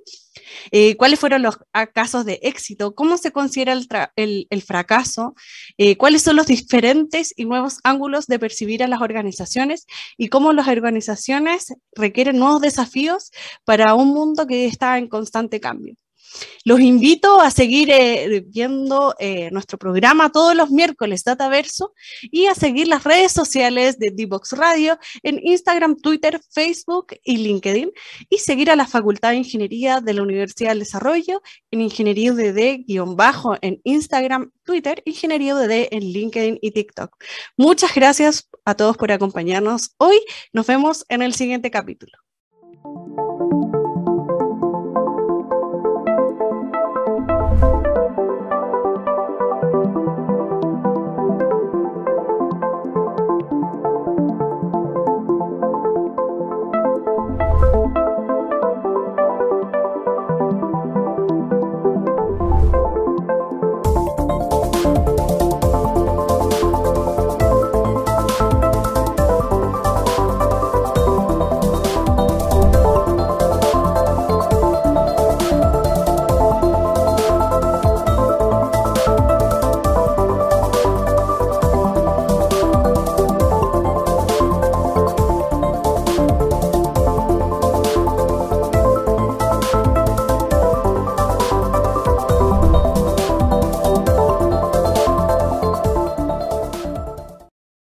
eh, 0.72 0.96
cuáles 0.98 1.20
fueron 1.20 1.44
los 1.44 1.60
casos 1.94 2.26
de 2.26 2.40
éxito, 2.42 2.96
cómo 2.96 3.18
se 3.18 3.32
considera 3.32 3.74
el, 4.16 4.48
el 4.50 4.62
fracaso, 4.64 5.36
cuáles 5.98 6.24
son 6.24 6.38
los 6.38 6.48
diferentes 6.48 7.34
y 7.38 7.46
nuevos 7.46 7.78
ángulos 7.84 8.26
de 8.26 8.40
percibir 8.40 8.84
a 8.84 8.88
las 8.88 9.02
organizaciones 9.02 9.86
y 10.18 10.28
cómo 10.30 10.55
las 10.56 10.68
organizaciones 10.68 11.74
requieren 11.96 12.40
nuevos 12.40 12.62
desafíos 12.62 13.32
para 13.66 13.94
un 13.94 14.10
mundo 14.10 14.48
que 14.48 14.66
está 14.66 14.98
en 14.98 15.08
constante 15.08 15.60
cambio. 15.60 15.96
Los 16.64 16.80
invito 16.80 17.40
a 17.42 17.52
seguir 17.52 17.90
eh, 17.92 18.44
viendo 18.48 19.14
eh, 19.20 19.50
nuestro 19.52 19.78
programa 19.78 20.32
todos 20.32 20.56
los 20.56 20.72
miércoles 20.72 21.24
Dataverso 21.24 21.94
y 22.24 22.48
a 22.48 22.56
seguir 22.56 22.88
las 22.88 23.04
redes 23.04 23.32
sociales 23.32 24.00
de 24.00 24.12
Divox 24.12 24.54
Radio 24.54 24.98
en 25.24 25.40
Instagram, 25.44 25.96
Twitter, 25.98 26.42
Facebook 26.52 27.08
y 27.24 27.38
LinkedIn 27.38 27.92
y 28.30 28.38
seguir 28.38 28.72
a 28.72 28.76
la 28.76 28.88
Facultad 28.88 29.32
de 29.32 29.38
Ingeniería 29.38 30.02
de 30.02 30.14
la 30.14 30.24
Universidad 30.24 30.70
del 30.70 30.80
Desarrollo 30.80 31.42
en 31.72 31.82
Ingeniería 31.82 32.34
UDD-bajo 32.34 33.58
en 33.62 33.80
Instagram, 33.84 34.52
Twitter, 34.64 35.02
Ingeniería 35.06 35.56
UDD 35.56 35.88
en 35.92 36.04
LinkedIn 36.04 36.60
y 36.62 36.72
TikTok. 36.72 37.16
Muchas 37.58 37.94
gracias 37.94 38.50
a 38.66 38.76
todos 38.76 38.98
por 38.98 39.12
acompañarnos 39.12 39.94
hoy. 39.98 40.18
Nos 40.54 40.68
vemos 40.68 41.06
en 41.10 41.22
el 41.22 41.34
siguiente 41.34 41.70
capítulo. 41.72 42.18